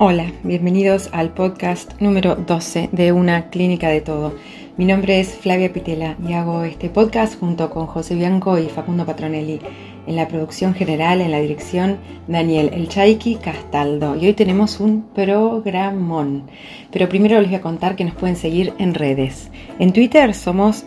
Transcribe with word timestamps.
Hola, 0.00 0.32
bienvenidos 0.42 1.08
al 1.12 1.32
podcast 1.34 2.00
número 2.00 2.34
12 2.34 2.88
de 2.90 3.12
Una 3.12 3.48
Clínica 3.50 3.88
de 3.88 4.00
Todo. 4.00 4.34
Mi 4.76 4.86
nombre 4.86 5.20
es 5.20 5.32
Flavia 5.36 5.72
Pitela 5.72 6.16
y 6.26 6.32
hago 6.32 6.64
este 6.64 6.90
podcast 6.90 7.38
junto 7.38 7.70
con 7.70 7.86
José 7.86 8.16
Bianco 8.16 8.58
y 8.58 8.64
Facundo 8.64 9.06
Patronelli. 9.06 9.60
En 10.08 10.16
la 10.16 10.26
producción 10.26 10.74
general, 10.74 11.20
en 11.20 11.30
la 11.30 11.38
dirección, 11.38 11.98
Daniel 12.26 12.72
El 12.74 12.88
Chaiki 12.88 13.36
Castaldo. 13.36 14.16
Y 14.16 14.26
hoy 14.26 14.32
tenemos 14.32 14.80
un 14.80 15.02
programón. 15.14 16.50
Pero 16.90 17.08
primero 17.08 17.40
les 17.40 17.50
voy 17.50 17.58
a 17.58 17.62
contar 17.62 17.94
que 17.94 18.04
nos 18.04 18.16
pueden 18.16 18.34
seguir 18.34 18.72
en 18.78 18.94
redes. 18.94 19.48
En 19.78 19.92
Twitter 19.92 20.34
somos 20.34 20.86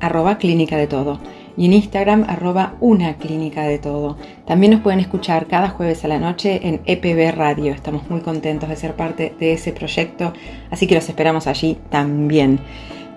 arroba 0.00 0.38
clínica 0.38 0.76
de 0.76 0.88
todo 0.88 1.20
y 1.56 1.66
en 1.66 1.72
Instagram 1.74 2.24
arroba 2.28 2.74
una 2.80 3.14
clínica 3.14 3.62
de 3.62 3.78
todo. 3.78 4.16
También 4.46 4.72
nos 4.72 4.82
pueden 4.82 5.00
escuchar 5.00 5.46
cada 5.46 5.68
jueves 5.68 6.04
a 6.04 6.08
la 6.08 6.18
noche 6.18 6.60
en 6.62 6.80
EPB 6.86 7.36
Radio. 7.36 7.72
Estamos 7.72 8.08
muy 8.10 8.20
contentos 8.20 8.68
de 8.68 8.76
ser 8.76 8.94
parte 8.94 9.34
de 9.38 9.52
ese 9.54 9.72
proyecto, 9.72 10.32
así 10.70 10.86
que 10.86 10.94
los 10.94 11.08
esperamos 11.08 11.46
allí 11.46 11.78
también. 11.90 12.60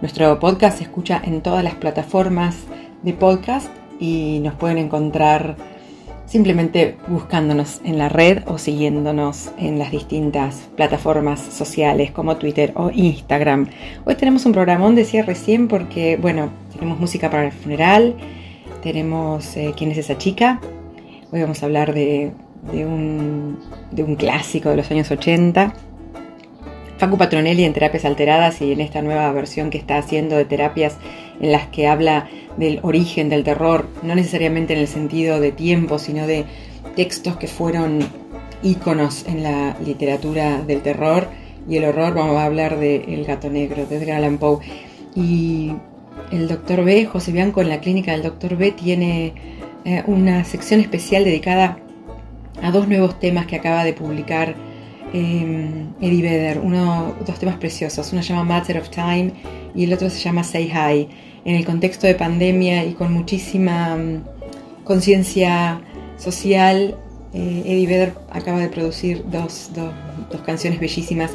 Nuestro 0.01 0.39
podcast 0.39 0.77
se 0.77 0.83
escucha 0.83 1.21
en 1.23 1.41
todas 1.41 1.63
las 1.63 1.75
plataformas 1.75 2.57
de 3.03 3.13
podcast 3.13 3.69
y 3.99 4.39
nos 4.43 4.55
pueden 4.55 4.77
encontrar 4.77 5.55
simplemente 6.25 6.97
buscándonos 7.07 7.81
en 7.83 7.97
la 7.97 8.09
red 8.09 8.43
o 8.47 8.57
siguiéndonos 8.57 9.51
en 9.57 9.79
las 9.79 9.91
distintas 9.91 10.67
plataformas 10.75 11.39
sociales 11.39 12.11
como 12.11 12.37
Twitter 12.37 12.73
o 12.75 12.89
Instagram. 12.91 13.69
Hoy 14.05 14.15
tenemos 14.15 14.45
un 14.45 14.51
programón, 14.51 14.95
decía 14.95 15.23
recién, 15.23 15.67
porque, 15.67 16.17
bueno, 16.17 16.49
tenemos 16.75 16.99
música 16.99 17.29
para 17.29 17.45
el 17.45 17.51
funeral, 17.51 18.15
tenemos 18.83 19.57
eh, 19.57 19.73
quién 19.75 19.91
es 19.91 19.97
esa 19.97 20.17
chica. 20.17 20.59
Hoy 21.31 21.41
vamos 21.41 21.63
a 21.63 21.65
hablar 21.65 21.93
de, 21.93 22.33
un, 22.71 23.59
de 23.91 24.03
un 24.03 24.15
clásico 24.15 24.69
de 24.69 24.77
los 24.77 24.91
años 24.91 25.09
80. 25.09 25.73
Facu 26.97 27.17
Patronelli 27.17 27.63
en 27.65 27.73
Terapias 27.73 28.05
Alteradas 28.05 28.61
y 28.61 28.71
en 28.71 28.81
esta 28.81 29.01
nueva 29.01 29.31
versión 29.31 29.69
que 29.69 29.77
está 29.77 29.97
haciendo 29.97 30.37
de 30.37 30.45
terapias 30.45 30.97
en 31.41 31.51
las 31.51 31.67
que 31.67 31.87
habla 31.87 32.29
del 32.57 32.79
origen 32.83 33.27
del 33.27 33.43
terror, 33.43 33.87
no 34.01 34.15
necesariamente 34.15 34.73
en 34.73 34.79
el 34.79 34.87
sentido 34.87 35.39
de 35.39 35.51
tiempo, 35.51 35.99
sino 35.99 36.25
de 36.25 36.45
textos 36.95 37.35
que 37.35 37.47
fueron 37.47 37.99
íconos 38.63 39.25
en 39.27 39.43
la 39.43 39.77
literatura 39.83 40.61
del 40.61 40.81
terror 40.81 41.27
y 41.67 41.77
el 41.77 41.85
horror. 41.85 42.13
Vamos 42.13 42.37
a 42.37 42.45
hablar 42.45 42.79
de 42.79 42.95
El 42.95 43.25
gato 43.25 43.49
negro, 43.49 43.85
de 43.85 43.97
Edgar 43.97 44.17
Allan 44.17 44.37
Poe. 44.37 44.59
Y 45.15 45.73
el 46.31 46.47
doctor 46.47 46.83
B, 46.83 47.05
José 47.05 47.31
Bianco, 47.31 47.61
en 47.61 47.69
la 47.69 47.79
clínica 47.79 48.11
del 48.11 48.23
doctor 48.23 48.57
B, 48.57 48.71
tiene 48.71 49.33
eh, 49.85 50.03
una 50.07 50.43
sección 50.45 50.79
especial 50.79 51.23
dedicada 51.23 51.77
a 52.61 52.71
dos 52.71 52.87
nuevos 52.87 53.19
temas 53.19 53.45
que 53.45 53.55
acaba 53.55 53.83
de 53.83 53.93
publicar 53.93 54.55
eh, 55.13 55.85
Eddie 56.01 56.21
Vedder, 56.21 56.59
uno, 56.59 57.15
dos 57.25 57.39
temas 57.39 57.57
preciosos. 57.57 58.11
Uno 58.11 58.21
se 58.21 58.29
llama 58.29 58.43
Matter 58.43 58.77
of 58.77 58.89
Time 58.89 59.31
y 59.73 59.83
el 59.83 59.93
otro 59.93 60.09
se 60.09 60.19
llama 60.19 60.43
Say 60.43 60.71
Hi 60.71 61.07
en 61.45 61.55
el 61.55 61.65
contexto 61.65 62.07
de 62.07 62.15
pandemia 62.15 62.83
y 62.85 62.93
con 62.93 63.13
muchísima 63.13 63.95
mm, 63.95 64.23
conciencia 64.83 65.79
social, 66.17 66.95
eh, 67.33 67.63
Eddie 67.65 67.87
Vedder 67.87 68.13
acaba 68.31 68.59
de 68.59 68.69
producir 68.69 69.23
dos, 69.29 69.71
canciones 70.45 70.79
bellísimas 70.79 71.31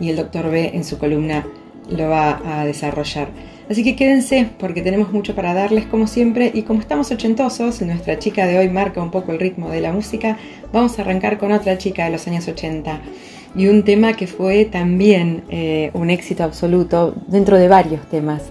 y 0.00 0.10
el 0.10 0.16
doctor 0.16 0.50
B 0.50 0.72
en 0.74 0.84
su 0.84 0.98
columna 0.98 1.46
lo 1.88 2.08
va 2.08 2.40
a 2.44 2.64
desarrollar. 2.64 3.28
Así 3.72 3.84
que 3.84 3.96
quédense 3.96 4.50
porque 4.58 4.82
tenemos 4.82 5.14
mucho 5.14 5.34
para 5.34 5.54
darles 5.54 5.86
como 5.86 6.06
siempre 6.06 6.50
y 6.52 6.60
como 6.60 6.80
estamos 6.80 7.10
ochentosos, 7.10 7.80
nuestra 7.80 8.18
chica 8.18 8.46
de 8.46 8.58
hoy 8.58 8.68
marca 8.68 9.00
un 9.00 9.10
poco 9.10 9.32
el 9.32 9.40
ritmo 9.40 9.70
de 9.70 9.80
la 9.80 9.94
música, 9.94 10.36
vamos 10.74 10.98
a 10.98 11.00
arrancar 11.00 11.38
con 11.38 11.52
otra 11.52 11.78
chica 11.78 12.04
de 12.04 12.10
los 12.10 12.28
años 12.28 12.46
80 12.46 13.00
y 13.56 13.68
un 13.68 13.82
tema 13.82 14.12
que 14.12 14.26
fue 14.26 14.66
también 14.66 15.44
eh, 15.48 15.90
un 15.94 16.10
éxito 16.10 16.44
absoluto 16.44 17.14
dentro 17.28 17.56
de 17.56 17.68
varios 17.68 18.06
temas 18.10 18.42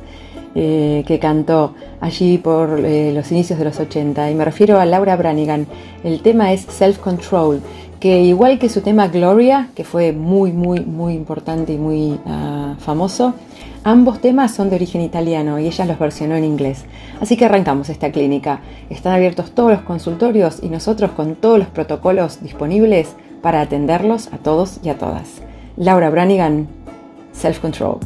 eh, 0.56 1.04
que 1.06 1.20
cantó 1.20 1.76
allí 2.00 2.40
por 2.40 2.84
eh, 2.84 3.12
los 3.14 3.32
inicios 3.32 3.59
de 3.59 3.66
los 3.66 3.80
80 3.80 4.32
y 4.32 4.34
me 4.34 4.44
refiero 4.44 4.80
a 4.80 4.88
Laura 4.88 5.16
Branigan. 5.18 5.68
El 6.03 6.24
tema 6.24 6.52
es 6.52 6.62
Self 6.62 6.98
Control, 6.98 7.62
que 8.00 8.24
igual 8.24 8.58
que 8.58 8.70
su 8.70 8.82
tema 8.82 9.08
Gloria, 9.08 9.70
que 9.76 9.84
fue 9.84 10.14
muy, 10.14 10.52
muy, 10.52 10.80
muy 10.80 11.14
importante 11.14 11.74
y 11.74 11.78
muy 11.78 12.20
ah, 12.26 12.76
famoso, 12.80 13.36
ambos 13.84 14.19
temas 14.19 14.53
son 14.53 14.69
de 14.69 14.75
origen 14.75 15.02
italiano 15.02 15.59
y 15.59 15.68
ella 15.68 15.86
los 15.86 16.00
versionó 16.00 16.36
en 16.36 16.44
inglés. 16.44 16.86
Así 17.19 17.38
que 17.38 17.46
arrancamos 17.46 17.90
esta 17.90 18.12
clínica. 18.12 18.62
Están 18.90 19.14
abiertos 19.14 19.52
todos 19.52 19.72
los 19.72 19.81
consultorios 19.81 20.59
y 20.62 20.69
nosotros 20.69 21.12
con 21.12 21.36
todos 21.36 21.59
los 21.59 21.68
protocolos 21.68 22.41
disponibles 22.41 23.16
para 23.41 23.62
atenderlos 23.62 24.28
a 24.34 24.38
todos 24.38 24.80
y 24.84 24.90
a 24.90 24.97
todas. 24.97 25.41
Laura 25.78 26.09
Branigan, 26.09 26.68
Self 27.34 27.59
Control. 27.59 28.00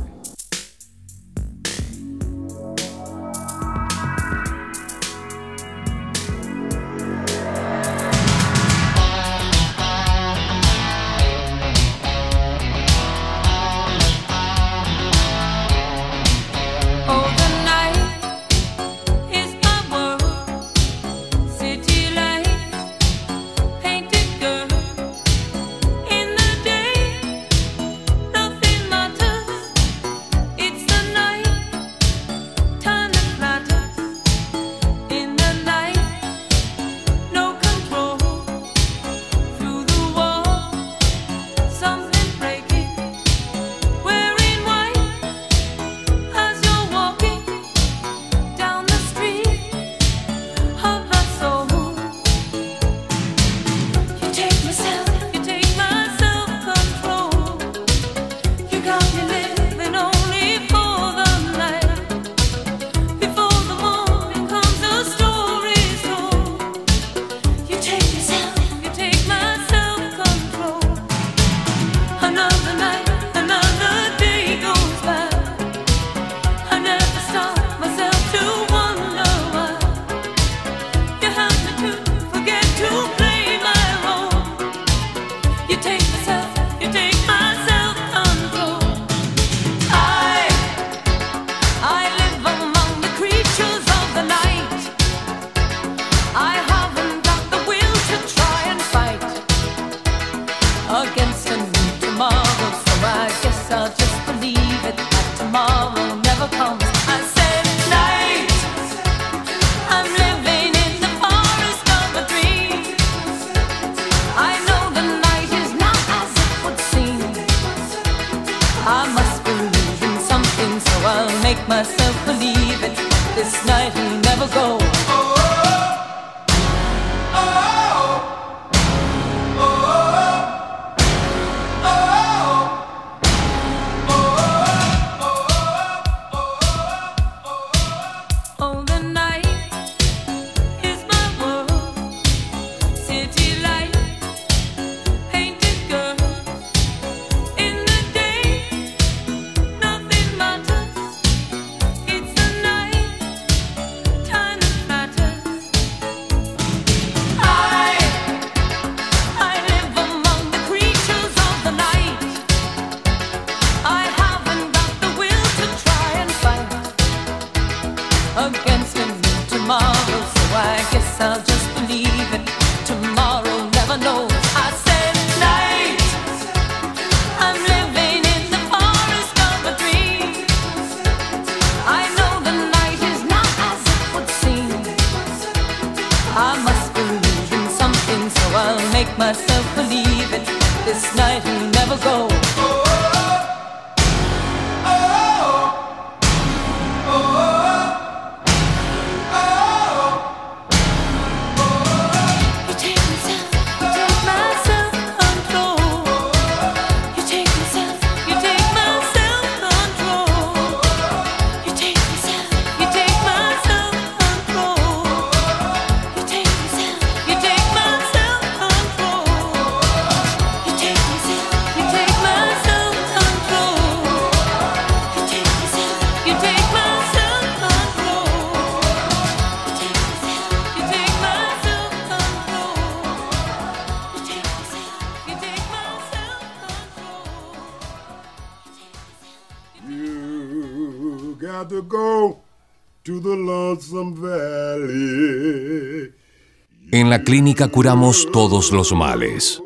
La 247.16 247.24
clínica 247.24 247.70
curamos 247.70 248.28
todos 248.34 248.74
los 248.74 248.92
males. 248.92 249.64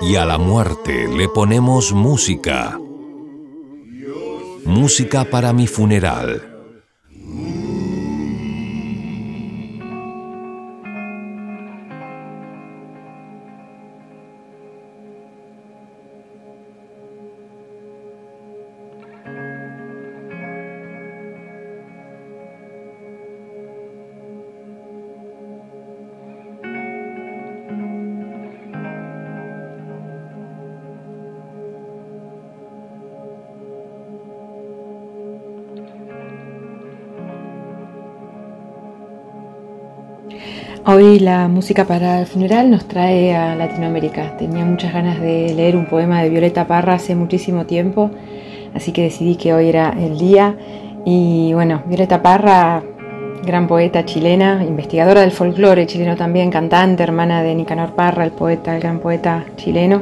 Y 0.00 0.16
a 0.16 0.24
la 0.24 0.36
muerte 0.36 1.06
le 1.06 1.28
ponemos 1.28 1.92
música. 1.92 2.76
Música 4.64 5.30
para 5.30 5.52
mi 5.52 5.68
funeral. 5.68 6.47
Hoy 40.90 41.18
la 41.18 41.48
música 41.48 41.84
para 41.84 42.18
el 42.18 42.26
funeral 42.26 42.70
nos 42.70 42.88
trae 42.88 43.36
a 43.36 43.54
Latinoamérica. 43.54 44.38
Tenía 44.38 44.64
muchas 44.64 44.90
ganas 44.90 45.20
de 45.20 45.52
leer 45.52 45.76
un 45.76 45.84
poema 45.84 46.22
de 46.22 46.30
Violeta 46.30 46.66
Parra 46.66 46.94
hace 46.94 47.14
muchísimo 47.14 47.66
tiempo, 47.66 48.10
así 48.72 48.90
que 48.90 49.02
decidí 49.02 49.36
que 49.36 49.52
hoy 49.52 49.68
era 49.68 49.94
el 50.00 50.16
día. 50.16 50.56
Y 51.04 51.52
bueno, 51.52 51.82
Violeta 51.84 52.22
Parra, 52.22 52.82
gran 53.44 53.68
poeta 53.68 54.06
chilena, 54.06 54.64
investigadora 54.66 55.20
del 55.20 55.30
folclore 55.30 55.86
chileno 55.86 56.16
también, 56.16 56.50
cantante, 56.50 57.02
hermana 57.02 57.42
de 57.42 57.54
Nicanor 57.54 57.94
Parra, 57.94 58.24
el 58.24 58.30
poeta, 58.30 58.74
el 58.74 58.80
gran 58.80 58.98
poeta 59.00 59.44
chileno. 59.56 60.00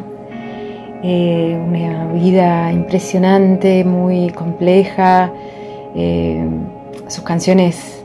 Eh, 1.02 1.60
una 1.66 2.12
vida 2.12 2.70
impresionante, 2.70 3.84
muy 3.84 4.30
compleja. 4.30 5.32
Eh, 5.96 6.48
sus 7.08 7.24
canciones 7.24 7.95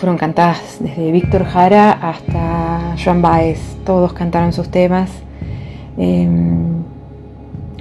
fueron 0.00 0.16
cantadas 0.16 0.78
desde 0.80 1.12
Víctor 1.12 1.44
Jara 1.44 1.92
hasta 1.92 2.96
Joan 2.96 3.20
Baez, 3.20 3.76
todos 3.84 4.14
cantaron 4.14 4.54
sus 4.54 4.70
temas. 4.70 5.10
Em, 5.98 6.82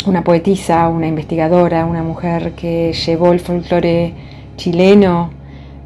una 0.06 0.22
poetisa, 0.22 0.90
una 0.90 1.08
investigadora, 1.08 1.86
una 1.86 2.04
mujer 2.04 2.52
que 2.56 2.92
llevó 2.92 3.32
el 3.32 3.40
folclore 3.40 4.14
chileno 4.58 5.30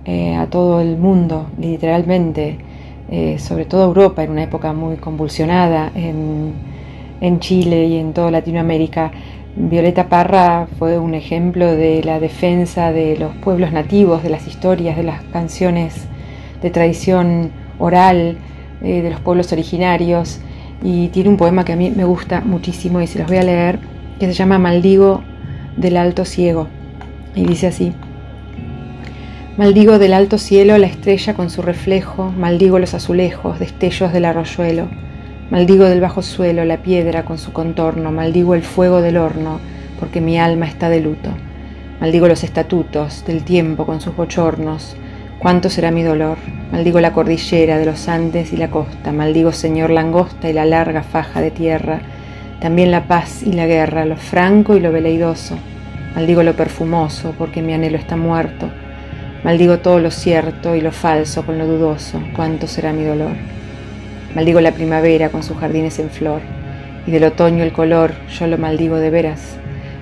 eh, 0.05 0.33
a 0.35 0.47
todo 0.47 0.81
el 0.81 0.97
mundo, 0.97 1.49
literalmente, 1.59 2.57
eh, 3.11 3.37
sobre 3.37 3.65
todo 3.65 3.83
Europa, 3.83 4.23
en 4.23 4.31
una 4.31 4.41
época 4.41 4.73
muy 4.73 4.95
convulsionada 4.95 5.91
en, 5.93 6.53
en 7.21 7.39
Chile 7.41 7.85
y 7.85 7.97
en 7.97 8.11
toda 8.11 8.31
Latinoamérica. 8.31 9.11
Violeta 9.55 10.09
Parra 10.09 10.65
fue 10.79 10.97
un 10.97 11.13
ejemplo 11.13 11.75
de 11.75 12.03
la 12.03 12.19
defensa 12.19 12.91
de 12.91 13.17
los 13.17 13.35
pueblos 13.35 13.71
nativos, 13.71 14.23
de 14.23 14.31
las 14.31 14.47
historias, 14.47 14.97
de 14.97 15.03
las 15.03 15.21
canciones 15.25 16.07
de 16.63 16.71
tradición 16.71 17.51
oral 17.77 18.37
eh, 18.81 19.03
de 19.03 19.11
los 19.11 19.19
pueblos 19.19 19.51
originarios 19.51 20.39
y 20.81 21.09
tiene 21.09 21.29
un 21.29 21.37
poema 21.37 21.63
que 21.63 21.73
a 21.73 21.75
mí 21.75 21.91
me 21.95 22.05
gusta 22.05 22.41
muchísimo 22.41 22.99
y 23.01 23.07
se 23.07 23.19
los 23.19 23.27
voy 23.27 23.37
a 23.37 23.43
leer 23.43 23.79
que 24.19 24.25
se 24.25 24.33
llama 24.33 24.57
Maldigo 24.57 25.23
del 25.77 25.97
Alto 25.97 26.25
Ciego 26.25 26.67
y 27.35 27.45
dice 27.45 27.67
así 27.67 27.93
Maldigo 29.55 29.99
del 29.99 30.13
alto 30.13 30.39
cielo 30.39 30.79
la 30.79 30.87
estrella 30.87 31.35
con 31.35 31.51
su 31.51 31.61
reflejo, 31.61 32.31
maldigo 32.31 32.79
los 32.79 32.95
azulejos, 32.95 33.59
destellos 33.59 34.11
del 34.11 34.25
arroyuelo, 34.25 34.87
maldigo 35.51 35.83
del 35.85 36.01
bajo 36.01 36.23
suelo 36.23 36.65
la 36.65 36.77
piedra 36.77 37.23
con 37.23 37.37
su 37.37 37.53
contorno, 37.53 38.11
maldigo 38.11 38.55
el 38.55 38.63
fuego 38.63 39.01
del 39.01 39.17
horno, 39.17 39.59
porque 39.99 40.21
mi 40.21 40.39
alma 40.39 40.65
está 40.65 40.89
de 40.89 41.01
luto, 41.01 41.29
maldigo 42.01 42.27
los 42.27 42.43
estatutos 42.43 43.25
del 43.27 43.43
tiempo 43.43 43.85
con 43.85 44.01
sus 44.01 44.15
bochornos, 44.15 44.95
¿Cuánto 45.43 45.69
será 45.69 45.91
mi 45.91 46.03
dolor? 46.03 46.37
Maldigo 46.71 47.01
la 47.01 47.11
cordillera 47.11 47.77
de 47.77 47.85
los 47.85 48.07
Andes 48.07 48.53
y 48.53 48.55
la 48.55 48.69
costa, 48.69 49.11
maldigo 49.11 49.51
Señor 49.51 49.89
langosta 49.89 50.49
y 50.49 50.53
la 50.53 50.63
larga 50.63 51.03
faja 51.03 51.41
de 51.41 51.51
tierra, 51.51 51.99
también 52.61 52.91
la 52.91 53.07
paz 53.07 53.43
y 53.43 53.51
la 53.51 53.67
guerra, 53.67 54.05
lo 54.05 54.15
franco 54.15 54.77
y 54.77 54.79
lo 54.79 54.93
veleidoso, 54.93 55.57
maldigo 56.15 56.43
lo 56.43 56.53
perfumoso, 56.53 57.35
porque 57.37 57.61
mi 57.61 57.73
anhelo 57.73 57.97
está 57.97 58.15
muerto, 58.15 58.69
maldigo 59.43 59.79
todo 59.79 59.99
lo 59.99 60.11
cierto 60.11 60.75
y 60.75 60.81
lo 60.81 60.93
falso 60.93 61.45
con 61.45 61.57
lo 61.57 61.67
dudoso, 61.67 62.21
cuánto 62.33 62.65
será 62.65 62.93
mi 62.93 63.03
dolor. 63.03 63.35
Maldigo 64.35 64.61
la 64.61 64.71
primavera 64.71 65.27
con 65.27 65.43
sus 65.43 65.57
jardines 65.57 65.99
en 65.99 66.09
flor, 66.09 66.39
y 67.05 67.11
del 67.11 67.25
otoño 67.25 67.65
el 67.65 67.73
color, 67.73 68.13
yo 68.29 68.47
lo 68.47 68.57
maldigo 68.57 68.95
de 68.95 69.09
veras, 69.09 69.57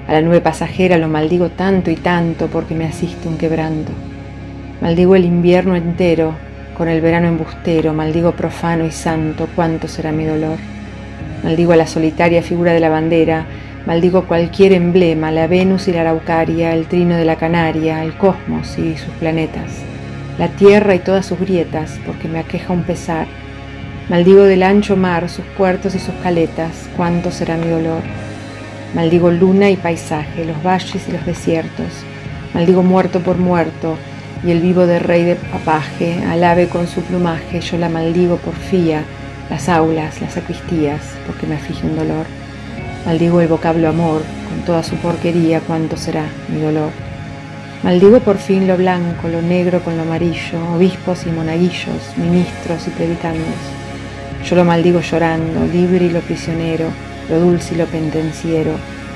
a 0.08 0.14
la 0.14 0.22
nube 0.22 0.40
pasajera 0.40 1.00
lo 1.00 1.08
maldigo 1.08 1.50
tanto 1.50 1.90
y 1.90 1.96
tanto 1.96 2.46
porque 2.46 2.76
me 2.76 2.86
asiste 2.86 3.28
un 3.28 3.40
quebranto. 3.40 3.92
Maldigo 4.82 5.16
el 5.16 5.26
invierno 5.26 5.76
entero, 5.76 6.34
con 6.76 6.90
el 6.90 7.02
verano 7.02 7.28
embustero, 7.28 7.94
maldigo 7.94 8.32
profano 8.32 8.84
y 8.84 8.90
santo, 8.90 9.48
cuánto 9.56 9.88
será 9.88 10.12
mi 10.12 10.26
dolor. 10.26 10.58
Maldigo 11.44 11.74
a 11.74 11.76
la 11.76 11.86
solitaria 11.86 12.42
figura 12.42 12.74
de 12.74 12.80
la 12.80 12.90
bandera, 12.90 13.46
maldigo 13.86 14.26
cualquier 14.26 14.74
emblema, 14.74 15.30
la 15.30 15.46
Venus 15.46 15.88
y 15.88 15.92
la 15.92 16.02
Araucaria, 16.02 16.74
el 16.74 16.88
trino 16.88 17.16
de 17.16 17.26
la 17.26 17.36
Canaria, 17.36 18.04
el 18.04 18.18
cosmos 18.18 18.76
y 18.80 18.98
sus 18.98 19.14
planetas, 19.20 19.70
la 20.40 20.48
tierra 20.48 20.96
y 20.96 21.00
todas 21.00 21.28
sus 21.28 21.40
grietas, 21.40 22.00
porque 22.04 22.28
me 22.28 22.40
aqueja 22.40 22.74
un 22.74 22.82
pesar. 22.82 23.28
Maldigo 24.10 24.42
del 24.46 24.64
ancho 24.64 24.98
mar, 24.98 25.30
sus 25.30 25.46
puertos 25.46 25.94
y 25.94 26.00
sus 26.00 26.16
caletas, 26.24 26.90
cuánto 26.98 27.30
será 27.30 27.56
mi 27.56 27.70
dolor. 27.70 28.02
Maldigo 28.96 29.30
luna 29.30 29.70
y 29.70 29.76
paisaje, 29.76 30.44
los 30.44 30.64
valles 30.64 31.08
y 31.08 31.12
los 31.12 31.24
desiertos. 31.24 32.04
Maldigo 32.56 32.82
muerto 32.82 33.20
por 33.20 33.38
muerto, 33.38 33.96
y 34.44 34.52
el 34.52 34.62
vivo 34.62 34.88
de 34.88 35.00
rey 35.00 35.24
de 35.24 35.36
papaje, 35.36 36.24
al 36.24 36.44
ave 36.44 36.68
con 36.68 36.88
su 36.88 37.02
plumaje, 37.02 37.62
yo 37.62 37.78
la 37.78 37.90
maldigo 37.90 38.38
porfía, 38.38 39.04
las 39.50 39.70
aulas, 39.70 40.20
las 40.22 40.34
sacristías, 40.34 41.02
porque 41.28 41.46
me 41.46 41.56
aflige 41.56 41.86
un 41.86 41.96
dolor. 41.96 42.26
Maldigo 43.06 43.42
el 43.42 43.48
vocablo 43.48 43.90
amor, 43.90 44.22
con 44.50 44.66
toda 44.66 44.84
su 44.84 44.96
porquería, 44.96 45.60
cuánto 45.60 45.98
será 45.98 46.26
mi 46.50 46.62
dolor. 46.62 46.92
Maldigo 47.84 48.20
por 48.20 48.38
fin 48.38 48.68
lo 48.68 48.78
blanco, 48.78 49.28
lo 49.28 49.42
negro 49.42 49.82
con 49.82 49.98
lo 49.98 50.04
amarillo, 50.04 50.60
obispos 50.76 51.26
y 51.26 51.30
monaguillos, 51.30 52.18
ministros 52.18 52.88
y 52.88 52.92
predicandos. 52.92 53.56
Yo 54.48 54.56
lo 54.56 54.66
maldigo 54.66 55.02
llorando, 55.02 55.66
libre 55.72 56.06
y 56.06 56.10
lo 56.10 56.22
prisionero, 56.22 56.86
lo 57.30 57.40
dulce 57.40 57.76
y 57.76 57.78
lo 57.78 57.86
pendenciero. 57.86 58.72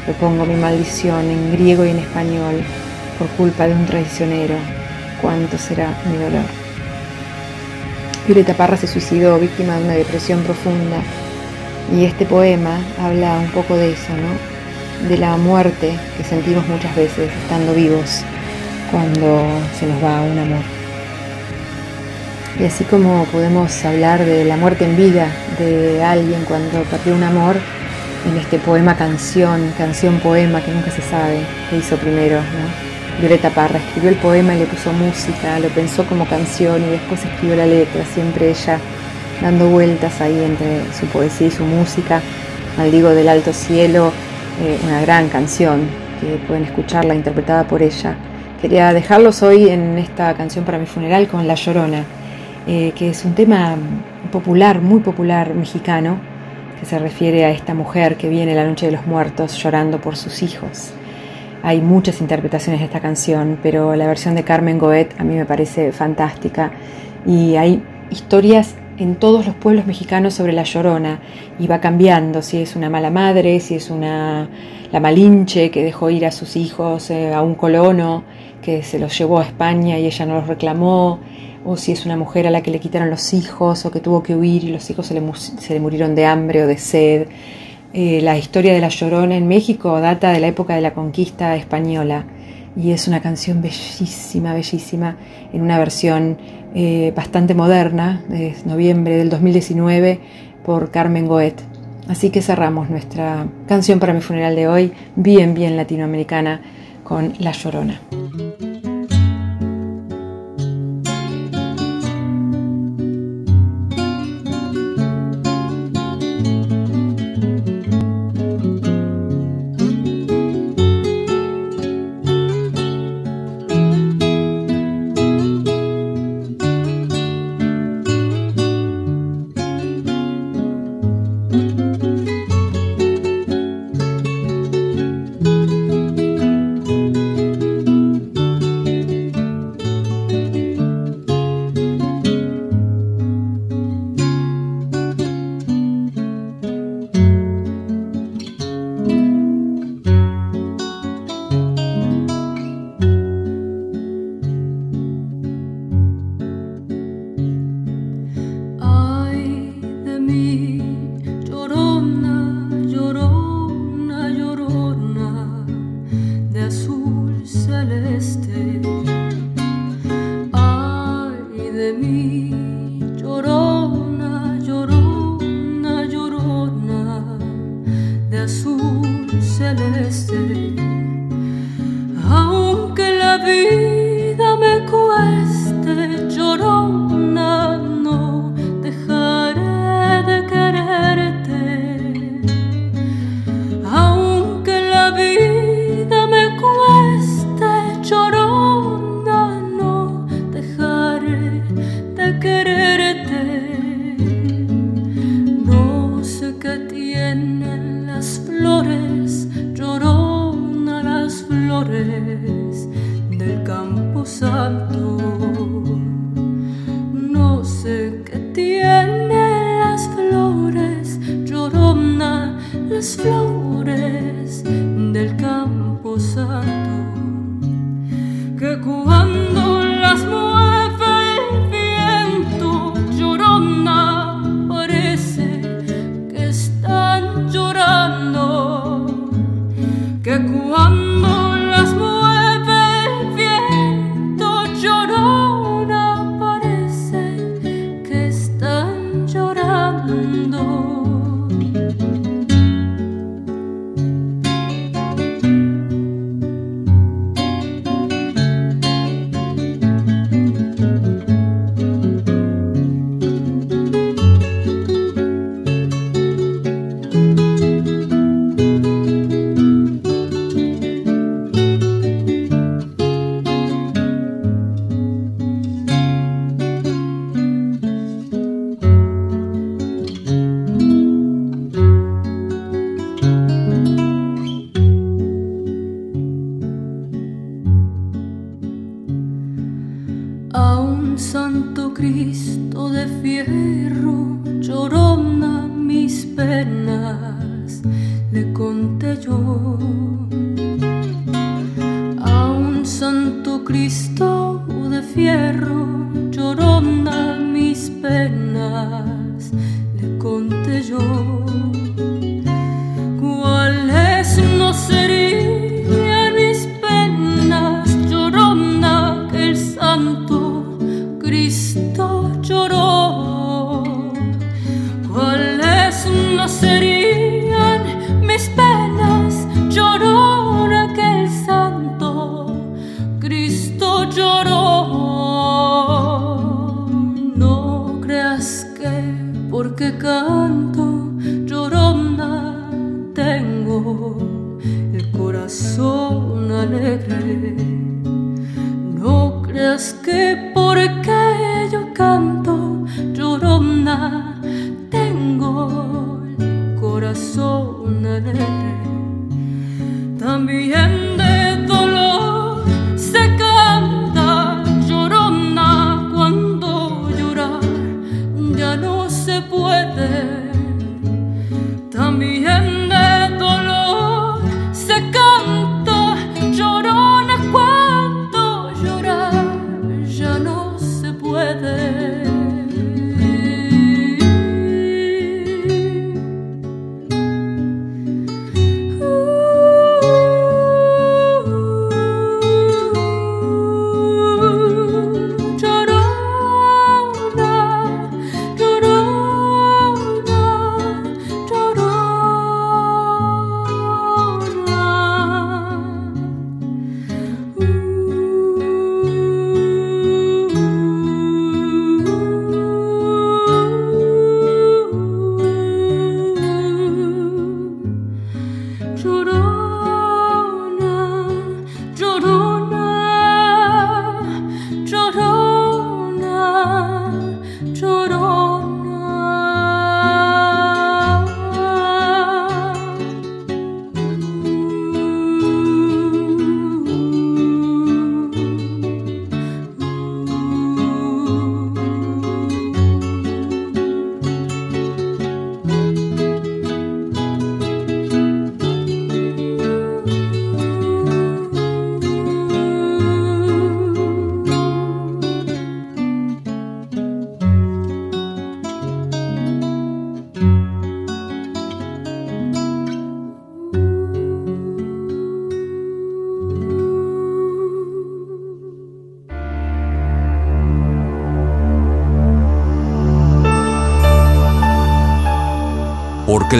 Lo 0.08 0.14
pongo 0.14 0.46
mi 0.46 0.56
maldición 0.56 1.30
en 1.32 1.52
griego 1.52 1.84
y 1.84 1.90
en 1.90 1.98
español, 1.98 2.62
por 3.18 3.28
culpa 3.30 3.68
de 3.68 3.74
un 3.74 3.86
traicionero, 3.86 4.56
cuánto 5.26 5.58
será 5.58 5.88
mi 6.06 6.18
dolor. 6.18 6.46
Violeta 8.28 8.54
Parra 8.54 8.78
se 8.78 8.86
suicidó 8.86 9.40
víctima 9.40 9.76
de 9.76 9.84
una 9.84 9.94
depresión 9.94 10.44
profunda 10.44 10.98
y 11.92 12.06
este 12.06 12.28
poema 12.28 12.78
habla 13.02 13.40
un 13.40 13.50
poco 13.50 13.76
de 13.76 13.94
eso, 13.94 14.14
¿no? 14.14 15.10
De 15.10 15.18
la 15.18 15.36
muerte 15.38 15.98
que 16.16 16.24
sentimos 16.24 16.68
muchas 16.68 16.96
veces 16.96 17.32
estando 17.42 17.74
vivos 17.74 18.22
cuando 18.92 19.48
se 19.80 19.88
nos 19.88 20.04
va 20.04 20.22
un 20.22 20.38
amor. 20.38 20.64
Y 22.60 22.66
así 22.66 22.84
como 22.84 23.26
podemos 23.26 23.84
hablar 23.84 24.24
de 24.24 24.46
la 24.46 24.58
muerte 24.58 24.86
en 24.86 24.96
vida 24.96 25.28
de 25.58 26.04
alguien 26.04 26.46
cuando 26.46 26.84
perdió 26.84 27.16
un 27.16 27.24
amor, 27.24 27.56
en 28.30 28.38
este 28.38 28.60
poema 28.60 28.96
canción, 28.96 29.74
canción 29.76 30.20
poema 30.20 30.62
que 30.62 30.72
nunca 30.72 30.92
se 30.92 31.02
sabe 31.02 31.40
qué 31.72 31.78
hizo 31.78 31.98
primero, 31.98 32.38
¿no? 32.38 32.95
Violeta 33.20 33.50
Parra 33.50 33.80
escribió 33.80 34.10
el 34.10 34.18
poema 34.18 34.56
y 34.56 34.60
le 34.60 34.66
puso 34.66 34.92
música, 34.94 35.60
lo 35.60 35.70
pensó 35.70 36.06
como 36.06 36.26
canción 36.26 36.82
y 36.84 36.92
después 36.92 37.24
escribió 37.24 37.56
la 37.56 37.66
letra, 37.66 38.04
siempre 38.06 38.50
ella 38.50 38.80
dando 39.42 39.70
vueltas 39.70 40.22
ahí 40.22 40.44
entre 40.44 40.82
su 40.94 41.06
poesía 41.08 41.48
y 41.48 41.52
su 41.52 41.64
música. 41.64 42.22
Maldigo 42.78 43.10
del 43.10 43.30
alto 43.30 43.54
cielo, 43.54 44.12
eh, 44.62 44.78
una 44.84 45.02
gran 45.02 45.30
canción 45.30 45.82
que 46.20 46.38
pueden 46.46 46.64
escucharla 46.64 47.16
interpretada 47.16 47.66
por 47.66 47.82
ella. 47.82 48.16
Quería 48.62 48.94
dejarlos 48.94 49.44
hoy 49.44 49.70
en 49.70 49.98
esta 49.98 50.34
canción 50.34 50.66
para 50.66 50.78
mi 50.78 50.86
funeral 50.86 51.28
con 51.28 51.48
La 51.48 51.56
Llorona 51.56 52.04
eh, 52.68 52.94
que 52.96 53.10
es 53.10 53.24
un 53.26 53.36
tema 53.36 53.76
popular, 54.32 54.82
muy 54.82 55.02
popular 55.02 55.54
mexicano, 55.54 56.18
que 56.80 56.86
se 56.88 56.98
refiere 56.98 57.46
a 57.46 57.52
esta 57.52 57.76
mujer 57.76 58.18
que 58.18 58.28
viene 58.28 58.56
la 58.56 58.66
noche 58.66 58.88
de 58.88 58.92
los 58.94 59.06
muertos 59.06 59.56
llorando 59.62 60.02
por 60.02 60.16
sus 60.16 60.42
hijos. 60.42 60.92
Hay 61.66 61.82
muchas 61.82 62.22
interpretaciones 62.22 62.80
de 62.80 62.86
esta 62.86 63.00
canción, 63.00 63.58
pero 63.64 63.96
la 63.96 64.06
versión 64.06 64.36
de 64.36 64.44
Carmen 64.44 64.78
Goet 64.78 65.20
a 65.20 65.24
mí 65.24 65.34
me 65.34 65.48
parece 65.48 65.92
fantástica 65.92 66.72
y 67.26 67.56
hay 67.56 67.82
historias 68.12 68.76
en 69.00 69.16
todos 69.16 69.48
los 69.48 69.56
pueblos 69.56 69.88
mexicanos 69.88 70.36
sobre 70.36 70.54
la 70.54 70.62
llorona 70.62 71.22
y 71.58 71.66
va 71.66 71.82
cambiando 71.82 72.44
si 72.44 72.62
es 72.62 72.76
una 72.76 72.92
mala 72.92 73.10
madre, 73.10 73.60
si 73.60 73.74
es 73.74 73.90
una 73.90 74.48
la 74.92 75.00
malinche 75.00 75.72
que 75.72 75.84
dejó 75.84 76.12
ir 76.12 76.28
a 76.28 76.32
sus 76.32 76.56
hijos 76.56 77.10
eh, 77.10 77.34
a 77.34 77.42
un 77.42 77.56
colono 77.56 78.24
que 78.62 78.84
se 78.84 79.00
los 79.00 79.18
llevó 79.18 79.40
a 79.40 79.46
España 79.46 79.98
y 79.98 80.06
ella 80.06 80.28
no 80.28 80.36
los 80.36 80.46
reclamó 80.46 81.20
o 81.66 81.78
si 81.78 81.94
es 81.94 82.06
una 82.06 82.16
mujer 82.16 82.46
a 82.46 82.52
la 82.52 82.62
que 82.62 82.70
le 82.70 82.80
quitaron 82.80 83.10
los 83.10 83.34
hijos 83.34 83.88
o 83.88 83.92
que 83.92 84.02
tuvo 84.02 84.22
que 84.22 84.36
huir 84.36 84.66
y 84.66 84.68
los 84.68 84.88
hijos 84.92 85.08
se 85.08 85.16
le, 85.16 85.80
murieron 85.80 86.14
de 86.14 86.28
hambre 86.28 86.64
o 86.64 86.68
de 86.68 86.78
sed. 86.78 87.28
Eh, 87.98 88.20
la 88.22 88.38
historia 88.38 88.74
de 88.74 88.82
la 88.82 88.90
Llorona 88.90 89.38
en 89.38 89.48
México 89.48 90.02
data 90.02 90.34
de 90.34 90.42
la 90.42 90.48
época 90.48 90.76
de 90.76 90.82
la 90.82 90.94
conquista 90.94 91.56
española 91.56 92.26
y 92.76 92.92
es 92.92 93.08
una 93.08 93.22
canción 93.22 93.62
bellísima, 93.62 94.54
bellísima, 94.54 95.16
en 95.54 95.62
una 95.62 95.80
versión 95.80 96.38
eh, 96.76 97.14
bastante 97.16 97.54
moderna, 97.54 98.22
de 98.28 98.54
noviembre 98.66 99.16
del 99.16 99.30
2019, 99.30 100.20
por 100.66 100.92
Carmen 100.92 101.26
Goet. 101.26 101.62
Así 102.10 102.32
que 102.32 102.42
cerramos 102.42 102.90
nuestra 102.90 103.48
canción 103.66 104.02
para 104.02 104.14
mi 104.14 104.20
funeral 104.20 104.58
de 104.58 104.68
hoy, 104.68 104.92
bien, 105.16 105.54
bien 105.54 105.78
latinoamericana, 105.78 106.60
con 107.06 107.32
La 107.40 107.54
Llorona. 107.54 108.02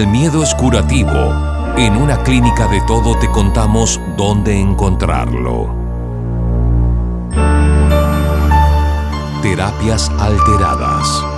El 0.06 0.12
miedo 0.12 0.44
es 0.44 0.54
curativo. 0.54 1.34
En 1.78 1.96
una 1.96 2.22
clínica 2.24 2.68
de 2.68 2.80
todo 2.82 3.18
te 3.18 3.28
contamos 3.30 4.00
dónde 4.16 4.60
encontrarlo. 4.60 5.74
Terapias 9.42 10.10
alteradas. 10.20 11.35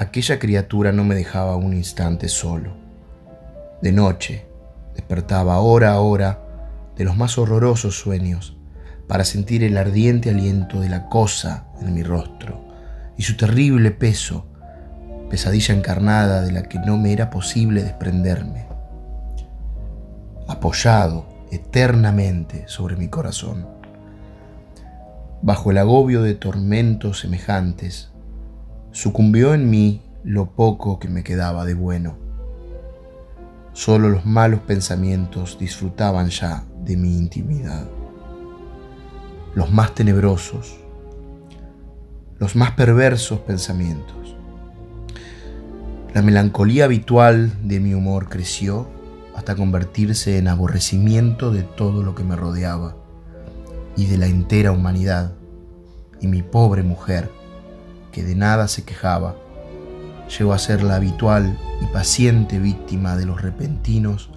Aquella 0.00 0.38
criatura 0.38 0.92
no 0.92 1.04
me 1.04 1.14
dejaba 1.14 1.56
un 1.56 1.74
instante 1.74 2.30
solo. 2.30 2.72
De 3.82 3.92
noche, 3.92 4.46
despertaba 4.94 5.58
hora 5.58 5.92
a 5.92 6.00
hora 6.00 6.40
de 6.96 7.04
los 7.04 7.18
más 7.18 7.36
horrorosos 7.36 7.98
sueños 7.98 8.56
para 9.06 9.26
sentir 9.26 9.62
el 9.62 9.76
ardiente 9.76 10.30
aliento 10.30 10.80
de 10.80 10.88
la 10.88 11.10
cosa 11.10 11.66
en 11.82 11.92
mi 11.92 12.02
rostro 12.02 12.64
y 13.18 13.24
su 13.24 13.36
terrible 13.36 13.90
peso, 13.90 14.46
pesadilla 15.28 15.74
encarnada 15.74 16.40
de 16.40 16.52
la 16.52 16.62
que 16.62 16.78
no 16.78 16.96
me 16.96 17.12
era 17.12 17.28
posible 17.28 17.82
desprenderme, 17.82 18.68
apoyado 20.48 21.26
eternamente 21.52 22.64
sobre 22.68 22.96
mi 22.96 23.08
corazón. 23.08 23.68
Bajo 25.42 25.70
el 25.70 25.76
agobio 25.76 26.22
de 26.22 26.34
tormentos 26.34 27.20
semejantes, 27.20 28.10
sucumbió 28.92 29.54
en 29.54 29.70
mí 29.70 30.02
lo 30.24 30.50
poco 30.50 30.98
que 30.98 31.08
me 31.08 31.22
quedaba 31.22 31.64
de 31.64 31.74
bueno. 31.74 32.16
Solo 33.72 34.08
los 34.08 34.26
malos 34.26 34.60
pensamientos 34.60 35.58
disfrutaban 35.58 36.28
ya 36.28 36.64
de 36.84 36.96
mi 36.96 37.16
intimidad. 37.16 37.88
Los 39.54 39.70
más 39.70 39.94
tenebrosos, 39.94 40.78
los 42.38 42.56
más 42.56 42.72
perversos 42.72 43.40
pensamientos. 43.40 44.36
La 46.14 46.22
melancolía 46.22 46.84
habitual 46.84 47.52
de 47.62 47.78
mi 47.78 47.94
humor 47.94 48.28
creció 48.28 48.88
hasta 49.36 49.54
convertirse 49.54 50.38
en 50.38 50.48
aborrecimiento 50.48 51.52
de 51.52 51.62
todo 51.62 52.02
lo 52.02 52.14
que 52.14 52.24
me 52.24 52.36
rodeaba 52.36 52.96
y 53.96 54.06
de 54.06 54.18
la 54.18 54.26
entera 54.26 54.72
humanidad 54.72 55.32
y 56.20 56.26
mi 56.26 56.42
pobre 56.42 56.82
mujer 56.82 57.30
que 58.10 58.22
de 58.22 58.34
nada 58.34 58.68
se 58.68 58.84
quejaba, 58.84 59.36
llegó 60.38 60.52
a 60.52 60.58
ser 60.58 60.82
la 60.82 60.96
habitual 60.96 61.58
y 61.80 61.86
paciente 61.86 62.58
víctima 62.58 63.16
de 63.16 63.26
los 63.26 63.42
repentinos 63.42 64.30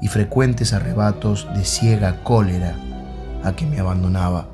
y 0.00 0.08
frecuentes 0.08 0.72
arrebatos 0.72 1.48
de 1.54 1.64
ciega 1.64 2.22
cólera 2.22 2.76
a 3.42 3.54
que 3.56 3.66
me 3.66 3.80
abandonaba. 3.80 4.48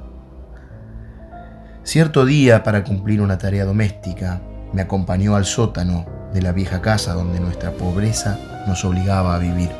Cierto 1.82 2.24
día, 2.24 2.62
para 2.62 2.84
cumplir 2.84 3.20
una 3.20 3.38
tarea 3.38 3.64
doméstica, 3.64 4.40
me 4.72 4.82
acompañó 4.82 5.34
al 5.34 5.44
sótano 5.44 6.06
de 6.32 6.42
la 6.42 6.52
vieja 6.52 6.80
casa 6.80 7.14
donde 7.14 7.40
nuestra 7.40 7.72
pobreza 7.72 8.38
nos 8.66 8.84
obligaba 8.84 9.34
a 9.34 9.38
vivir. 9.38 9.70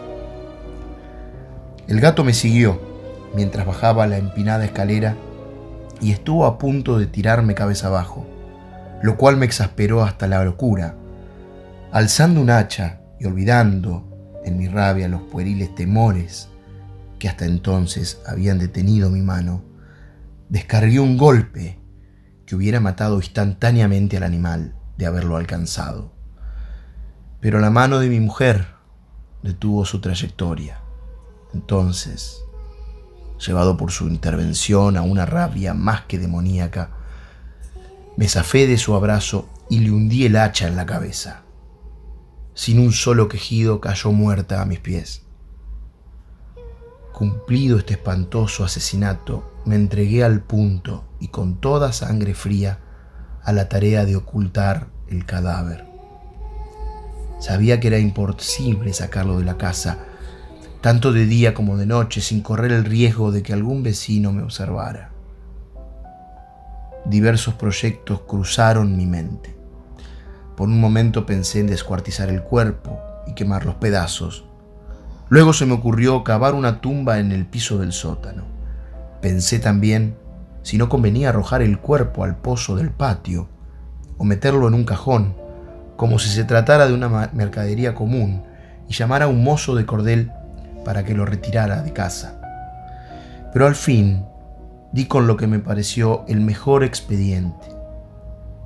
El 1.87 2.01
gato 2.01 2.25
me 2.25 2.35
siguió 2.35 2.81
mientras 3.35 3.66
bajaba 3.66 4.07
la 4.07 4.19
empinada 4.19 4.64
escalera 4.64 5.16
y 6.01 6.12
estuvo 6.12 6.47
a 6.47 6.59
punto 6.59 6.99
de 6.99 7.07
tirarme 7.07 7.55
cabeza 7.55 7.88
abajo 7.88 8.27
lo 9.02 9.16
cual 9.16 9.36
me 9.36 9.46
exasperó 9.46 10.02
hasta 10.02 10.26
la 10.26 10.44
locura. 10.44 10.96
Alzando 11.92 12.40
un 12.40 12.50
hacha 12.50 13.00
y 13.18 13.26
olvidando 13.26 14.40
en 14.44 14.58
mi 14.58 14.68
rabia 14.68 15.08
los 15.08 15.22
pueriles 15.22 15.74
temores 15.74 16.48
que 17.18 17.28
hasta 17.28 17.44
entonces 17.44 18.20
habían 18.26 18.58
detenido 18.58 19.10
mi 19.10 19.20
mano, 19.20 19.62
descargué 20.48 21.00
un 21.00 21.18
golpe 21.18 21.78
que 22.46 22.56
hubiera 22.56 22.80
matado 22.80 23.16
instantáneamente 23.16 24.16
al 24.16 24.22
animal 24.22 24.74
de 24.96 25.06
haberlo 25.06 25.36
alcanzado. 25.36 26.12
Pero 27.40 27.60
la 27.60 27.70
mano 27.70 27.98
de 27.98 28.08
mi 28.08 28.20
mujer 28.20 28.66
detuvo 29.42 29.84
su 29.84 30.00
trayectoria. 30.00 30.80
Entonces, 31.54 32.42
llevado 33.44 33.76
por 33.76 33.92
su 33.92 34.08
intervención 34.08 34.96
a 34.96 35.02
una 35.02 35.26
rabia 35.26 35.74
más 35.74 36.02
que 36.02 36.18
demoníaca, 36.18 36.90
me 38.20 38.28
zafé 38.28 38.66
de 38.66 38.76
su 38.76 38.94
abrazo 38.94 39.48
y 39.70 39.78
le 39.78 39.90
hundí 39.90 40.26
el 40.26 40.37
hacha 40.37 40.68
en 40.68 40.76
la 40.76 40.85
cabeza. 40.85 41.40
Sin 42.52 42.78
un 42.78 42.92
solo 42.92 43.28
quejido 43.28 43.80
cayó 43.80 44.12
muerta 44.12 44.61
a 44.61 44.66
mis 44.66 44.78
pies. 44.78 45.22
Cumplido 47.14 47.78
este 47.78 47.94
espantoso 47.94 48.62
asesinato, 48.62 49.50
me 49.64 49.74
entregué 49.74 50.22
al 50.22 50.42
punto 50.42 51.06
y 51.18 51.28
con 51.28 51.62
toda 51.62 51.94
sangre 51.94 52.35
fría 52.35 52.80
a 53.42 53.54
la 53.54 53.70
tarea 53.70 54.04
de 54.04 54.16
ocultar 54.16 54.88
el 55.09 55.24
cadáver. 55.24 55.87
Sabía 57.38 57.80
que 57.80 57.87
era 57.87 57.98
imposible 57.98 58.92
sacarlo 58.92 59.38
de 59.38 59.46
la 59.46 59.56
casa, 59.56 59.96
tanto 60.83 61.14
de 61.14 61.24
día 61.24 61.54
como 61.54 61.78
de 61.78 61.87
noche, 61.87 62.20
sin 62.20 62.42
correr 62.42 62.72
el 62.72 62.85
riesgo 62.85 63.33
de 63.33 63.42
que 63.42 63.54
algún 63.54 63.83
vecino 63.83 64.30
me 64.30 64.42
observara. 64.42 65.11
Diversos 67.11 67.55
proyectos 67.55 68.20
cruzaron 68.20 68.96
mi 68.96 69.05
mente. 69.05 69.53
Por 70.57 70.68
un 70.68 70.81
momento 70.81 71.27
pensé 71.27 71.59
en 71.59 71.66
descuartizar 71.66 72.29
el 72.29 72.40
cuerpo 72.44 73.01
y 73.27 73.35
quemar 73.35 73.66
los 73.66 73.75
pedazos. 73.75 74.44
Luego 75.29 75.53
se 75.53 75.66
me 75.66 75.73
ocurrió 75.73 76.23
cavar 76.23 76.55
una 76.55 76.81
tumba 76.81 77.18
en 77.18 77.33
el 77.33 77.46
piso 77.46 77.79
del 77.79 77.92
sótano. 77.92 78.44
Pensé 79.20 79.59
también 79.59 80.14
si 80.62 80.79
no 80.79 80.88
convenía 80.88 81.31
arrojar 81.31 81.62
el 81.62 81.81
cuerpo 81.81 82.23
al 82.23 82.37
pozo 82.37 82.77
del 82.77 82.92
patio 82.92 83.49
o 84.16 84.23
meterlo 84.23 84.68
en 84.68 84.75
un 84.75 84.85
cajón, 84.85 85.35
como 85.96 86.20
si 86.20 86.29
se 86.29 86.44
tratara 86.44 86.87
de 86.87 86.94
una 86.94 87.33
mercadería 87.33 87.92
común, 87.92 88.44
y 88.88 88.94
llamar 88.94 89.23
a 89.23 89.27
un 89.27 89.42
mozo 89.42 89.75
de 89.75 89.85
cordel 89.85 90.31
para 90.85 91.05
que 91.05 91.14
lo 91.14 91.27
retirara 91.27 91.83
de 91.83 91.92
casa. 91.92 92.40
Pero 93.53 93.66
al 93.66 93.75
fin 93.75 94.30
di 94.92 95.07
con 95.07 95.26
lo 95.26 95.37
que 95.37 95.46
me 95.46 95.59
pareció 95.59 96.24
el 96.29 96.40
mejor 96.40 96.85
expediente 96.85 97.68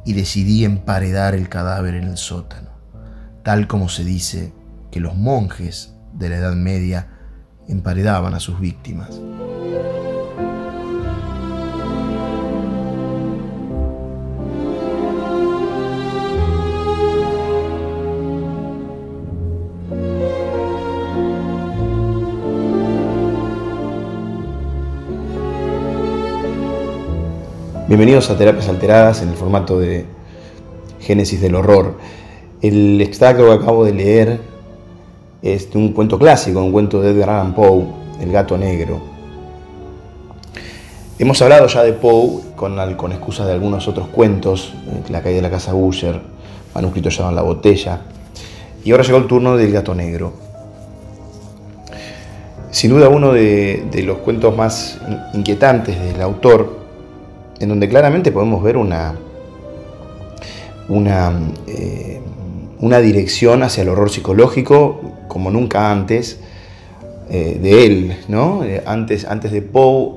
y 0.04 0.12
decidí 0.12 0.64
emparedar 0.64 1.34
el 1.34 1.48
cadáver 1.48 1.94
en 1.94 2.04
el 2.04 2.16
sótano, 2.16 2.70
tal 3.42 3.66
como 3.66 3.88
se 3.88 4.04
dice 4.04 4.52
que 4.90 5.00
los 5.00 5.16
monjes 5.16 5.94
de 6.12 6.28
la 6.28 6.36
Edad 6.36 6.54
Media 6.54 7.08
emparedaban 7.68 8.34
a 8.34 8.40
sus 8.40 8.60
víctimas. 8.60 9.20
Bienvenidos 27.94 28.28
a 28.28 28.36
Terapias 28.36 28.68
Alteradas 28.68 29.22
en 29.22 29.28
el 29.28 29.36
formato 29.36 29.78
de 29.78 30.04
Génesis 30.98 31.40
del 31.40 31.54
Horror. 31.54 31.96
El 32.60 33.00
extracto 33.00 33.44
que 33.44 33.52
acabo 33.52 33.84
de 33.84 33.94
leer 33.94 34.40
es 35.42 35.70
de 35.70 35.78
un 35.78 35.92
cuento 35.92 36.18
clásico, 36.18 36.58
un 36.58 36.72
cuento 36.72 37.00
de 37.00 37.12
Edgar 37.12 37.30
Allan 37.30 37.54
Poe, 37.54 37.84
El 38.20 38.32
gato 38.32 38.58
negro. 38.58 39.00
Hemos 41.20 41.40
hablado 41.40 41.68
ya 41.68 41.84
de 41.84 41.92
Poe 41.92 42.40
con, 42.56 42.96
con 42.96 43.12
excusas 43.12 43.46
de 43.46 43.52
algunos 43.52 43.86
otros 43.86 44.08
cuentos, 44.08 44.74
eh, 44.88 45.12
La 45.12 45.22
caída 45.22 45.36
de 45.36 45.42
la 45.42 45.50
casa 45.50 45.72
Usher, 45.72 46.20
manuscrito 46.74 47.10
en 47.10 47.36
la 47.36 47.42
botella, 47.42 48.00
y 48.84 48.90
ahora 48.90 49.04
llegó 49.04 49.18
el 49.18 49.28
turno 49.28 49.56
del 49.56 49.70
gato 49.70 49.94
negro. 49.94 50.32
Sin 52.72 52.90
duda 52.90 53.08
uno 53.08 53.32
de 53.32 54.02
los 54.04 54.18
cuentos 54.18 54.56
más 54.56 54.98
inquietantes 55.32 55.96
del 56.02 56.20
autor, 56.20 56.82
en 57.60 57.68
donde 57.68 57.88
claramente 57.88 58.32
podemos 58.32 58.62
ver 58.62 58.76
una, 58.76 59.14
una, 60.88 61.32
eh, 61.66 62.20
una 62.80 62.98
dirección 63.00 63.62
hacia 63.62 63.82
el 63.82 63.88
horror 63.88 64.10
psicológico 64.10 65.00
como 65.28 65.50
nunca 65.50 65.90
antes 65.90 66.40
eh, 67.30 67.58
de 67.60 67.86
él. 67.86 68.16
¿no? 68.28 68.64
Eh, 68.64 68.82
antes, 68.86 69.24
antes 69.24 69.52
de 69.52 69.62
Poe, 69.62 70.16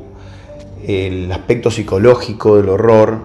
el 0.86 1.32
aspecto 1.32 1.71
psicológico 1.71 2.58
del 2.58 2.69
horror 2.69 3.19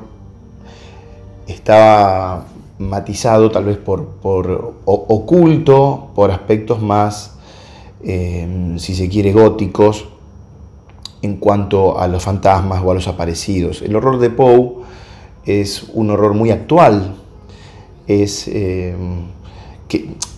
estaba 1.47 2.47
matizado 2.79 3.51
tal 3.51 3.65
vez 3.65 3.77
por, 3.77 4.07
por 4.07 4.75
oculto, 4.85 6.11
por 6.15 6.31
aspectos 6.31 6.81
más, 6.81 7.37
si 8.03 8.95
se 8.97 9.09
quiere, 9.09 9.33
góticos, 9.33 10.09
en 11.23 11.37
cuanto 11.37 11.99
a 11.99 12.09
los 12.09 12.23
fantasmas 12.23 12.83
o 12.85 12.91
a 12.91 12.95
los 12.95 13.07
aparecidos. 13.09 13.81
El 13.81 13.95
horror 13.95 14.19
de 14.19 14.31
Poe 14.31 14.83
es 15.47 15.85
un 15.95 16.11
horror 16.11 16.35
muy 16.35 16.51
actual, 16.51 17.15
es 18.07 18.49
eh, 18.49 18.95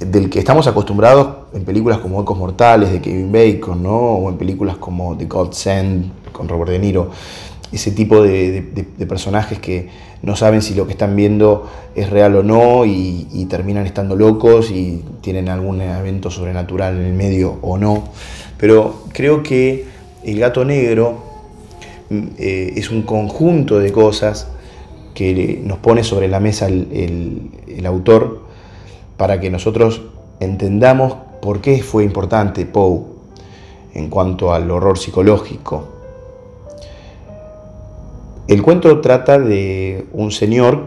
del 0.00 0.28
que 0.30 0.38
estamos 0.38 0.66
acostumbrados 0.66 1.46
en 1.54 1.64
películas 1.64 1.98
como 1.98 2.20
Ecos 2.20 2.36
Mortales 2.36 2.92
de 2.92 3.00
Kevin 3.00 3.32
Bacon, 3.32 3.82
¿no? 3.82 3.96
o 3.96 4.28
en 4.28 4.36
películas 4.36 4.76
como 4.76 5.16
The 5.16 5.24
Godsend 5.24 6.32
con 6.32 6.48
Robert 6.48 6.70
De 6.70 6.78
Niro. 6.78 7.10
Ese 7.72 7.90
tipo 7.90 8.22
de, 8.22 8.86
personajes 9.08 9.58
que 9.58 9.88
no 10.22 10.36
saben 10.36 10.62
si 10.62 10.74
lo 10.74 10.86
que 10.86 10.92
están 10.92 11.16
viendo 11.16 11.68
es 11.94 12.08
real 12.08 12.36
o 12.36 12.42
no 12.42 12.84
y, 12.84 13.26
y 13.32 13.46
terminan 13.46 13.86
estando 13.86 14.16
locos 14.16 14.70
y 14.70 15.02
tienen 15.20 15.48
algún 15.48 15.80
evento 15.80 16.30
sobrenatural 16.30 16.96
en 16.96 17.06
el 17.06 17.14
medio 17.14 17.58
o 17.62 17.76
no. 17.76 18.04
Pero 18.58 19.04
creo 19.12 19.42
que 19.42 19.93
el 20.24 20.38
gato 20.38 20.64
negro 20.64 21.18
mm, 22.10 22.22
eh, 22.38 22.72
es 22.76 22.90
un 22.90 23.02
conjunto 23.02 23.78
de 23.78 23.92
cosas 23.92 24.48
que 25.14 25.60
nos 25.64 25.78
pone 25.78 26.02
sobre 26.02 26.28
la 26.28 26.40
mesa 26.40 26.66
el, 26.66 27.50
autor 27.86 28.40
para 29.16 29.38
que 29.40 29.50
nosotros 29.50 30.02
entendamos 30.40 31.14
por 31.40 31.60
qué 31.60 31.82
fue 31.82 32.02
importante 32.02 32.64
Poe 32.64 33.02
en 33.92 34.08
cuanto 34.08 34.52
al 34.52 34.70
horror 34.70 34.98
psicológico. 34.98 35.88
El 38.48 38.62
cuento 38.62 39.00
trata 39.00 39.38
de 39.38 40.06
un 40.12 40.32
señor 40.32 40.82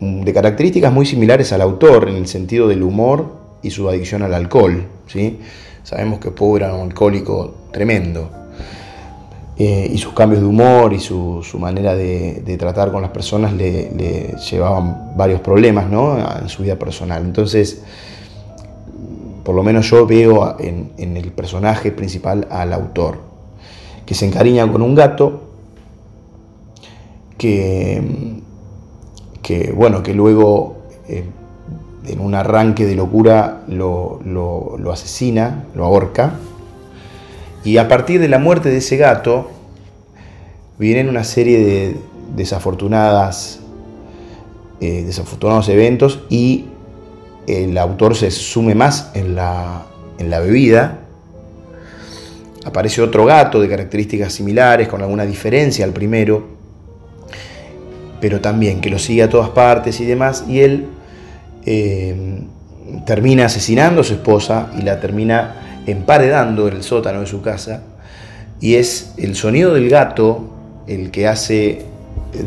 mm, 0.00 0.22
de 0.22 0.32
características 0.32 0.92
muy 0.92 1.06
similares 1.06 1.52
al 1.52 1.60
autor 1.60 2.08
en 2.08 2.16
el 2.16 2.26
sentido 2.26 2.66
del 2.68 2.82
humor 2.82 3.36
y 3.62 3.70
su 3.70 3.88
adicción 3.88 4.22
al 4.22 4.34
alcohol. 4.34 4.84
¿sí? 5.06 5.38
Sabemos 5.86 6.18
que 6.18 6.32
Poe 6.32 6.58
era 6.58 6.74
un 6.74 6.88
alcohólico 6.88 7.54
tremendo. 7.70 8.28
Eh, 9.56 9.88
y 9.88 9.96
sus 9.98 10.14
cambios 10.14 10.42
de 10.42 10.48
humor 10.48 10.92
y 10.92 10.98
su, 10.98 11.44
manera 11.60 11.94
de, 11.94 12.56
tratar 12.58 12.90
con 12.90 13.02
las 13.02 13.12
personas 13.12 13.52
le, 13.52 14.34
llevaban 14.50 15.12
varios 15.16 15.40
problemas 15.40 15.88
¿no? 15.88 16.18
en 16.18 16.48
su 16.48 16.64
vida 16.64 16.74
personal. 16.76 17.22
Entonces, 17.22 17.84
por 19.44 19.54
lo 19.54 19.62
menos 19.62 19.88
yo 19.88 20.08
veo 20.08 20.56
en, 20.58 21.16
el 21.16 21.30
personaje 21.30 21.92
principal 21.92 22.48
al 22.50 22.72
autor, 22.72 23.20
que 24.04 24.16
se 24.16 24.26
encariña 24.26 24.66
con 24.70 24.82
un 24.82 24.96
gato 24.96 25.42
que, 27.38 28.02
que 29.40 29.70
bueno, 29.70 30.02
que 30.02 30.14
luego 30.14 30.78
eh, 31.08 31.22
en 32.06 32.20
un 32.20 32.34
arranque 32.34 32.84
de 32.86 32.94
locura 32.94 33.62
lo, 33.68 34.20
asesina, 34.92 35.64
lo 35.74 35.84
ahorca. 35.84 36.34
Y 37.64 37.78
a 37.78 37.88
partir 37.88 38.20
de 38.20 38.28
la 38.28 38.38
muerte 38.38 38.70
de 38.70 38.78
ese 38.78 38.96
gato, 38.96 39.50
vienen 40.78 41.08
una 41.08 41.24
serie 41.24 41.64
de 41.64 41.96
desafortunadas, 42.36 43.60
eh, 44.80 45.02
desafortunados 45.04 45.68
eventos 45.68 46.20
y 46.28 46.66
el 47.46 47.76
autor 47.78 48.14
se 48.14 48.30
sume 48.30 48.74
más 48.74 49.10
en 49.14 49.34
la, 49.34 49.86
en 50.18 50.30
la 50.30 50.40
bebida. 50.40 51.00
Aparece 52.64 53.00
otro 53.00 53.24
gato 53.24 53.60
de 53.60 53.68
características 53.68 54.32
similares, 54.32 54.88
con 54.88 55.00
alguna 55.00 55.24
diferencia 55.24 55.84
al 55.84 55.92
primero, 55.92 56.44
pero 58.20 58.40
también 58.40 58.80
que 58.80 58.90
lo 58.90 58.98
sigue 58.98 59.22
a 59.22 59.28
todas 59.28 59.50
partes 59.50 60.00
y 60.00 60.04
demás, 60.04 60.44
y 60.48 60.60
él 60.60 60.88
eh, 61.66 62.14
termina 63.04 63.46
asesinando 63.46 64.00
a 64.00 64.04
su 64.04 64.14
esposa 64.14 64.70
y 64.78 64.82
la 64.82 65.00
termina 65.00 65.82
emparedando 65.86 66.68
en 66.68 66.76
el 66.76 66.82
sótano 66.82 67.20
de 67.20 67.26
su 67.26 67.42
casa. 67.42 67.82
Y 68.60 68.76
es 68.76 69.14
el 69.18 69.34
sonido 69.34 69.74
del 69.74 69.90
gato 69.90 70.50
el 70.86 71.10
que 71.10 71.26
hace 71.26 71.84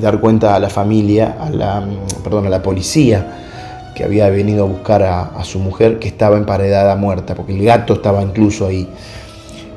dar 0.02 0.20
cuenta 0.20 0.56
a 0.56 0.60
la 0.60 0.70
familia, 0.70 1.36
a 1.40 1.50
la, 1.50 1.86
perdón, 2.24 2.48
a 2.48 2.50
la 2.50 2.64
policía, 2.64 3.92
que 3.96 4.04
había 4.04 4.30
venido 4.30 4.64
a 4.64 4.68
buscar 4.68 5.04
a, 5.04 5.44
su 5.44 5.60
mujer 5.60 6.00
que 6.00 6.08
estaba 6.08 6.38
emparedada 6.38 6.96
muerta, 6.96 7.36
porque 7.36 7.54
el 7.54 7.64
gato 7.64 7.96
estaba 7.96 8.22
incluso 8.22 8.68
ahí. 8.68 8.88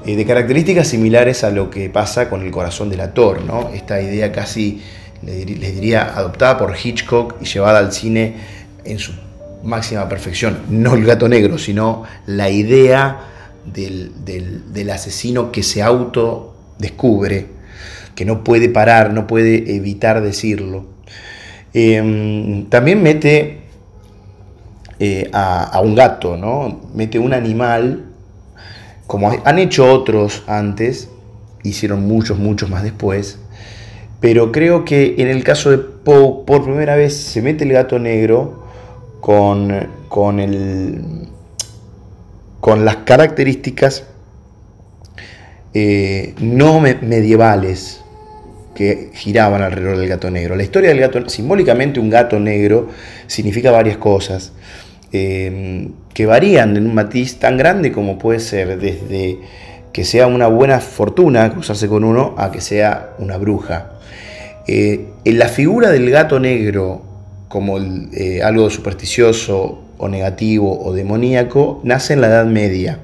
Eh, 0.07 0.17
de 0.17 0.25
características 0.25 0.87
similares 0.89 1.45
a 1.45 1.51
lo 1.51 1.71
que 1.71 1.89
pasa 1.91 2.29
con 2.29 2.43
el 2.43 2.51
corazón 2.51 2.89
del 2.89 3.01
actor, 3.01 3.43
¿no? 3.43 3.71
esta 3.71 4.01
idea 4.01 4.31
casi, 4.33 4.81
les 5.23 5.75
diría, 5.75 6.13
adoptada 6.15 6.59
por 6.59 6.75
Hitchcock 6.77 7.37
y 7.41 7.45
llevada 7.45 7.79
al 7.79 7.93
cine 7.93 8.35
en 8.85 8.99
su 8.99 9.13
máxima 9.63 10.09
perfección. 10.09 10.59
No 10.69 10.95
el 10.95 11.05
gato 11.05 11.29
negro, 11.29 11.59
sino 11.59 12.05
la 12.27 12.51
idea 12.51 13.21
del, 13.65 14.13
del- 14.25 14.91
asesino 14.91 15.53
que 15.53 15.63
se 15.63 15.83
autodescubre, 15.83 17.47
que 18.15 18.25
no 18.25 18.45
puede 18.45 18.69
parar, 18.69 19.13
no 19.13 19.27
puede 19.27 19.75
evitar 19.77 20.21
decirlo. 20.23 20.87
Eh, 21.75 22.67
también 22.69 23.03
mete 23.03 23.61
eh, 24.99 25.31
a, 25.33 25.65
a 25.65 25.81
un 25.81 25.95
gato, 25.95 26.37
¿no? 26.37 26.81
Mete 26.95 27.19
un 27.19 27.33
animal, 27.33 28.05
como 29.07 29.31
han 29.45 29.59
hecho 29.59 29.91
otros 29.91 30.43
antes, 30.47 31.09
hicieron 31.63 32.07
muchos, 32.07 32.39
muchos 32.39 32.69
más 32.69 32.83
después, 32.83 33.39
pero 34.21 34.53
creo 34.53 34.85
que 34.85 35.15
en 35.19 35.29
el 35.29 35.43
caso 35.45 35.71
de 35.71 35.79
Poe, 35.79 36.45
por 36.47 36.65
primera 36.65 36.95
vez 36.97 37.17
se 37.17 37.43
mete 37.43 37.65
el 37.65 37.73
gato 37.73 37.99
negro 37.99 38.62
con, 39.23 39.89
con, 40.09 40.41
el, 40.41 41.01
con 42.61 42.85
las 42.85 42.97
características 42.97 44.05
eh, 45.75 46.35
no 46.41 46.81
me- 46.81 46.97
medievales 46.97 48.01
que 48.75 49.11
giraban 49.15 49.63
alrededor 49.63 49.97
del 49.99 50.09
gato 50.09 50.29
negro. 50.29 50.57
La 50.57 50.65
historia 50.65 50.89
del 50.89 50.99
gato, 50.99 51.29
simbólicamente 51.29 52.01
un 52.01 52.11
gato 52.11 52.41
negro 52.41 52.89
significa 53.29 53.71
varias 53.71 53.97
cosas 53.97 54.53
eh, 55.13 55.89
que 56.13 56.27
varían 56.27 56.77
en 56.77 56.87
un 56.87 56.95
matiz 56.95 57.39
tan 57.39 57.57
grande 57.57 57.93
como 57.93 58.19
puede 58.19 58.41
ser 58.41 58.81
desde 58.81 59.39
que 59.93 60.05
sea 60.05 60.27
una 60.27 60.49
buena 60.49 60.81
fortuna 60.81 61.53
cruzarse 61.53 61.87
con 61.87 62.03
uno 62.03 62.35
a 62.39 62.51
que 62.51 62.61
sea 62.61 63.15
una 63.19 63.37
bruja. 63.37 63.93
Eh, 64.67 65.11
en 65.25 65.39
la 65.39 65.47
figura 65.47 65.91
del 65.91 66.11
gato 66.11 66.41
negro 66.41 67.12
como 67.53 67.77
eh, 67.79 68.41
algo 68.43 68.71
supersticioso 68.71 69.83
o 69.99 70.09
negativo 70.09 70.83
o 70.83 70.95
demoníaco 70.95 71.83
nace 71.85 72.15
en 72.15 72.23
la 72.23 72.29
Edad 72.29 72.47
Media 72.47 72.99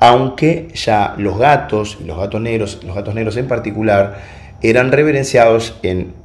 aunque 0.00 0.68
ya 0.74 1.14
los 1.18 1.38
gatos, 1.38 1.98
los 2.04 2.18
gatos 2.18 2.40
negros, 2.40 2.80
los 2.82 2.96
gatos 2.96 3.14
negros 3.14 3.36
en 3.36 3.46
particular, 3.46 4.18
eran 4.62 4.90
reverenciados 4.90 5.78
en, 5.82 6.18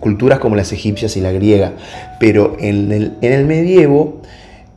culturas 0.00 0.38
como 0.38 0.56
las 0.56 0.72
egipcias 0.72 1.16
y 1.16 1.20
la 1.20 1.30
griega. 1.32 1.72
Pero 2.18 2.56
en 2.58 2.90
el, 2.90 3.12
en 3.20 3.32
el 3.32 3.44
medievo 3.44 4.22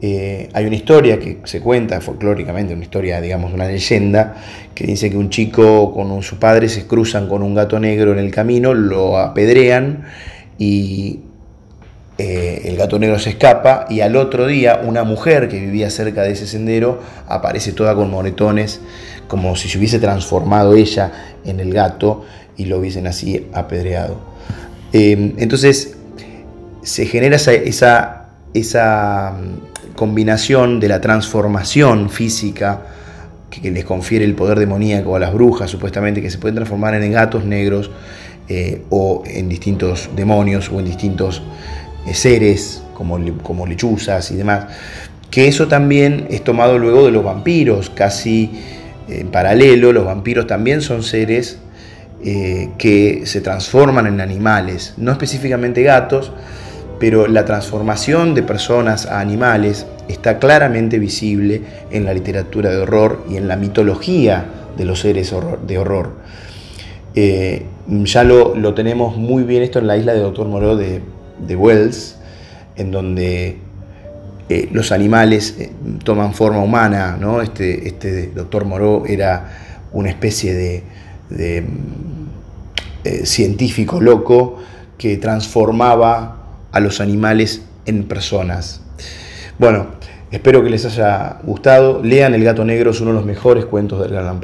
eh, 0.01 0.49
hay 0.53 0.65
una 0.65 0.75
historia 0.75 1.19
que 1.19 1.39
se 1.45 1.61
cuenta 1.61 2.01
folclóricamente, 2.01 2.73
una 2.73 2.83
historia, 2.83 3.21
digamos, 3.21 3.53
una 3.53 3.67
leyenda, 3.67 4.35
que 4.73 4.85
dice 4.85 5.09
que 5.09 5.17
un 5.17 5.29
chico 5.29 5.93
con 5.93 6.21
su 6.23 6.37
padre 6.37 6.67
se 6.67 6.85
cruzan 6.85 7.29
con 7.29 7.41
un 7.41 7.55
gato 7.55 7.79
negro 7.79 8.11
en 8.11 8.19
el 8.19 8.31
camino, 8.31 8.73
lo 8.73 9.17
apedrean 9.17 10.03
y 10.57 11.21
eh, 12.17 12.61
el 12.65 12.77
gato 12.77 12.97
negro 12.97 13.19
se 13.19 13.31
escapa 13.31 13.87
y 13.89 13.99
al 14.01 14.15
otro 14.15 14.47
día 14.47 14.81
una 14.83 15.03
mujer 15.03 15.49
que 15.49 15.59
vivía 15.59 15.89
cerca 15.89 16.21
de 16.21 16.31
ese 16.31 16.47
sendero 16.47 17.01
aparece 17.27 17.73
toda 17.73 17.93
con 17.95 18.09
moretones, 18.09 18.79
como 19.27 19.55
si 19.55 19.67
se 19.67 19.77
hubiese 19.77 19.99
transformado 19.99 20.75
ella 20.75 21.11
en 21.43 21.59
el 21.59 21.73
gato 21.73 22.23
y 22.57 22.65
lo 22.65 22.79
hubiesen 22.79 23.07
así 23.07 23.47
apedreado. 23.53 24.17
Eh, 24.93 25.33
entonces 25.37 25.97
se 26.83 27.05
genera 27.05 27.35
esa, 27.35 27.51
esa, 27.53 28.27
esa, 28.53 29.31
mm, 29.31 29.95
combinación 29.95 30.79
de 30.79 30.89
la 30.89 31.01
transformación 31.01 32.09
física 32.09 32.81
que 33.49 33.71
les 33.71 33.85
confiere 33.85 34.25
el 34.25 34.35
poder 34.35 34.59
demoníaco 34.59 35.15
a 35.15 35.19
las 35.19 35.33
brujas, 35.33 35.69
supuestamente, 35.69 36.21
que 36.21 36.29
se 36.29 36.37
pueden 36.37 36.55
transformar 36.55 36.93
en 36.95 37.11
gatos 37.11 37.45
negros 37.45 37.89
eh, 38.49 38.81
o 38.89 39.23
en 39.25 39.49
distintos 39.49 40.09
demonios 40.15 40.69
o 40.69 40.79
en 40.79 40.85
distintos 40.85 41.41
eh, 42.05 42.13
seres 42.13 42.83
como, 42.93 43.19
como 43.41 43.65
lechuzas 43.65 44.31
y 44.31 44.35
demás. 44.35 44.67
Que 45.31 45.47
eso 45.47 45.67
también 45.67 46.27
es 46.29 46.43
tomado 46.43 46.77
luego 46.77 47.05
de 47.05 47.11
los 47.11 47.23
vampiros, 47.23 47.89
casi 47.89 48.51
en 49.07 49.27
paralelo, 49.27 49.91
los 49.91 50.05
vampiros 50.05 50.47
también 50.47 50.81
son 50.81 51.03
seres 51.03 51.59
eh, 52.23 52.69
que 52.77 53.21
se 53.25 53.41
transforman 53.41 54.07
en 54.07 54.19
animales, 54.21 54.93
no 54.97 55.11
específicamente 55.11 55.83
gatos, 55.83 56.31
pero 56.99 57.27
la 57.27 57.45
transformación 57.45 58.33
de 58.33 58.41
personas 58.41 59.05
a 59.05 59.19
animales 59.19 59.85
está 60.07 60.39
claramente 60.39 60.97
visible 60.97 61.61
en 61.91 62.05
la 62.05 62.13
literatura 62.13 62.71
de 62.71 62.77
horror 62.77 63.25
y 63.29 63.37
en 63.37 63.47
la 63.47 63.57
mitología 63.57 64.45
de 64.77 64.85
los 64.85 65.01
seres 65.01 65.33
de 65.67 65.77
horror. 65.77 66.13
Eh, 67.15 67.65
ya 67.87 68.23
lo, 68.25 68.55
lo 68.55 68.73
tenemos 68.73 69.15
muy 69.15 69.43
bien 69.43 69.63
esto 69.63 69.79
en 69.79 69.87
la 69.87 69.95
isla 69.95 70.13
de 70.13 70.19
Doctor 70.19 70.47
Moreau 70.47 70.75
de, 70.75 71.01
de 71.39 71.55
Wells, 71.55 72.17
en 72.75 72.91
donde 72.91 73.57
eh, 74.49 74.69
los 74.71 74.91
animales 74.91 75.55
eh, 75.59 75.71
toman 76.03 76.33
forma 76.33 76.59
humana. 76.59 77.17
¿no? 77.19 77.41
Este, 77.41 77.87
este 77.87 78.27
Doctor 78.27 78.65
Moreau 78.65 79.05
era 79.07 79.87
una 79.93 80.09
especie 80.09 80.53
de, 80.53 81.61
mm, 81.61 83.23
científico 83.23 84.01
loco 84.01 84.57
que 84.97 85.17
transformaba 85.17 86.43
a 86.71 86.79
los 86.79 86.99
animales 86.99 87.61
en 87.85 88.03
personas. 88.03 88.81
Bueno, 89.57 89.87
espero 90.31 90.63
que 90.63 90.69
les 90.69 90.85
haya 90.85 91.37
gustado. 91.43 92.03
Lean 92.03 92.33
El 92.33 92.43
gato 92.43 92.65
negro, 92.65 92.91
es 92.91 92.99
uno 92.99 93.11
de 93.11 93.17
los 93.17 93.25
mejores 93.25 93.65
cuentos 93.65 94.09
de 94.09 94.17
Allan. 94.17 94.41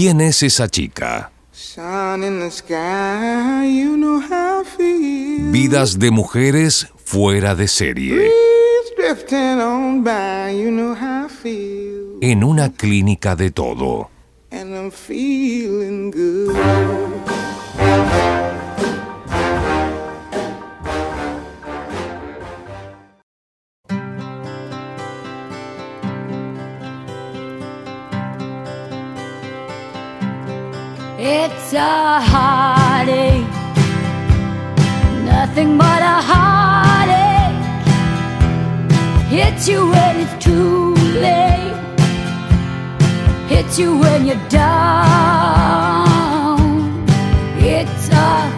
¿Quién 0.00 0.20
es 0.20 0.44
esa 0.44 0.68
chica? 0.68 1.32
Vidas 5.50 5.98
de 5.98 6.10
mujeres 6.12 6.86
fuera 7.04 7.56
de 7.56 7.66
serie. 7.66 8.30
En 12.20 12.44
una 12.44 12.72
clínica 12.72 13.34
de 13.34 13.50
todo. 13.50 14.08
it's 31.70 31.76
a 31.76 32.18
heartache. 32.32 33.46
Nothing 35.22 35.76
but 35.76 36.00
a 36.00 36.22
heartache. 36.30 37.60
Hits 39.28 39.68
you 39.68 39.90
when 39.90 40.20
it's 40.20 40.32
too 40.42 40.94
late. 41.20 41.76
Hits 43.48 43.78
you 43.78 43.98
when 43.98 44.24
you're 44.24 44.48
down. 44.48 44.78
It's 47.58 48.08
a 48.08 48.57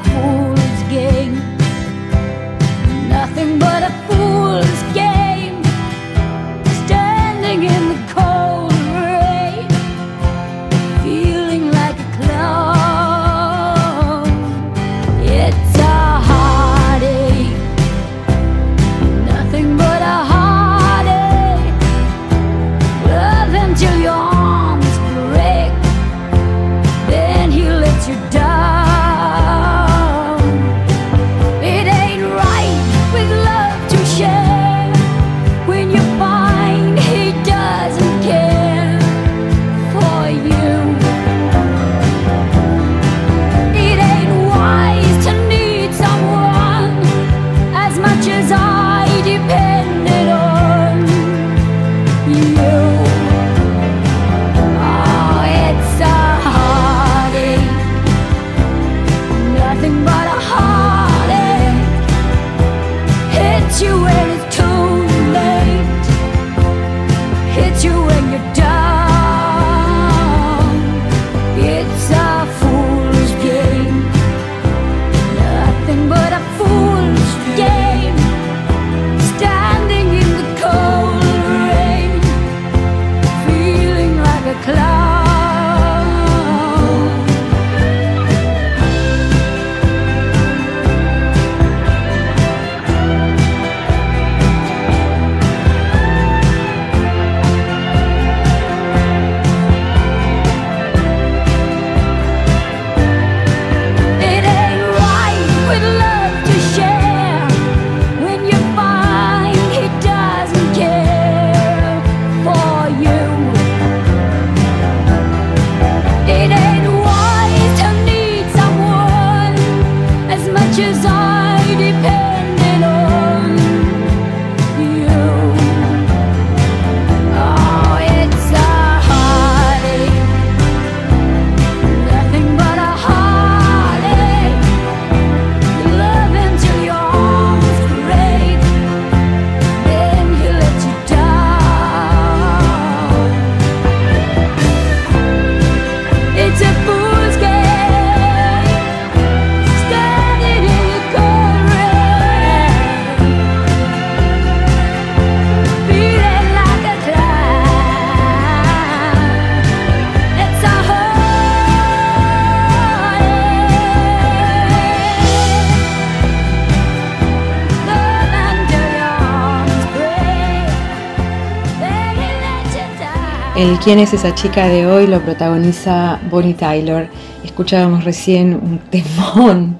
quién 173.83 173.99
es 173.99 174.12
esa 174.12 174.35
chica 174.35 174.68
de 174.68 174.87
hoy 174.87 175.07
lo 175.07 175.22
protagoniza 175.22 176.20
Bonnie 176.31 176.53
Tyler. 176.53 177.09
Escuchábamos 177.43 178.05
recién 178.05 178.55
un 178.55 178.78
temón 178.91 179.78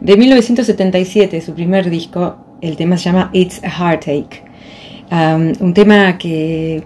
de 0.00 0.16
1977, 0.16 1.40
su 1.42 1.52
primer 1.52 1.90
disco. 1.90 2.36
El 2.62 2.76
tema 2.76 2.96
se 2.96 3.04
llama 3.04 3.30
It's 3.32 3.62
a 3.62 3.68
Heartache. 3.68 4.42
Un 5.60 5.74
tema 5.74 6.16
que 6.16 6.84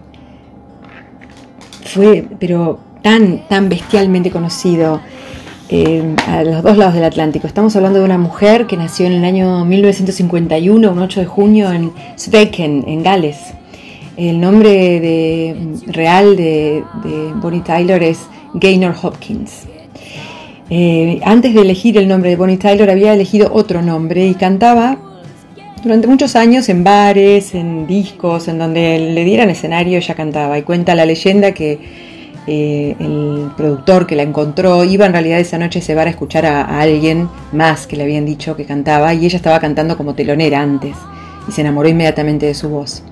fue, 1.85 2.27
pero 2.41 2.81
tan, 3.01 3.47
tan 3.49 3.69
bestialmente 3.69 4.33
conocido 4.33 5.01
em, 5.69 6.17
a 6.27 6.43
los 6.43 6.62
dos 6.64 6.77
lados 6.77 6.95
del 6.95 7.05
Atlántico. 7.05 7.47
Estamos 7.47 7.77
hablando 7.77 8.01
de 8.01 8.05
una 8.05 8.19
mujer 8.19 8.67
que 8.67 8.77
nació 8.77 9.07
en 9.07 9.12
el 9.12 9.25
año 9.25 9.64
1951, 9.64 10.91
un 10.91 10.99
8 10.99 11.21
de 11.21 11.27
junio, 11.27 11.71
en 11.71 11.93
Sveken, 12.17 12.85
en 12.89 13.03
Gales. 13.05 13.56
El 14.17 14.41
nombre 14.41 14.71
de, 14.71 15.55
real 15.89 16.37
de, 16.37 16.83
Bonnie 17.35 17.61
Tyler 17.61 18.03
es 18.03 18.21
Gaynor 18.55 18.95
Hopkins. 19.03 19.64
Eh, 20.71 21.21
antes 21.23 21.53
de 21.53 21.61
elegir 21.61 21.99
el 21.99 22.09
nombre 22.09 22.31
de 22.31 22.37
Bonnie 22.37 22.57
Tyler 22.57 22.91
había 22.91 23.12
elegido 23.12 23.51
otro 23.53 23.83
nombre 23.83 24.27
y 24.27 24.35
cantaba 24.35 24.97
durante 25.83 26.09
muchos 26.09 26.35
años 26.35 26.69
en 26.71 26.83
bares, 26.83 27.55
en 27.55 27.87
discos, 27.87 28.49
en 28.49 28.59
donde 28.59 28.99
le 28.99 29.25
dieran 29.25 29.51
escenario 29.51 29.99
ella 29.99 30.14
cantaba. 30.14 30.59
Y 30.59 30.62
cuenta 30.62 30.95
la 30.95 31.05
leyenda 31.05 31.53
que 31.53 31.79
eh, 32.47 32.97
el 32.99 33.51
productor 33.55 34.07
que 34.07 34.17
la 34.17 34.23
encontró 34.23 34.83
iba 34.85 35.05
en 35.05 35.12
realidad 35.12 35.41
esa 35.41 35.59
noche 35.59 35.81
a 35.81 35.83
ese 35.83 35.95
bar 35.95 36.07
a 36.07 36.11
escuchar 36.11 36.47
a 36.47 36.81
alguien 36.81 37.29
más 37.53 37.87
que 37.87 37.97
le 37.97 38.05
habían 38.05 38.25
dicho 38.25 38.57
que 38.57 38.64
cantaba 38.64 39.12
y 39.12 39.27
ella 39.27 39.37
estaba 39.37 39.61
cantando 39.61 39.99
como 39.99 40.14
telonera 40.14 40.62
antes 40.62 40.97
y 41.47 41.53
se 41.53 41.61
enamoró 41.61 41.91
inmediatamente 41.91 42.47
de 42.47 42.55
su 42.55 42.71
voz. 42.71 43.03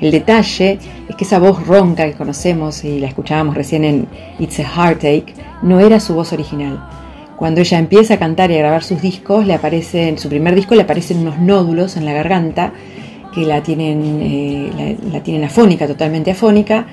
El 0.00 0.10
detalle 0.10 0.78
es 1.08 1.16
que 1.16 1.24
esa 1.24 1.38
voz 1.38 1.66
ronca 1.66 2.06
que 2.06 2.12
conocemos 2.12 2.84
y 2.84 3.00
la 3.00 3.08
escuchábamos 3.08 3.54
recién 3.54 3.84
en 3.84 4.06
It's 4.38 4.60
a 4.60 4.64
Heartache 4.64 5.34
no 5.62 5.80
era 5.80 5.98
su 6.00 6.14
voz 6.14 6.32
original. 6.32 6.84
Cuando 7.36 7.60
ella 7.60 7.78
empieza 7.78 8.14
a 8.14 8.18
cantar 8.18 8.50
y 8.50 8.54
a 8.54 8.58
grabar 8.58 8.82
sus 8.82 9.00
discos, 9.00 9.46
le 9.46 9.54
aparece, 9.54 10.08
en 10.08 10.18
su 10.18 10.28
primer 10.28 10.54
disco 10.54 10.74
le 10.74 10.82
aparecen 10.82 11.18
unos 11.18 11.38
nódulos 11.38 11.96
en 11.96 12.04
la 12.04 12.12
garganta 12.12 12.72
que 13.32 13.42
la 13.42 13.62
tienen, 13.62 14.20
eh, 14.22 14.96
la, 15.04 15.12
la 15.18 15.22
tienen 15.22 15.44
afónica, 15.44 15.86
totalmente 15.86 16.32
afónica, 16.32 16.86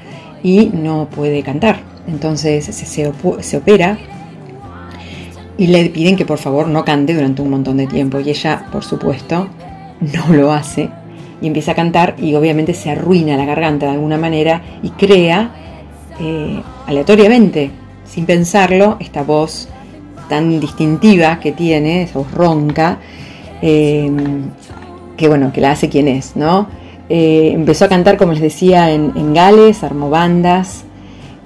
y 0.44 0.70
no 0.72 1.08
puede 1.10 1.42
cantar. 1.42 1.80
Entonces 2.08 2.66
se, 2.66 3.08
opera 3.58 3.98
y 5.58 5.68
le 5.68 5.90
piden 5.90 6.16
que 6.16 6.26
por 6.26 6.38
favor 6.38 6.68
no 6.68 6.86
cante 6.86 7.16
durante 7.16 7.42
un 7.42 7.50
montón 7.50 7.78
de 7.78 7.88
tiempo. 7.88 8.20
Y 8.20 8.30
ella, 8.30 8.68
por 8.72 8.84
supuesto, 8.84 9.48
no 10.02 10.34
lo 10.34 10.52
hace 10.52 10.90
y 11.42 11.48
empieza 11.48 11.72
a 11.72 11.76
cantar 11.76 12.16
y 12.18 12.36
obviamente 12.36 12.74
se 12.74 12.92
arruina 12.92 13.38
la 13.38 13.46
garganta 13.46 13.88
de 13.88 13.94
alguna 13.94 14.18
manera 14.18 14.62
y 14.82 14.90
crea 14.92 15.52
eh, 16.20 16.62
aleatoriamente, 16.88 17.72
sin 18.06 18.26
pensarlo, 18.26 18.98
esta 19.00 19.24
voz 19.24 19.68
tan 20.30 20.60
distintiva 20.60 21.40
que 21.40 21.52
tiene, 21.52 22.04
esa 22.04 22.20
voz 22.20 22.32
ronca, 22.32 23.00
eh, 23.62 24.10
que 25.18 25.28
bueno, 25.28 25.52
que 25.52 25.62
la 25.62 25.72
hace 25.72 25.90
quien 25.90 26.08
es, 26.08 26.36
¿no? 26.36 26.68
Eh, 27.10 27.52
empezó 27.54 27.86
a 27.86 27.90
cantar, 27.90 28.18
como 28.18 28.32
les 28.32 28.42
decía, 28.42 28.92
en, 28.92 29.34
Gales, 29.34 29.84
armó 29.84 30.10
bandas, 30.10 30.86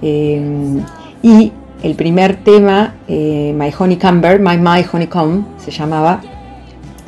y 0.02 1.52
el 1.82 1.94
primer 1.94 2.36
tema, 2.36 2.94
My 3.06 3.70
Honeycomb, 3.76 4.24
My 4.40 4.56
My 4.56 4.84
Honeycomb, 4.90 5.44
se 5.58 5.70
llamaba, 5.70 6.22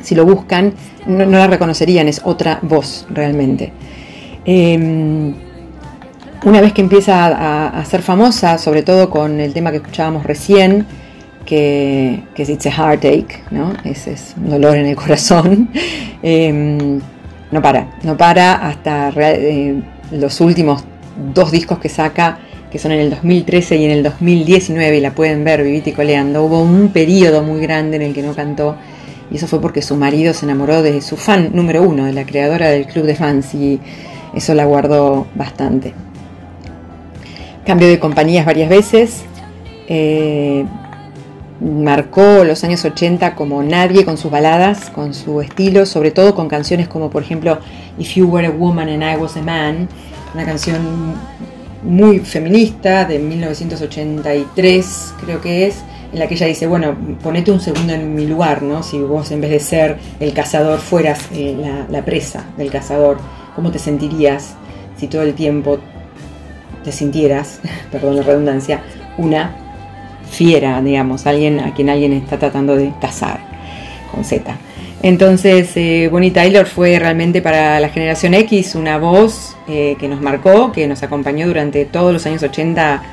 si 0.03 0.13
lo 0.13 0.25
buscan, 0.25 0.73
no, 1.07 1.25
la 1.25 1.47
reconocerían, 1.47 2.07
es 2.07 2.21
otra 2.23 2.59
voz 2.61 3.07
realmente. 3.09 3.71
Eh, 4.45 5.33
una 6.45 6.59
vez 6.59 6.73
que 6.73 6.81
empieza 6.81 7.69
a, 7.69 7.85
ser 7.85 8.01
famosa, 8.01 8.57
sobre 8.57 8.83
todo 8.83 9.09
con 9.09 9.39
el 9.39 9.53
tema 9.53 9.71
que 9.71 9.77
escuchábamos 9.77 10.25
recién, 10.25 10.85
que, 11.45 12.23
que 12.35 12.43
es 12.43 12.49
It's 12.49 12.65
a 12.65 12.71
Heartache, 12.71 13.43
¿no? 13.49 13.73
es, 13.85 14.07
es 14.07 14.35
un 14.37 14.49
dolor 14.49 14.75
en 14.75 14.87
el 14.87 14.95
corazón, 14.95 15.69
eh, 16.23 16.99
no 17.51 17.61
para, 17.61 17.97
no 18.03 18.17
para 18.17 18.55
hasta 18.67 19.13
eh, 19.15 19.81
los 20.11 20.41
últimos 20.41 20.83
dos 21.33 21.51
discos 21.51 21.79
que 21.79 21.87
saca, 21.87 22.39
que 22.69 22.79
son 22.79 22.91
en 22.91 22.99
el 22.99 23.09
2013 23.11 23.77
y 23.77 23.85
en 23.85 23.91
el 23.91 24.03
2019, 24.03 24.97
y 24.97 24.99
la 24.99 25.11
pueden 25.11 25.43
ver 25.43 25.63
vivito 25.63 25.91
y 25.91 25.93
coleando. 25.93 26.43
Hubo 26.43 26.61
un 26.61 26.89
periodo 26.89 27.43
muy 27.43 27.61
grande 27.61 27.97
en 27.97 28.01
el 28.01 28.13
que 28.13 28.23
no 28.23 28.33
cantó, 28.33 28.75
y 29.33 29.37
eso 29.37 29.47
fue 29.47 29.59
porque 29.59 29.81
su 29.81 29.95
marido 29.97 30.33
se 30.33 30.45
enamoró 30.45 30.83
de 30.83 31.01
su 31.01 31.17
fan 31.17 31.49
número 31.53 31.81
uno, 31.81 32.05
de 32.05 32.13
la 32.13 32.23
creadora 32.23 32.69
del 32.69 32.85
club 32.85 33.05
de 33.05 33.15
fans, 33.15 33.55
y 33.55 33.79
eso 34.35 34.53
la 34.53 34.65
guardó 34.65 35.25
bastante. 35.33 35.93
Cambio 37.65 37.87
de 37.87 37.99
compañías 37.99 38.45
varias 38.45 38.69
veces. 38.69 39.23
Eh, 39.87 40.65
marcó 41.59 42.43
los 42.43 42.63
años 42.63 42.85
80 42.85 43.35
como 43.35 43.63
nadie 43.63 44.05
con 44.05 44.17
sus 44.17 44.29
baladas, 44.29 44.89
con 44.89 45.13
su 45.13 45.41
estilo, 45.41 45.85
sobre 45.85 46.11
todo 46.11 46.35
con 46.35 46.47
canciones 46.47 46.87
como 46.87 47.09
por 47.09 47.23
ejemplo 47.23 47.57
If 47.97 48.15
You 48.15 48.27
Were 48.27 48.47
a 48.47 48.51
Woman 48.51 48.89
and 48.89 49.03
I 49.03 49.19
Was 49.19 49.37
a 49.37 49.41
Man, 49.41 49.87
una 50.33 50.45
canción 50.45 51.15
muy 51.83 52.19
feminista 52.19 53.05
de 53.05 53.19
1983 53.19 55.13
creo 55.23 55.41
que 55.41 55.67
es, 55.67 55.77
en 56.13 56.19
la 56.19 56.27
que 56.27 56.35
ella 56.35 56.45
dice, 56.45 56.67
bueno, 56.67 56.95
ponete 57.21 57.51
un 57.51 57.59
segundo 57.59 57.91
en 57.93 58.13
mi 58.13 58.27
lugar, 58.27 58.61
¿no? 58.61 58.83
Si 58.83 58.99
vos 58.99 59.31
en 59.31 59.41
vez 59.41 59.49
de 59.49 59.59
ser 59.59 59.97
el 60.19 60.31
cazador 60.31 60.79
fueras 60.79 61.19
eh, 61.33 61.57
la, 61.89 62.05
presa 62.05 62.45
del 62.55 62.69
cazador, 62.69 63.17
¿cómo 63.55 63.71
te 63.71 63.79
sentirías 63.79 64.55
si 64.95 65.07
todo 65.07 65.23
el 65.23 65.33
tiempo 65.33 65.79
te 66.83 66.91
sintieras, 66.91 67.59
perdón 67.91 68.17
la 68.17 68.23
redundancia, 68.23 68.83
una 69.17 69.55
fiera, 70.29 70.81
digamos, 70.81 71.25
alguien 71.25 71.59
a 71.59 71.73
quien 71.73 71.89
alguien 71.89 72.13
está 72.13 72.37
tratando 72.37 72.75
de 72.75 72.93
cazar 73.01 73.39
con 74.11 74.23
Z. 74.23 74.55
Entonces, 75.01 75.75
eh, 75.75 76.07
Bonnie 76.11 76.31
Tyler 76.31 76.65
fue 76.65 76.97
realmente 76.97 77.41
para 77.41 77.79
la 77.79 77.89
generación 77.89 78.33
X 78.35 78.75
una 78.75 78.97
voz 78.97 79.57
eh, 79.67 79.95
que 79.99 80.07
nos 80.07 80.21
marcó, 80.21 80.71
que 80.71 80.87
nos 80.87 81.03
acompañó 81.03 81.47
durante 81.47 81.85
todos 81.85 82.13
los 82.13 82.25
años 82.25 82.41
80 82.41 83.03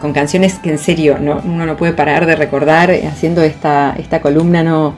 con 0.00 0.12
canciones 0.12 0.58
que 0.58 0.70
en 0.70 0.78
serio 0.78 1.18
no, 1.18 1.40
uno 1.44 1.66
no 1.66 1.76
puede 1.76 1.92
parar 1.92 2.26
de 2.26 2.36
recordar. 2.36 2.90
Haciendo 2.90 3.42
esta, 3.42 3.94
esta 3.98 4.20
columna 4.20 4.62
no 4.62 4.94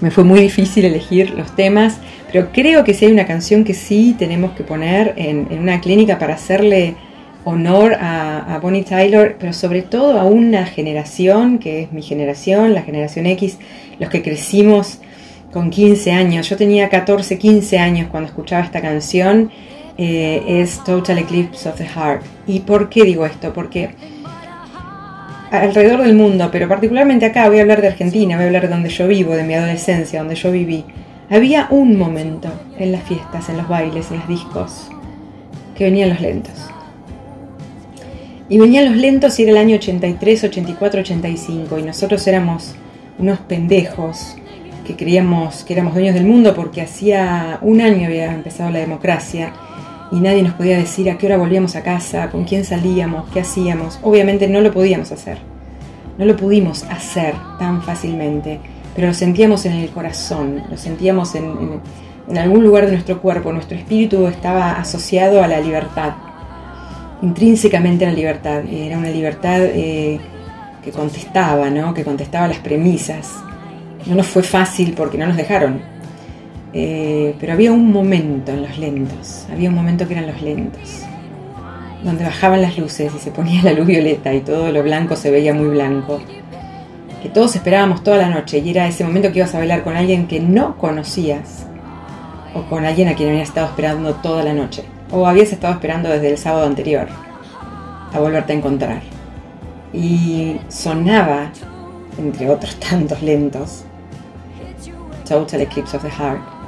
me 0.00 0.10
fue 0.10 0.24
muy 0.24 0.40
difícil 0.40 0.84
elegir 0.84 1.30
los 1.30 1.54
temas, 1.54 1.98
pero 2.32 2.50
creo 2.52 2.84
que 2.84 2.94
sí 2.94 3.06
hay 3.06 3.12
una 3.12 3.26
canción 3.26 3.64
que 3.64 3.74
sí 3.74 4.14
tenemos 4.18 4.52
que 4.52 4.64
poner 4.64 5.14
en, 5.16 5.46
en 5.50 5.58
una 5.58 5.80
clínica 5.80 6.18
para 6.18 6.34
hacerle 6.34 6.96
honor 7.44 7.94
a, 7.94 8.54
a, 8.54 8.58
Bonnie 8.60 8.82
Tyler, 8.82 9.36
pero 9.38 9.52
sobre 9.52 9.82
todo 9.82 10.18
a 10.18 10.24
una 10.24 10.66
generación, 10.66 11.58
que 11.58 11.82
es 11.82 11.92
mi 11.92 12.02
generación, 12.02 12.74
la 12.74 12.82
generación 12.82 13.26
X, 13.26 13.58
los 13.98 14.10
que 14.10 14.22
crecimos 14.22 15.00
con 15.52 15.70
15 15.70 16.12
años. 16.12 16.48
Yo 16.48 16.56
tenía 16.56 16.88
14, 16.88 17.38
15 17.38 17.78
años 17.78 18.08
cuando 18.10 18.28
escuchaba 18.28 18.64
esta 18.64 18.80
canción. 18.80 19.50
Eh, 19.98 20.60
es 20.62 20.82
Total 20.84 21.18
Eclipse 21.18 21.68
of 21.68 21.76
the 21.76 21.86
Heart. 21.86 22.22
¿Y 22.46 22.60
por 22.60 22.88
qué 22.88 23.04
digo 23.04 23.26
esto? 23.26 23.52
Porque 23.52 23.90
alrededor 25.50 26.02
del 26.02 26.14
mundo, 26.14 26.48
pero 26.52 26.68
particularmente 26.68 27.26
acá, 27.26 27.48
voy 27.48 27.58
a 27.58 27.62
hablar 27.62 27.80
de 27.80 27.88
Argentina, 27.88 28.36
voy 28.36 28.44
a 28.44 28.46
hablar 28.46 28.62
de 28.62 28.68
donde 28.68 28.88
yo 28.88 29.08
vivo, 29.08 29.34
de 29.34 29.42
mi 29.42 29.54
adolescencia, 29.54 30.20
donde 30.20 30.36
yo 30.36 30.52
viví. 30.52 30.84
Había 31.28 31.66
un 31.70 31.96
momento 31.96 32.48
en 32.78 32.92
las 32.92 33.02
fiestas, 33.04 33.48
en 33.48 33.56
los 33.56 33.68
bailes, 33.68 34.10
en 34.10 34.18
los 34.18 34.28
discos, 34.28 34.88
que 35.76 35.84
venían 35.84 36.10
los 36.10 36.20
lentos. 36.20 36.54
Y 38.48 38.58
venían 38.58 38.86
los 38.86 38.96
lentos 38.96 39.38
y 39.38 39.44
era 39.44 39.52
el 39.52 39.58
año 39.58 39.76
83, 39.76 40.44
84, 40.44 41.00
85 41.00 41.78
y 41.78 41.82
nosotros 41.82 42.26
éramos 42.26 42.74
unos 43.18 43.38
pendejos 43.40 44.36
que 44.84 44.96
creíamos 44.96 45.62
que 45.62 45.74
éramos 45.74 45.94
dueños 45.94 46.14
del 46.14 46.24
mundo 46.24 46.54
porque 46.54 46.80
hacía 46.80 47.58
un 47.62 47.80
año 47.80 48.06
había 48.06 48.32
empezado 48.32 48.70
la 48.70 48.80
democracia 48.80 49.52
y 50.12 50.20
nadie 50.20 50.42
nos 50.42 50.54
podía 50.54 50.76
decir 50.76 51.10
a 51.10 51.18
qué 51.18 51.26
hora 51.26 51.36
volvíamos 51.36 51.76
a 51.76 51.82
casa, 51.82 52.30
con 52.30 52.44
quién 52.44 52.64
salíamos, 52.64 53.28
qué 53.30 53.40
hacíamos. 53.40 53.98
Obviamente 54.02 54.48
no 54.48 54.60
lo 54.60 54.72
podíamos 54.72 55.12
hacer, 55.12 55.38
no 56.18 56.24
lo 56.24 56.36
pudimos 56.36 56.84
hacer 56.84 57.34
tan 57.58 57.82
fácilmente, 57.82 58.60
pero 58.94 59.08
lo 59.08 59.14
sentíamos 59.14 59.66
en 59.66 59.72
el 59.72 59.90
corazón, 59.90 60.62
lo 60.70 60.76
sentíamos 60.76 61.34
en, 61.34 61.80
algún 62.36 62.62
lugar 62.62 62.86
de 62.86 62.92
nuestro 62.92 63.20
cuerpo, 63.20 63.52
nuestro 63.52 63.76
espíritu 63.76 64.26
estaba 64.26 64.72
asociado 64.72 65.42
a 65.42 65.48
la 65.48 65.60
libertad 65.60 66.12
intrínsecamente 67.22 68.06
la 68.06 68.12
libertad. 68.12 68.64
Era 68.70 68.98
una 68.98 69.10
libertad 69.10 69.60
eh, 69.62 70.20
que 70.82 70.90
contestaba, 70.90 71.70
¿no? 71.70 71.94
que 71.94 72.04
contestaba 72.04 72.48
las 72.48 72.58
premisas. 72.58 73.34
No 74.06 74.14
nos 74.14 74.26
fue 74.26 74.42
fácil 74.42 74.94
porque 74.96 75.18
no 75.18 75.26
nos 75.26 75.36
dejaron. 75.36 75.80
Eh, 76.72 77.34
pero 77.40 77.52
había 77.52 77.72
un 77.72 77.92
momento 77.92 78.52
en 78.52 78.62
los 78.62 78.78
lentos, 78.78 79.46
había 79.52 79.70
un 79.70 79.74
momento 79.74 80.06
que 80.06 80.14
eran 80.14 80.28
los 80.28 80.40
lentos, 80.40 81.02
donde 82.04 82.24
bajaban 82.24 82.62
las 82.62 82.78
luces 82.78 83.12
y 83.14 83.18
se 83.18 83.32
ponía 83.32 83.62
la 83.62 83.72
luz 83.72 83.86
violeta 83.86 84.32
y 84.32 84.40
todo 84.40 84.70
lo 84.70 84.82
blanco 84.82 85.16
se 85.16 85.30
veía 85.30 85.52
muy 85.52 85.68
blanco. 85.68 86.20
Que 87.22 87.28
todos 87.28 87.54
esperábamos 87.56 88.02
toda 88.02 88.16
la 88.16 88.30
noche 88.30 88.58
y 88.58 88.70
era 88.70 88.86
ese 88.86 89.04
momento 89.04 89.30
que 89.32 89.40
ibas 89.40 89.54
a 89.54 89.58
bailar 89.58 89.82
con 89.82 89.96
alguien 89.96 90.26
que 90.26 90.40
no 90.40 90.78
conocías 90.78 91.66
o 92.54 92.62
con 92.62 92.84
alguien 92.84 93.08
a 93.08 93.14
quien 93.14 93.30
habías 93.30 93.48
estado 93.48 93.66
esperando 93.66 94.14
toda 94.14 94.42
la 94.42 94.54
noche 94.54 94.84
o 95.10 95.26
habías 95.26 95.52
estado 95.52 95.74
esperando 95.74 96.08
desde 96.08 96.30
el 96.30 96.38
sábado 96.38 96.66
anterior 96.66 97.08
a 98.12 98.18
volverte 98.18 98.52
a 98.52 98.56
encontrar. 98.56 99.02
Y 99.92 100.56
sonaba, 100.68 101.50
entre 102.16 102.48
otros 102.48 102.76
tantos 102.90 103.20
lentos, 103.22 103.84
Total 105.28 105.60
Eclipse 105.60 105.96
of 105.96 106.02
the 106.02 106.10
Heart. 106.10 106.59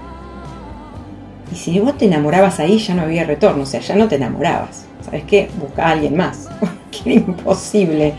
Y 1.52 1.56
si 1.56 1.78
vos 1.80 1.98
te 1.98 2.06
enamorabas 2.06 2.60
ahí, 2.60 2.78
ya 2.78 2.94
no 2.94 3.02
había 3.02 3.24
retorno, 3.24 3.64
o 3.64 3.66
sea, 3.66 3.80
ya 3.80 3.94
no 3.94 4.08
te 4.08 4.14
enamorabas. 4.16 4.86
¿Sabes 5.04 5.24
qué? 5.24 5.50
Busca 5.60 5.86
a 5.86 5.90
alguien 5.90 6.16
más. 6.16 6.48
que 6.90 7.10
era 7.10 7.20
imposible. 7.20 8.14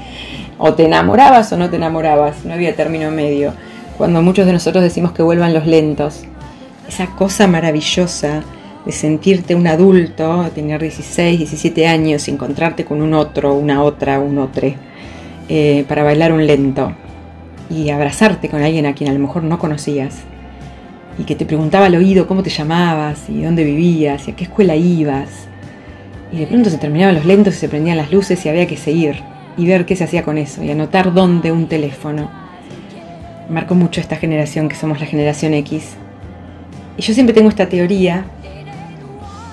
O 0.59 0.73
te 0.73 0.85
enamorabas 0.85 1.51
o 1.51 1.57
no 1.57 1.69
te 1.69 1.77
enamorabas, 1.77 2.45
no 2.45 2.53
había 2.53 2.75
término 2.75 3.09
medio. 3.09 3.53
Cuando 3.97 4.21
muchos 4.21 4.45
de 4.45 4.53
nosotros 4.53 4.83
decimos 4.83 5.13
que 5.13 5.23
vuelvan 5.23 5.53
los 5.53 5.65
lentos, 5.65 6.25
esa 6.87 7.07
cosa 7.07 7.47
maravillosa 7.47 8.43
de 8.85 8.91
sentirte 8.91 9.55
un 9.55 9.65
adulto, 9.65 10.49
tener 10.53 10.81
16, 10.81 11.39
17 11.39 11.87
años 11.87 12.27
encontrarte 12.27 12.85
con 12.85 13.01
un 13.01 13.13
otro, 13.13 13.53
una 13.55 13.81
otra, 13.81 14.19
un 14.19 14.37
otro, 14.37 14.73
eh, 15.49 15.85
para 15.87 16.03
bailar 16.03 16.33
un 16.33 16.45
lento 16.45 16.93
y 17.69 17.89
abrazarte 17.89 18.49
con 18.49 18.61
alguien 18.61 18.85
a 18.85 18.93
quien 18.93 19.09
a 19.09 19.13
lo 19.13 19.19
mejor 19.19 19.43
no 19.43 19.57
conocías. 19.57 20.23
Y 21.17 21.23
que 21.23 21.35
te 21.35 21.45
preguntaba 21.45 21.85
al 21.85 21.95
oído 21.95 22.27
cómo 22.27 22.43
te 22.43 22.49
llamabas 22.49 23.29
y 23.29 23.41
dónde 23.41 23.63
vivías 23.63 24.27
y 24.27 24.31
a 24.31 24.35
qué 24.35 24.45
escuela 24.45 24.75
ibas. 24.75 25.29
Y 26.31 26.37
de 26.37 26.47
pronto 26.47 26.69
se 26.69 26.77
terminaban 26.77 27.15
los 27.15 27.25
lentos 27.25 27.55
y 27.55 27.57
se 27.57 27.69
prendían 27.69 27.97
las 27.97 28.11
luces 28.11 28.43
y 28.45 28.49
había 28.49 28.67
que 28.67 28.77
seguir 28.77 29.21
y 29.57 29.67
ver 29.67 29.85
qué 29.85 29.95
se 29.95 30.03
hacía 30.03 30.23
con 30.23 30.37
eso 30.37 30.63
y 30.63 30.71
anotar 30.71 31.13
dónde 31.13 31.51
un 31.51 31.67
teléfono. 31.67 32.31
Marcó 33.49 33.75
mucho 33.75 34.01
esta 34.01 34.15
generación 34.15 34.69
que 34.69 34.75
somos 34.75 34.99
la 34.99 35.05
generación 35.05 35.53
X. 35.53 35.95
Y 36.97 37.01
yo 37.01 37.13
siempre 37.13 37.33
tengo 37.33 37.49
esta 37.49 37.69
teoría, 37.69 38.25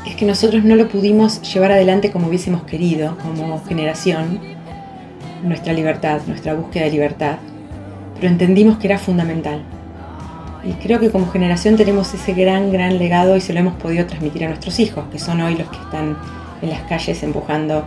es 0.07 0.15
que 0.17 0.25
nosotros 0.25 0.65
no 0.65 0.77
lo 0.77 0.89
pudimos 0.89 1.43
llevar 1.53 1.73
adelante 1.73 2.11
como 2.11 2.29
hubiésemos 2.29 2.63
querido, 2.63 3.17
como 3.19 3.63
generación, 3.65 4.41
nuestra 5.43 5.73
libertad, 5.73 6.21
nuestra 6.27 6.55
búsqueda 6.55 6.85
de 6.85 6.91
libertad, 6.91 7.37
pero 8.17 8.29
entendimos 8.29 8.79
que 8.79 8.87
era 8.87 8.99
fundamental. 8.99 9.63
Y 10.63 10.73
creo 10.75 11.01
que 11.01 11.11
como 11.11 11.31
generación 11.31 11.77
tenemos 11.77 12.13
ese 12.13 12.35
gran, 12.35 12.71
gran 12.71 12.99
legado 12.99 13.37
y 13.37 13.41
se 13.41 13.53
lo 13.53 13.61
hemos 13.61 13.75
podido 13.75 14.07
transmitir 14.07 14.45
a 14.45 14.49
nuestros 14.49 14.79
hijos, 14.79 15.05
que 15.11 15.19
son 15.19 15.41
hoy 15.41 15.57
los 15.57 15.69
que 15.69 15.79
están 15.79 16.19
en 16.61 16.71
las 16.71 16.83
calles 16.83 17.23
empujando 17.23 17.85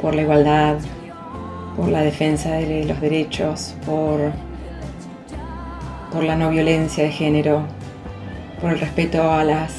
por 0.00 0.14
la 0.14 0.22
igualdad, 0.22 0.78
por 1.76 1.88
la 1.88 2.02
defensa 2.02 2.52
de 2.52 2.84
los 2.84 3.00
derechos, 3.00 3.76
por, 3.86 4.32
por 6.12 6.24
la 6.24 6.34
no 6.34 6.50
violencia 6.50 7.04
de 7.04 7.12
género, 7.12 7.62
por 8.60 8.72
el 8.72 8.80
respeto 8.80 9.30
a 9.30 9.44
las 9.44 9.72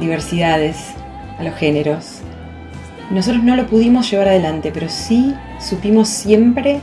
diversidades, 0.00 0.94
a 1.38 1.42
los 1.42 1.54
géneros. 1.54 2.20
Nosotros 3.10 3.42
no 3.42 3.56
lo 3.56 3.66
pudimos 3.66 4.10
llevar 4.10 4.28
adelante, 4.28 4.70
pero 4.72 4.88
sí 4.88 5.34
supimos 5.60 6.08
siempre 6.08 6.80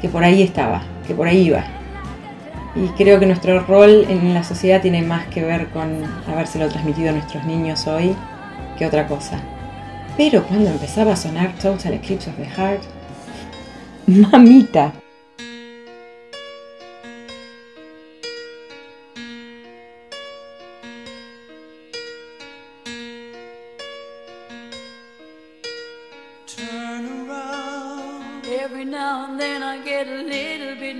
que 0.00 0.08
por 0.08 0.24
ahí 0.24 0.42
estaba, 0.42 0.82
que 1.06 1.14
por 1.14 1.28
ahí 1.28 1.48
iba. 1.48 1.64
Y 2.76 2.88
creo 2.88 3.18
que 3.18 3.26
nuestro 3.26 3.60
rol 3.60 4.04
en 4.08 4.34
la 4.34 4.44
sociedad 4.44 4.82
tiene 4.82 5.02
más 5.02 5.26
que 5.28 5.42
ver 5.42 5.68
con 5.68 6.02
habérselo 6.26 6.68
transmitido 6.68 7.08
a 7.08 7.12
nuestros 7.12 7.44
niños 7.44 7.86
hoy 7.86 8.14
que 8.78 8.86
otra 8.86 9.06
cosa. 9.06 9.40
Pero 10.16 10.44
cuando 10.44 10.70
empezaba 10.70 11.12
a 11.12 11.16
sonar 11.16 11.54
Total 11.54 11.94
Eclipse 11.94 12.28
of 12.28 12.36
the 12.36 12.44
Heart, 12.44 12.82
mamita, 14.06 14.92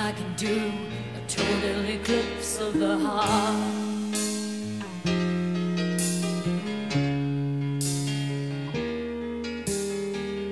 I 0.00 0.12
can 0.12 0.32
do, 0.36 0.70
a 1.16 1.26
total 1.26 1.84
eclipse 1.88 2.60
of 2.60 2.78
the 2.78 2.96
heart. 2.98 3.56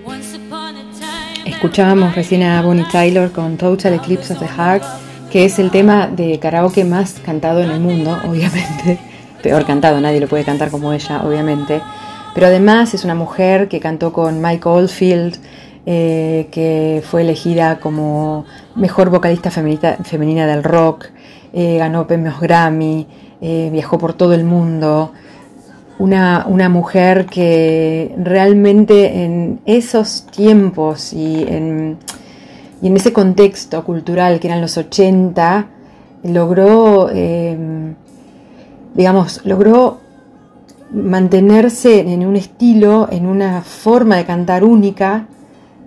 Once 0.04 0.34
upon 0.34 0.76
a 0.76 0.82
time. 0.98 1.48
Escuchábamos 1.48 2.16
recién 2.16 2.42
a 2.42 2.60
Bonnie 2.60 2.84
Tyler 2.90 3.30
con 3.30 3.56
Total 3.56 3.94
Eclipse 3.94 4.32
of 4.32 4.40
the 4.40 4.48
Heart, 4.48 4.82
que 5.30 5.44
es 5.44 5.60
el 5.60 5.70
tema 5.70 6.08
de 6.08 6.40
karaoke 6.40 6.84
más 6.84 7.20
cantado 7.24 7.60
en 7.60 7.70
el 7.70 7.78
mundo, 7.78 8.18
obviamente. 8.28 8.98
Peor 9.44 9.64
cantado, 9.64 10.00
nadie 10.00 10.18
lo 10.18 10.26
puede 10.26 10.42
cantar 10.42 10.72
como 10.72 10.92
ella, 10.92 11.22
obviamente. 11.22 11.80
Pero 12.34 12.48
además 12.48 12.94
es 12.94 13.04
una 13.04 13.14
mujer 13.14 13.68
que 13.68 13.78
cantó 13.78 14.12
con 14.12 14.42
Mike 14.42 14.68
Oldfield, 14.68 15.38
eh, 15.86 16.48
que 16.50 17.02
fue 17.08 17.22
elegida 17.22 17.78
como 17.80 18.44
mejor 18.74 19.08
vocalista 19.08 19.50
femenina 19.50 20.46
del 20.46 20.64
rock, 20.64 21.06
eh, 21.52 21.78
ganó 21.78 22.06
premios 22.06 22.40
Grammy, 22.40 23.06
eh, 23.40 23.70
viajó 23.72 23.96
por 23.96 24.12
todo 24.14 24.34
el 24.34 24.44
mundo 24.44 25.12
una, 25.98 26.68
mujer 26.68 27.26
que 27.26 28.14
realmente 28.18 29.24
en 29.24 29.60
esos 29.64 30.26
tiempos 30.26 31.12
y 31.12 31.42
en, 31.42 31.98
y 32.82 32.88
en 32.88 32.96
ese 32.96 33.12
contexto 33.12 33.82
cultural 33.84 34.40
que 34.40 34.48
eran 34.48 34.60
los 34.60 34.76
80, 34.76 35.68
logró, 36.24 37.08
eh, 37.12 37.56
digamos, 38.94 39.40
logró 39.44 39.98
mantenerse 40.92 42.00
en 42.00 42.26
un 42.26 42.36
estilo, 42.36 43.08
en 43.10 43.26
una 43.26 43.62
forma 43.62 44.16
de 44.16 44.24
cantar 44.24 44.64
única. 44.64 45.26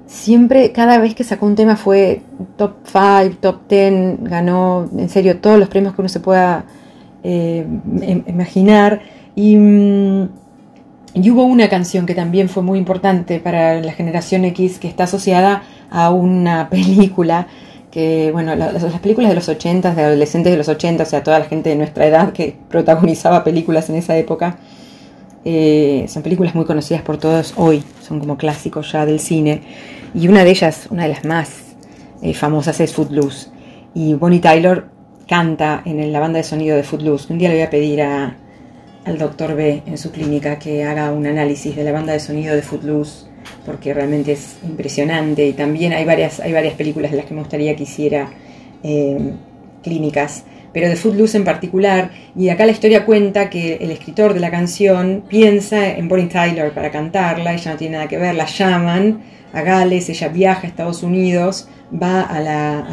Siempre, 0.10 0.72
cada 0.72 0.98
vez 0.98 1.14
que 1.14 1.24
sacó 1.24 1.46
un 1.46 1.54
tema 1.56 1.76
fue 1.76 2.22
top 2.58 2.78
5, 2.84 3.38
top 3.40 3.68
10, 3.70 4.24
ganó 4.24 4.90
en 4.98 5.08
serio 5.08 5.38
todos 5.38 5.60
los 5.60 5.70
premios 5.70 5.94
que 5.94 6.02
uno 6.02 6.10
se 6.10 6.20
pueda 6.20 6.66
eh, 7.24 7.64
im- 7.68 8.24
imaginar. 8.28 9.02
Y, 9.36 9.56
mm, 9.56 10.30
y 11.14 11.30
hubo 11.30 11.44
una 11.44 11.70
canción 11.70 12.08
que 12.08 12.16
también 12.16 12.50
fue 12.50 12.64
muy 12.64 12.80
importante 12.80 13.40
para 13.40 13.80
la 13.82 13.92
generación 13.94 14.46
X 14.46 14.80
que 14.80 14.88
está 14.88 15.04
asociada 15.04 15.62
a 15.92 16.10
una 16.10 16.70
película 16.72 17.46
que, 17.92 18.32
bueno, 18.32 18.56
la- 18.56 18.72
las, 18.72 18.82
las 18.82 19.00
películas 19.02 19.30
de 19.30 19.36
los 19.36 19.48
80, 19.48 19.94
de 19.94 20.04
adolescentes 20.04 20.52
de 20.52 20.58
los 20.58 20.70
80, 20.70 21.04
o 21.04 21.06
sea, 21.06 21.22
toda 21.24 21.38
la 21.38 21.46
gente 21.46 21.70
de 21.70 21.76
nuestra 21.76 22.08
edad 22.08 22.34
que 22.34 22.56
protagonizaba 22.68 23.44
películas 23.44 23.92
en 23.92 23.96
esa 23.98 24.18
época, 24.18 24.58
eh, 25.46 26.06
son 26.08 26.24
películas 26.24 26.56
muy 26.56 26.66
conocidas 26.66 27.02
por 27.02 27.18
todos 27.18 27.54
hoy, 27.56 27.84
son 28.02 28.20
como 28.20 28.38
clásicos 28.38 28.92
ya 28.92 29.06
del 29.06 29.20
cine. 29.20 29.62
Y 30.14 30.28
una 30.28 30.44
de 30.44 30.52
ellas, 30.52 30.88
una 30.90 31.04
de 31.04 31.10
las 31.10 31.26
más 31.26 31.76
eh, 32.22 32.34
famosas 32.34 32.80
es 32.80 32.94
Footloose. 32.94 33.50
Y 33.94 34.14
Bonnie 34.14 34.40
Tyler 34.40 34.86
canta 35.28 35.82
en 35.86 36.12
la 36.12 36.20
banda 36.20 36.38
de 36.38 36.44
sonido 36.44 36.76
de 36.76 36.84
Footloose. 36.84 37.32
Un 37.32 37.40
día 37.40 37.50
le 37.50 37.56
voy 37.56 37.64
a 37.64 37.70
pedir 37.70 38.02
al 38.02 39.18
doctor 39.18 39.56
B 39.56 39.84
en 39.86 39.98
su 39.98 40.12
clínica 40.12 40.60
que 40.60 40.84
haga 40.84 41.12
un 41.12 41.26
análisis 41.26 41.76
de 41.76 41.84
la 41.84 41.92
banda 41.92 42.14
de 42.14 42.20
sonido 42.20 42.56
de 42.56 42.62
Footloose 42.62 43.30
porque 43.66 43.94
realmente 43.94 44.34
es 44.34 44.58
impresionante 44.64 45.48
y 45.48 45.54
también 45.54 45.94
hay 45.94 46.06
varias, 46.06 46.40
hay 46.40 46.54
varias 46.54 46.74
películas 46.76 47.12
de 47.12 47.18
las 47.18 47.26
que 47.26 47.34
me 47.34 47.42
gustaría 47.42 47.76
que 47.76 47.84
hiciera 47.84 48.30
eh, 48.84 49.34
clínicas, 49.84 50.44
pero 50.74 50.88
de 50.90 50.96
Footloose 50.96 51.38
en 51.38 51.44
particular, 51.44 52.12
y 52.36 52.50
acá 52.50 52.66
la 52.66 52.72
historia 52.72 53.06
cuenta 53.06 53.50
que 53.50 53.76
el 53.82 53.92
escritor 53.92 54.34
de 54.34 54.40
la 54.40 54.52
canción 54.52 55.24
piensa 55.28 55.88
en 55.90 56.08
Bonnie 56.08 56.28
Tyler 56.28 56.72
para 56.72 56.92
cantarla, 56.92 57.54
ella 57.54 57.72
no 57.72 57.78
tiene 57.78 57.98
nada 57.98 58.08
que 58.08 58.18
ver, 58.18 58.36
la 58.36 58.46
llaman 58.46 59.22
a 59.54 59.62
Gales, 59.62 60.10
ella 60.10 60.28
viaja 60.30 60.62
a 60.64 60.68
Estados 60.68 61.02
Unidos, 61.04 61.68
va 61.92 62.22
a 62.22 62.40
la, 62.40 62.88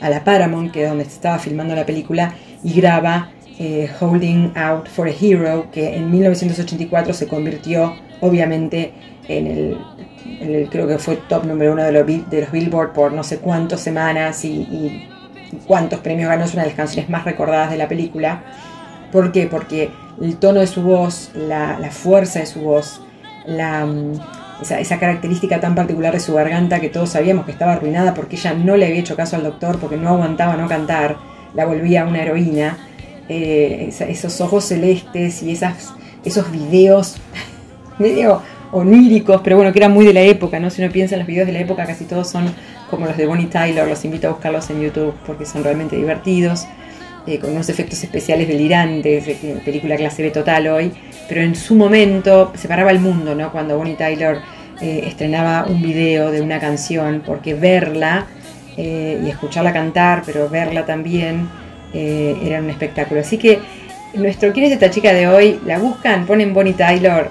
a 0.00 0.10
la 0.10 0.24
Paramount, 0.24 0.70
que 0.72 0.84
es 0.84 0.88
donde 0.88 1.04
estaba 1.04 1.38
filmando 1.38 1.74
la 1.74 1.84
película, 1.86 2.34
y 2.62 2.72
graba 2.80 3.30
eh, 3.58 3.88
Holding 4.00 4.52
Out 4.56 4.88
for 4.88 5.08
a 5.08 5.12
Hero, 5.12 5.66
que 5.72 5.96
en 5.96 6.10
1984 6.10 7.12
se 7.12 7.26
convirtió 7.26 7.94
obviamente 8.20 8.92
en 9.28 9.46
el, 9.48 9.76
el- 10.40 10.68
creo 10.70 10.86
que 10.86 10.98
fue 10.98 11.16
top 11.28 11.44
número 11.46 11.72
uno 11.72 11.82
de 11.82 11.90
los, 11.92 12.06
de 12.06 12.40
los 12.42 12.52
Billboard 12.52 12.92
por 12.92 13.12
no 13.12 13.22
sé 13.24 13.38
cuántas 13.38 13.80
semanas 13.80 14.44
y 14.44 15.08
cuántos 15.66 16.00
premios 16.00 16.28
ganó, 16.28 16.44
es 16.44 16.54
una 16.54 16.62
de 16.62 16.68
las 16.68 16.76
canciones 16.76 17.10
más 17.10 17.24
recordadas 17.24 17.70
de 17.70 17.76
la 17.76 17.88
película. 17.88 18.42
¿Por 19.12 19.32
qué? 19.32 19.46
Porque 19.46 19.90
el 20.20 20.36
tono 20.36 20.60
de 20.60 20.66
su 20.66 20.82
voz, 20.82 21.30
la, 21.34 21.78
fuerza 21.90 22.40
de 22.40 22.46
su 22.46 22.60
voz, 22.60 23.00
mm, 23.46 24.12
esa, 24.62 24.98
característica 24.98 25.60
tan 25.60 25.74
particular 25.74 26.12
de 26.12 26.20
su 26.20 26.34
garganta 26.34 26.80
que 26.80 26.88
todos 26.88 27.10
sabíamos 27.10 27.46
que 27.46 27.52
estaba 27.52 27.72
arruinada 27.72 28.14
porque 28.14 28.36
ella 28.36 28.52
no 28.54 28.76
le 28.76 28.86
había 28.86 29.00
hecho 29.00 29.16
caso 29.16 29.36
al 29.36 29.44
doctor, 29.44 29.78
porque 29.78 29.96
no 29.96 30.10
aguantaba 30.10 30.56
no 30.56 30.68
cantar, 30.68 31.16
la 31.54 31.64
volvía 31.64 32.04
una 32.04 32.22
heroína. 32.22 32.78
Eh, 33.30 33.90
esos 34.08 34.40
ojos 34.40 34.64
celestes 34.64 35.42
y 35.42 35.52
esas, 35.52 35.92
esos 36.24 36.50
videos 36.50 37.16
medio 37.98 38.42
oníricos, 38.72 39.40
pero 39.42 39.56
bueno, 39.56 39.72
que 39.72 39.78
eran 39.78 39.92
muy 39.92 40.04
de 40.04 40.12
la 40.12 40.22
época, 40.22 40.58
¿no? 40.60 40.70
Si 40.70 40.82
uno 40.82 40.92
piensa 40.92 41.14
en 41.14 41.20
los 41.20 41.28
videos 41.28 41.46
de 41.46 41.52
la 41.52 41.60
época, 41.60 41.86
casi 41.86 42.04
todos 42.04 42.28
son 42.28 42.52
como 42.90 43.06
los 43.06 43.16
de 43.16 43.26
Bonnie 43.26 43.46
Tyler, 43.46 43.86
los 43.86 44.04
invito 44.04 44.28
a 44.28 44.30
buscarlos 44.30 44.68
en 44.70 44.80
YouTube 44.80 45.14
porque 45.26 45.46
son 45.46 45.64
realmente 45.64 45.96
divertidos, 45.96 46.66
eh, 47.26 47.38
con 47.38 47.50
unos 47.50 47.68
efectos 47.68 48.02
especiales 48.02 48.48
delirantes, 48.48 49.24
película 49.64 49.96
clase 49.96 50.22
B 50.22 50.30
total 50.30 50.66
hoy, 50.68 50.92
pero 51.28 51.42
en 51.42 51.54
su 51.54 51.74
momento 51.74 52.52
separaba 52.54 52.90
el 52.90 53.00
mundo, 53.00 53.34
¿no? 53.34 53.52
Cuando 53.52 53.76
Bonnie 53.76 53.96
Tyler 53.96 54.38
eh, 54.80 55.04
estrenaba 55.06 55.66
un 55.68 55.82
video 55.82 56.30
de 56.30 56.40
una 56.40 56.58
canción, 56.58 57.22
porque 57.24 57.54
verla 57.54 58.26
eh, 58.76 59.20
y 59.24 59.28
escucharla 59.28 59.72
cantar, 59.72 60.22
pero 60.24 60.48
verla 60.48 60.84
también 60.86 61.48
era 61.90 62.60
un 62.60 62.68
espectáculo. 62.68 63.22
Así 63.22 63.38
que 63.38 63.58
nuestro 64.12 64.52
¿Quién 64.52 64.66
es 64.66 64.72
esta 64.72 64.90
chica 64.90 65.14
de 65.14 65.26
hoy? 65.26 65.58
La 65.64 65.78
buscan, 65.78 66.26
ponen 66.26 66.52
Bonnie 66.52 66.74
Tyler 66.74 67.30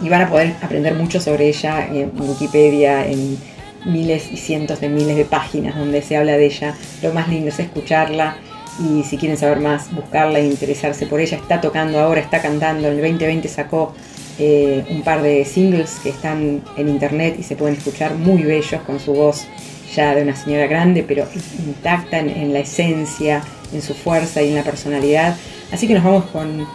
y 0.00 0.08
van 0.08 0.22
a 0.22 0.30
poder 0.30 0.54
aprender 0.62 0.94
mucho 0.94 1.20
sobre 1.20 1.48
ella 1.48 1.86
en 1.86 2.12
Wikipedia, 2.18 3.06
en 3.06 3.38
miles 3.84 4.30
y 4.30 4.36
cientos 4.36 4.80
de 4.80 4.88
miles 4.88 5.16
de 5.16 5.24
páginas 5.24 5.76
donde 5.76 6.02
se 6.02 6.16
habla 6.16 6.32
de 6.32 6.46
ella. 6.46 6.74
Lo 7.02 7.12
más 7.12 7.28
lindo 7.28 7.48
es 7.48 7.58
escucharla 7.58 8.36
y 8.78 9.02
si 9.02 9.18
quieren 9.18 9.36
saber 9.36 9.60
más, 9.60 9.92
buscarla 9.94 10.38
e 10.38 10.46
interesarse 10.46 11.06
por 11.06 11.20
ella. 11.20 11.36
Está 11.36 11.60
tocando 11.60 12.00
ahora, 12.00 12.20
está 12.20 12.40
cantando. 12.40 12.88
En 12.88 12.94
el 12.94 13.00
2020 13.00 13.48
sacó 13.48 13.94
eh, 14.38 14.84
un 14.90 15.02
par 15.02 15.22
de 15.22 15.44
singles 15.44 15.98
que 16.02 16.10
están 16.10 16.62
en 16.76 16.88
internet 16.88 17.36
y 17.38 17.42
se 17.42 17.56
pueden 17.56 17.76
escuchar 17.76 18.14
muy 18.14 18.42
bellos 18.42 18.80
con 18.82 18.98
su 18.98 19.12
voz 19.12 19.46
ya 19.94 20.14
de 20.14 20.22
una 20.22 20.34
señora 20.34 20.66
grande, 20.66 21.04
pero 21.06 21.26
intacta 21.66 22.18
en, 22.18 22.30
en 22.30 22.52
la 22.54 22.60
esencia, 22.60 23.42
en 23.74 23.82
su 23.82 23.94
fuerza 23.94 24.40
y 24.42 24.48
en 24.48 24.54
la 24.54 24.62
personalidad. 24.62 25.36
Así 25.70 25.86
que 25.86 25.94
nos 25.94 26.04
vamos 26.04 26.24
con 26.26 26.66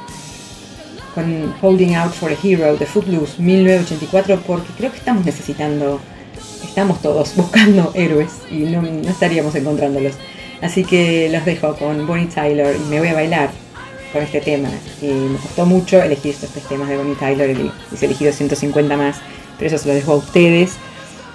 con 1.17 1.55
Holding 1.63 1.95
Out 1.95 2.13
for 2.13 2.31
a 2.31 2.35
Hero 2.43 2.77
de 2.77 2.85
Footloose 2.85 3.41
1984 3.41 4.39
porque 4.45 4.67
creo 4.77 4.91
que 4.91 4.97
estamos 4.97 5.25
necesitando, 5.25 5.99
estamos 6.63 7.01
todos 7.01 7.33
buscando 7.35 7.91
héroes 7.95 8.33
y 8.51 8.57
no, 8.57 8.83
no 8.83 9.09
estaríamos 9.09 9.55
encontrándolos. 9.55 10.13
Así 10.61 10.83
que 10.83 11.27
los 11.31 11.43
dejo 11.43 11.75
con 11.75 12.05
Bonnie 12.05 12.27
Tyler 12.27 12.75
y 12.75 12.87
me 12.87 12.99
voy 12.99 13.07
a 13.07 13.15
bailar 13.15 13.49
con 14.13 14.21
este 14.21 14.41
tema. 14.41 14.69
Y 15.01 15.07
me 15.07 15.39
costó 15.39 15.65
mucho 15.65 15.99
elegir 15.99 16.33
estos 16.33 16.51
tres 16.51 16.65
temas 16.65 16.87
de 16.87 16.97
Bonnie 16.97 17.15
Tyler 17.15 17.49
y 17.49 17.71
he 17.99 18.05
elegido 18.05 18.31
150 18.31 18.95
más, 18.95 19.17
pero 19.57 19.69
eso 19.69 19.79
se 19.79 19.87
lo 19.87 19.95
dejo 19.95 20.11
a 20.13 20.17
ustedes 20.17 20.73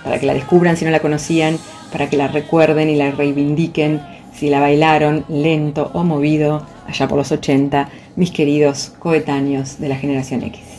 para 0.04 0.20
que 0.20 0.26
la 0.26 0.34
descubran 0.34 0.76
si 0.76 0.84
no 0.84 0.92
la 0.92 1.00
conocían, 1.00 1.58
para 1.90 2.08
que 2.08 2.16
la 2.16 2.28
recuerden 2.28 2.88
y 2.88 2.94
la 2.94 3.10
reivindiquen 3.10 4.00
si 4.32 4.48
la 4.48 4.60
bailaron 4.60 5.24
lento 5.28 5.90
o 5.92 6.04
movido 6.04 6.64
allá 6.86 7.08
por 7.08 7.18
los 7.18 7.32
80 7.32 7.88
mis 8.16 8.30
queridos 8.30 8.92
coetáneos 8.98 9.78
de 9.78 9.88
la 9.88 9.96
generación 9.96 10.42
X. 10.42 10.71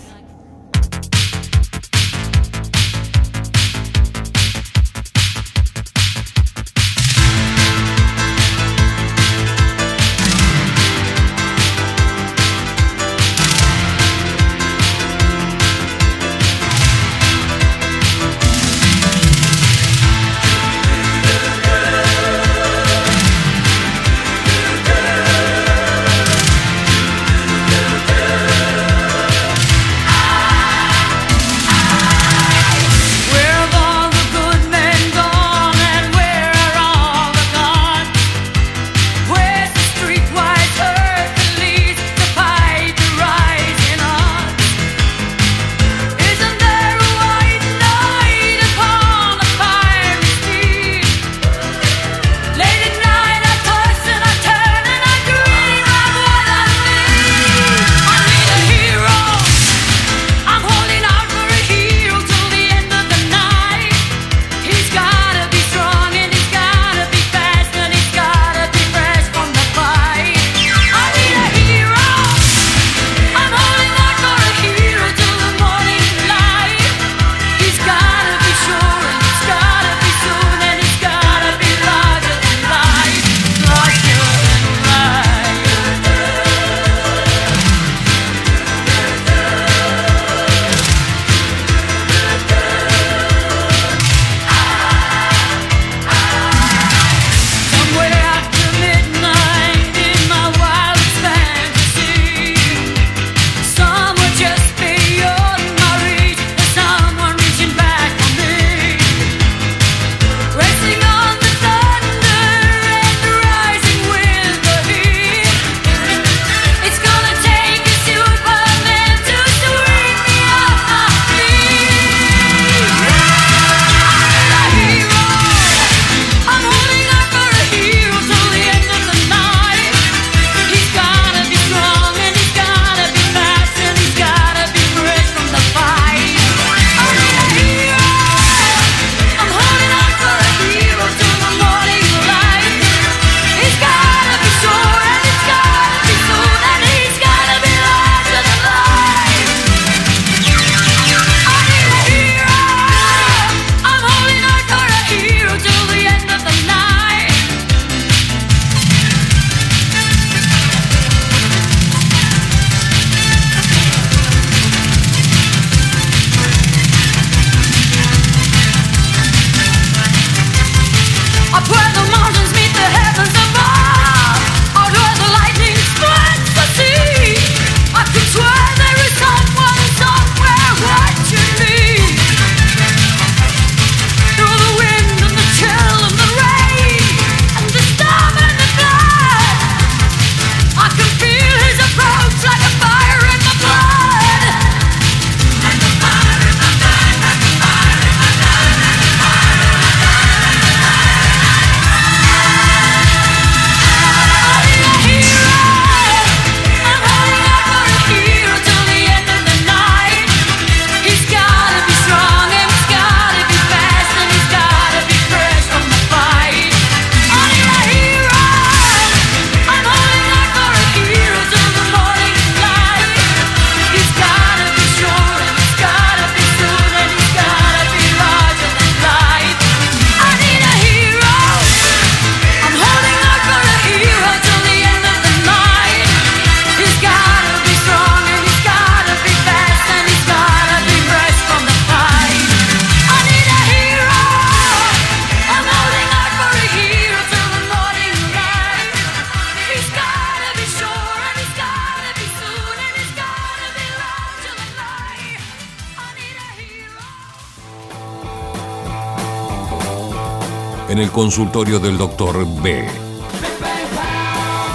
consultorio 261.35 261.79
del 261.79 261.97
doctor 261.97 262.45
B. 262.61 262.87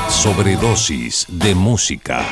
Sobredosis 0.09 1.25
de 1.29 1.55
música. 1.55 2.27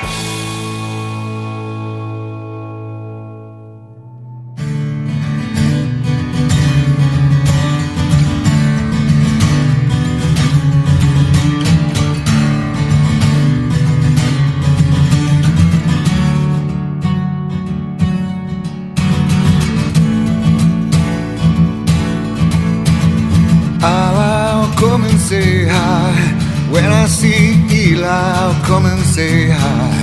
Say 29.16 29.48
hi. 29.48 29.98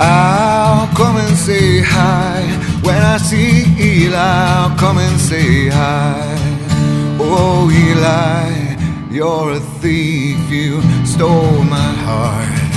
I'll 0.00 0.86
come 0.96 1.16
and 1.18 1.36
say 1.36 1.82
hi. 1.82 2.40
When 2.80 2.96
I 2.96 3.18
see 3.18 3.66
Eli, 3.78 4.16
I'll 4.16 4.74
come 4.78 4.96
and 4.96 5.20
say 5.20 5.68
hi. 5.68 6.16
Oh, 7.20 7.68
Eli, 7.84 8.48
you're 9.10 9.50
a 9.52 9.60
thief, 9.82 10.40
you 10.50 10.80
stole 11.04 11.62
my 11.76 11.90
heart. 12.06 12.70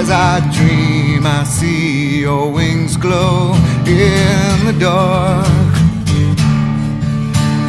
As 0.00 0.10
I 0.10 0.40
dream, 0.56 1.26
I 1.26 1.44
see 1.44 2.20
your 2.20 2.52
wings 2.52 2.94
glow 2.98 3.54
in 3.86 4.66
the 4.68 4.76
dark. 4.78 5.72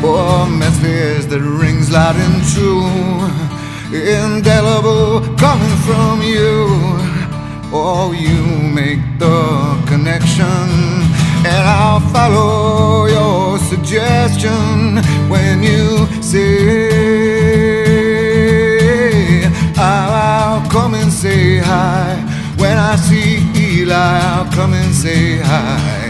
Oh, 0.04 0.46
message 0.64 1.28
that 1.28 1.40
rings 1.40 1.90
loud 1.90 2.18
and 2.26 2.38
true, 2.54 3.51
indelible 3.94 5.22
coming 5.38 5.76
from 5.86 6.22
you. 6.22 6.68
Oh, 7.74 8.12
you 8.12 8.44
make 8.74 9.00
the 9.20 9.78
connection, 9.88 10.46
and 11.46 11.64
I'll 11.68 12.02
follow 12.12 13.08
your 13.08 13.58
suggestion 13.60 15.02
when 15.30 15.64
you 15.64 16.08
say, 16.22 16.52
I'll 19.78 20.62
come 20.70 20.96
and 20.96 21.12
say 21.12 21.60
hi. 21.60 22.18
When 22.58 22.78
I 22.78 22.96
see 22.96 23.42
Eli, 23.56 23.96
I'll 23.96 24.52
come 24.52 24.74
and 24.74 24.94
say 24.94 25.40
hi. 25.40 26.10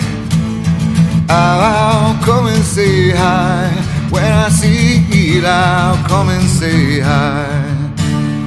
I'll 1.29 2.15
come 2.23 2.47
and 2.47 2.63
say 2.63 3.11
hi. 3.11 3.69
When 4.09 4.25
I 4.25 4.49
see 4.49 5.05
Eli, 5.13 5.47
I'll 5.47 6.03
come 6.07 6.29
and 6.29 6.49
say 6.49 6.99
hi. 6.99 7.70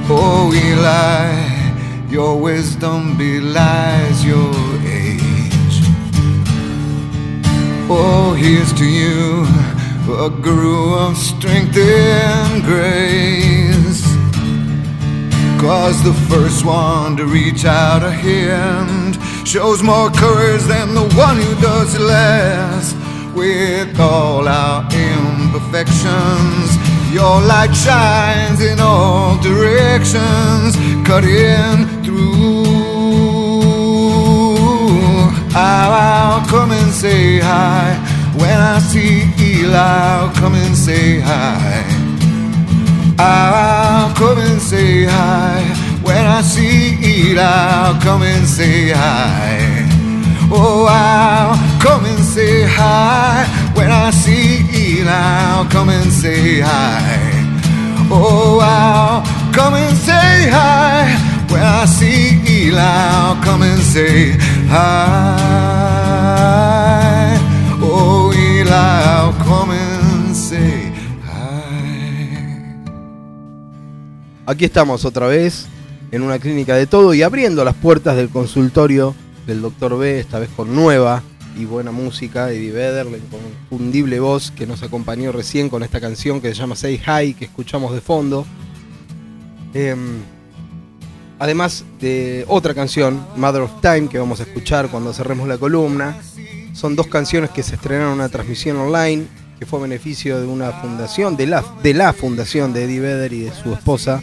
Oh, 0.07 0.53
Eli, 0.53 2.11
your 2.11 2.39
wisdom 2.39 3.17
belies 3.17 4.23
your 4.23 4.53
age. 4.85 5.81
Oh, 7.89 8.35
here's 8.37 8.71
to 8.73 8.85
you, 8.85 9.47
a 10.13 10.29
guru 10.29 10.93
of 10.93 11.17
strength 11.17 11.75
and 11.75 12.63
grace. 12.63 14.05
Cause 15.59 16.03
the 16.03 16.13
first 16.29 16.63
one 16.63 17.17
to 17.17 17.25
reach 17.25 17.65
out 17.65 18.03
a 18.03 18.11
hand 18.11 19.17
shows 19.47 19.81
more 19.81 20.11
courage 20.11 20.61
than 20.65 20.93
the 20.93 21.09
one 21.15 21.37
who 21.37 21.55
does 21.59 21.97
less. 21.97 22.93
With 23.33 23.99
all 23.99 24.47
our 24.47 24.83
imperfections, 24.93 26.74
your 27.15 27.39
light 27.39 27.73
shines 27.73 28.59
in 28.59 28.77
all 28.81 29.37
directions, 29.37 30.75
cutting 31.07 31.87
through. 32.03 32.65
I'll, 35.55 36.45
come 36.45 36.71
and 36.71 36.91
say 36.91 37.39
hi. 37.39 37.95
When 38.37 38.59
I 38.59 38.79
see 38.79 39.23
Eli, 39.39 39.77
I'll 39.77 40.33
come 40.33 40.55
and 40.55 40.75
say 40.75 41.21
hi. 41.21 41.85
I'll 43.17 44.13
come 44.13 44.39
and 44.39 44.61
say 44.61 45.05
hi. 45.05 45.63
When 46.03 46.25
I 46.25 46.41
see 46.41 46.97
Eli, 47.01 47.41
I'll 47.41 48.01
come 48.01 48.23
and 48.23 48.45
say 48.45 48.89
hi. 48.89 49.87
Oh, 50.51 50.85
I'll 50.89 51.55
come 51.81 52.03
and 52.05 52.19
say 52.19 52.63
hi. 52.63 53.64
When 53.75 53.91
I 53.91 54.11
see 54.11 54.65
Eli, 54.73 55.67
come 55.69 55.89
and 55.89 56.11
say 56.11 56.61
hi. 56.61 57.35
Oh, 58.09 58.59
I'll 58.61 59.21
come 59.51 59.75
and 59.75 59.97
say 59.97 60.49
hi. 60.49 61.17
When 61.49 61.61
I 61.61 61.85
see 61.85 62.39
Eli, 62.47 63.35
come 63.43 63.63
and 63.63 63.81
say 63.81 64.37
hi. 64.69 65.35
Oh, 67.81 68.31
Eli, 68.33 69.33
come 69.43 69.71
and 69.71 70.35
say 70.35 70.91
hi. 71.23 72.75
Aquí 74.45 74.65
estamos 74.65 75.05
otra 75.05 75.27
vez 75.27 75.67
en 76.11 76.21
una 76.21 76.39
clínica 76.39 76.75
de 76.75 76.87
todo 76.87 77.13
y 77.13 77.23
abriendo 77.23 77.65
las 77.65 77.75
puertas 77.75 78.15
del 78.15 78.29
consultorio 78.29 79.13
del 79.45 79.61
Dr. 79.61 79.97
B, 79.97 80.19
esta 80.19 80.39
vez 80.39 80.49
con 80.55 80.73
nueva 80.73 81.21
y 81.55 81.65
buena 81.65 81.91
música, 81.91 82.51
Eddie 82.51 82.71
Vedder, 82.71 83.05
la 83.05 83.17
inconfundible 83.17 84.19
voz 84.19 84.51
que 84.51 84.67
nos 84.67 84.83
acompañó 84.83 85.31
recién 85.31 85.69
con 85.69 85.83
esta 85.83 86.01
canción 86.01 86.41
que 86.41 86.49
se 86.49 86.55
llama 86.55 86.75
Say 86.75 87.01
Hi, 87.05 87.33
que 87.33 87.45
escuchamos 87.45 87.93
de 87.93 88.01
fondo. 88.01 88.45
Em, 89.73 90.19
además 91.39 91.85
de 91.99 92.45
otra 92.47 92.73
canción, 92.73 93.25
Mother 93.37 93.63
of 93.63 93.81
Time, 93.81 94.07
que 94.09 94.19
vamos 94.19 94.39
a 94.39 94.43
escuchar 94.43 94.89
cuando 94.89 95.13
cerremos 95.13 95.47
la 95.47 95.57
columna. 95.57 96.17
Son 96.73 96.95
dos 96.95 97.07
canciones 97.07 97.49
que 97.51 97.63
se 97.63 97.75
estrenaron 97.75 98.13
en 98.13 98.15
una 98.15 98.29
transmisión 98.29 98.77
online, 98.77 99.25
que 99.57 99.65
fue 99.65 99.79
a 99.79 99.83
beneficio 99.83 100.39
de 100.39 100.47
una 100.47 100.71
fundación, 100.71 101.37
de 101.37 101.47
la, 101.47 101.63
de 101.81 101.93
la 101.93 102.11
fundación 102.11 102.73
de 102.73 102.83
Eddie 102.83 102.99
Vedder 102.99 103.33
y 103.33 103.39
de 103.41 103.53
su 103.53 103.73
esposa, 103.73 104.21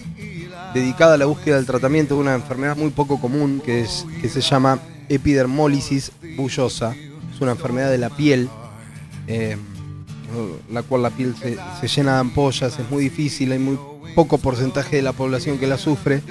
dedicada 0.74 1.14
a 1.14 1.18
la 1.18 1.24
búsqueda 1.24 1.57
del 1.57 1.66
tratamiento 1.66 2.14
de 2.14 2.20
una 2.20 2.35
enfermedad 2.35 2.76
muy 2.76 2.91
poco 2.91 3.18
común 3.18 3.62
que, 3.64 3.80
es, 3.80 4.07
que 4.20 4.28
se 4.28 4.43
llama 4.43 4.80
epidermólisis 5.09 6.12
bullosa. 6.37 6.95
Es 7.33 7.41
una 7.41 7.53
enfermedad 7.53 7.91
de 7.91 7.99
la 7.99 8.11
piel, 8.11 8.49
eh, 9.26 9.57
la 10.70 10.83
cual 10.83 11.03
la 11.03 11.11
piel 11.11 11.35
se, 11.37 11.59
se 11.80 11.89
llena 11.89 12.14
de 12.14 12.20
ampollas, 12.20 12.78
es 12.78 12.91
muy 12.91 13.05
difícil, 13.05 13.53
hay 13.53 13.59
muy 13.59 13.78
poco 14.14 14.39
porcentaje 14.39 14.97
de 14.97 15.03
la 15.03 15.12
población 15.12 15.59
que 15.59 15.66
la 15.66 15.78
sufre, 15.78 16.22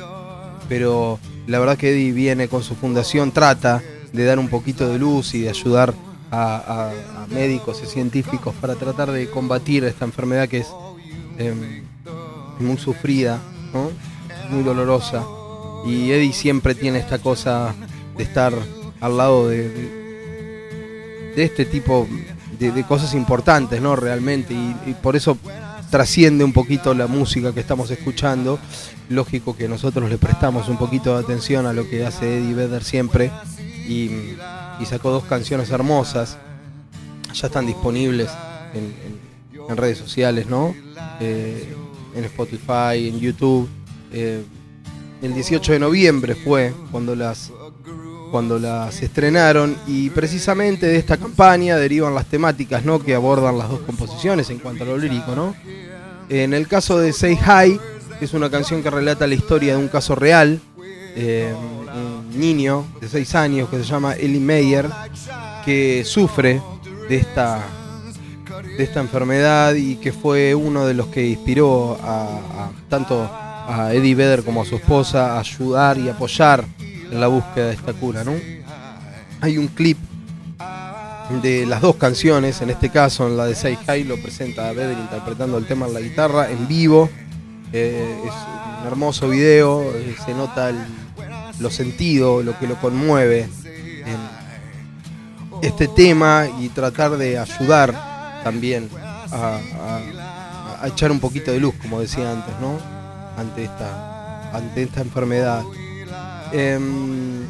pero 0.69 1.19
la 1.47 1.59
verdad 1.59 1.77
que 1.77 1.91
Eddie 1.91 2.11
viene 2.11 2.47
con 2.47 2.63
su 2.63 2.75
fundación, 2.75 3.31
trata 3.31 3.81
de 4.13 4.25
dar 4.25 4.39
un 4.39 4.49
poquito 4.49 4.87
de 4.87 4.99
luz 4.99 5.33
y 5.33 5.41
de 5.41 5.49
ayudar 5.49 5.93
a, 6.31 6.91
médicos 7.29 7.81
y 7.83 7.87
científicos 7.87 8.53
para 8.59 8.75
tratar 8.75 9.11
de 9.11 9.29
combatir 9.29 9.85
esta 9.85 10.03
enfermedad 10.03 10.49
que 10.49 10.59
es 10.59 10.67
eh, 11.37 11.53
muy 12.59 12.77
sufrida, 12.77 13.39
¿no? 13.73 13.91
muy 14.49 14.63
dolorosa. 14.63 15.23
Y 15.85 16.11
Eddie 16.11 16.33
siempre 16.33 16.75
tiene 16.75 16.99
esta 16.99 17.19
cosa 17.19 17.73
de 18.17 18.23
estar 18.23 18.53
al 18.99 19.17
lado 19.17 19.47
de, 19.47 19.69
de, 19.69 20.00
de 21.35 21.43
este 21.43 21.65
tipo 21.65 22.07
de, 22.59 22.83
cosas 22.83 23.13
importantes, 23.13 23.81
¿no? 23.81 23.95
Realmente. 23.95 24.53
Y, 24.53 24.93
por 25.01 25.15
eso 25.15 25.37
trasciende 25.89 26.43
un 26.43 26.53
poquito 26.53 26.93
la 26.93 27.07
música 27.07 27.53
que 27.53 27.59
estamos 27.59 27.89
escuchando. 27.91 28.59
Lógico 29.09 29.55
que 29.55 29.67
nosotros 29.67 30.09
le 30.09 30.17
prestamos 30.17 30.69
un 30.69 30.77
poquito 30.77 31.17
de 31.17 31.23
atención 31.23 31.65
a 31.65 31.73
lo 31.73 31.89
que 31.89 32.05
hace 32.05 32.37
Eddie 32.37 32.53
Vedder 32.53 32.83
siempre. 32.83 33.31
Y, 33.87 34.35
sacó 34.85 35.11
dos 35.11 35.23
canciones 35.25 35.69
hermosas. 35.69 36.37
Ya 37.33 37.47
están 37.47 37.65
disponibles 37.65 38.29
en, 38.73 38.83
en- 38.85 39.31
en 39.69 39.77
redes 39.77 39.97
sociales, 39.97 40.47
¿no? 40.47 40.75
Eh, 41.19 41.73
en 42.15 42.23
Spotify, 42.25 43.07
en 43.07 43.19
YouTube. 43.19 43.69
Eh, 44.11 44.43
el 45.21 45.33
18 45.33 45.73
de 45.73 45.79
noviembre 45.79 46.35
fue 46.35 46.73
cuando 46.91 47.15
las 47.15 47.51
cuando 48.31 48.57
las 48.57 49.01
estrenaron 49.03 49.75
y 49.87 50.09
precisamente 50.09 50.85
de 50.87 50.95
esta 50.97 51.17
campaña 51.17 51.75
derivan 51.77 52.15
las 52.15 52.25
temáticas 52.27 52.85
¿no? 52.85 52.99
que 52.99 53.13
abordan 53.13 53.57
las 53.57 53.69
dos 53.69 53.81
composiciones 53.81 54.49
en 54.49 54.59
cuanto 54.59 54.83
a 54.83 54.87
lo 54.87 54.97
lírico. 54.97 55.35
¿no? 55.35 55.53
En 56.29 56.53
el 56.53 56.67
caso 56.67 56.97
de 56.97 57.11
Say 57.11 57.37
Hi, 57.37 57.79
es 58.21 58.33
una 58.33 58.49
canción 58.49 58.81
que 58.81 58.89
relata 58.89 59.27
la 59.27 59.35
historia 59.35 59.73
de 59.73 59.79
un 59.79 59.89
caso 59.89 60.15
real, 60.15 60.59
eh, 61.15 61.53
un 61.93 62.39
niño 62.39 62.85
de 63.01 63.09
6 63.09 63.35
años 63.35 63.69
que 63.69 63.77
se 63.77 63.83
llama 63.83 64.13
Ellie 64.15 64.39
Meyer, 64.39 64.87
que 65.65 66.03
sufre 66.05 66.61
de 67.09 67.17
esta, 67.17 67.61
de 68.77 68.83
esta 68.83 69.01
enfermedad 69.01 69.73
y 69.75 69.95
que 69.95 70.13
fue 70.13 70.55
uno 70.55 70.85
de 70.85 70.93
los 70.93 71.07
que 71.07 71.27
inspiró 71.27 71.97
a, 72.01 72.23
a- 72.27 72.71
tanto 72.89 73.29
a 73.67 73.91
Eddie 73.93 74.15
Vedder 74.15 74.43
como 74.43 74.61
a 74.61 74.65
su 74.65 74.75
esposa 74.77 75.33
a 75.35 75.39
ayudar 75.41 75.97
y 75.97 76.07
apoyar 76.09 76.63
en 77.11 77.19
la 77.19 77.27
búsqueda 77.27 77.67
de 77.67 77.73
esta 77.73 77.93
cura. 77.93 78.23
¿no? 78.23 78.33
Hay 79.41 79.57
un 79.57 79.67
clip 79.67 79.97
de 81.41 81.65
las 81.65 81.81
dos 81.81 81.95
canciones, 81.95 82.61
en 82.61 82.69
este 82.71 82.89
caso 82.89 83.27
en 83.27 83.37
la 83.37 83.45
de 83.45 83.55
Say 83.55 83.77
Hi 83.87 84.03
lo 84.03 84.21
presenta 84.21 84.67
a 84.69 84.73
Vedder 84.73 84.97
interpretando 84.97 85.57
el 85.57 85.65
tema 85.65 85.87
en 85.87 85.93
la 85.93 85.99
guitarra 86.01 86.49
en 86.51 86.67
vivo. 86.67 87.09
Eh, 87.73 88.17
es 88.25 88.33
un 88.81 88.87
hermoso 88.87 89.29
video, 89.29 89.81
eh, 89.95 90.15
se 90.25 90.33
nota 90.33 90.69
el- 90.69 90.83
lo 91.59 91.69
sentido, 91.69 92.43
lo 92.43 92.57
que 92.59 92.67
lo 92.67 92.75
conmueve 92.81 93.47
en 94.05 94.17
este 95.61 95.87
tema 95.87 96.47
y 96.59 96.69
tratar 96.69 97.17
de 97.17 97.37
ayudar 97.39 98.41
también 98.43 98.89
a, 99.31 99.57
a- 99.57 100.83
a 100.83 100.87
echar 100.87 101.11
un 101.11 101.19
poquito 101.19 101.51
de 101.51 101.59
luz, 101.59 101.75
como 101.81 102.01
decía 102.01 102.29
antes, 102.31 102.53
¿no? 102.59 102.77
Ante 103.37 103.63
esta, 103.65 104.49
ante 104.51 104.83
esta 104.83 105.01
enfermedad. 105.01 105.63
Em, 106.53 107.45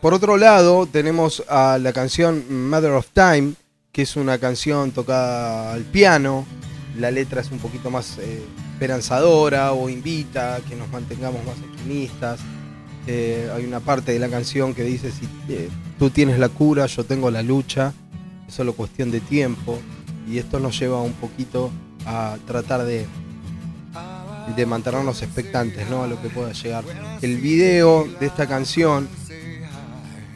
por 0.00 0.14
otro 0.14 0.36
lado, 0.36 0.86
tenemos 0.86 1.42
a 1.48 1.78
la 1.78 1.92
canción 1.92 2.44
Matter 2.48 2.92
of 2.92 3.08
Time, 3.12 3.54
que 3.90 4.02
es 4.02 4.16
una 4.16 4.38
canción 4.38 4.92
tocada 4.92 5.72
al 5.72 5.82
piano. 5.82 6.46
La 6.96 7.10
letra 7.10 7.40
es 7.40 7.50
un 7.50 7.58
poquito 7.58 7.90
más 7.90 8.18
eh, 8.18 8.42
esperanzadora 8.74 9.72
o 9.72 9.88
invita 9.88 10.56
a 10.56 10.60
que 10.60 10.76
nos 10.76 10.88
mantengamos 10.90 11.44
más 11.44 11.56
optimistas. 11.58 12.40
Eh, 13.06 13.50
hay 13.54 13.64
una 13.64 13.80
parte 13.80 14.12
de 14.12 14.18
la 14.18 14.28
canción 14.28 14.74
que 14.74 14.82
dice, 14.82 15.10
si 15.10 15.26
eh, 15.48 15.68
tú 15.98 16.10
tienes 16.10 16.38
la 16.38 16.48
cura, 16.48 16.86
yo 16.86 17.04
tengo 17.04 17.30
la 17.30 17.42
lucha, 17.42 17.92
es 18.46 18.54
solo 18.54 18.74
cuestión 18.74 19.10
de 19.10 19.20
tiempo. 19.20 19.78
Y 20.30 20.38
esto 20.38 20.60
nos 20.60 20.78
lleva 20.78 21.00
un 21.00 21.14
poquito 21.14 21.70
a 22.04 22.36
tratar 22.46 22.84
de, 22.84 23.06
de 24.56 24.66
mantenernos 24.66 25.22
expectantes 25.22 25.88
¿no? 25.88 26.02
a 26.02 26.06
lo 26.06 26.20
que 26.20 26.28
pueda 26.28 26.52
llegar. 26.52 26.84
El 27.22 27.38
video 27.38 28.06
de 28.20 28.26
esta 28.26 28.46
canción 28.46 29.08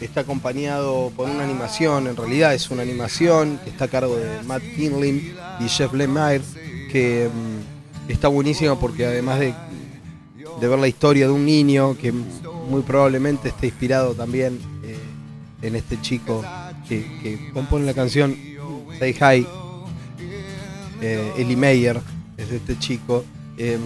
está 0.01 0.23
acompañado 0.23 1.13
por 1.17 1.29
una 1.29 1.45
animación, 1.45 2.07
en 2.07 2.17
realidad 2.17 2.55
es 2.55 2.71
una 2.71 2.83
animación 2.83 3.59
que 3.63 3.71
está 3.71 3.85
a 3.85 3.89
cargo 3.89 4.17
de 4.17 4.43
Matt 4.43 4.63
Kinley 4.77 5.35
y 5.61 5.69
Jeff 5.69 5.93
Lemire, 5.93 6.43
que 6.91 7.29
mm, 7.29 8.11
está 8.11 8.29
buenísima 8.29 8.79
porque 8.79 9.07
además 9.07 9.39
de, 9.39 9.55
ver 10.61 10.79
la 10.79 10.89
historia 10.89 11.27
de 11.27 11.33
un 11.33 11.45
niño 11.45 11.97
que 11.99 12.13
muy 12.13 12.83
probablemente 12.83 13.49
esté 13.49 13.67
inspirado 13.67 14.15
también 14.15 14.61
eh, 14.85 14.97
en 15.63 15.75
este 15.75 16.01
chico 16.01 16.45
que, 16.89 17.05
que 17.21 17.51
compone 17.53 17.85
la 17.85 17.95
canción 17.95 18.37
Say 18.99 19.17
Hi, 19.21 19.47
eh, 21.01 21.33
Ellie 21.37 21.57
Meyer, 21.57 22.01
es 22.37 22.51
de 22.51 22.57
este 22.59 22.79
chico. 22.79 23.25
Em, 23.57 23.81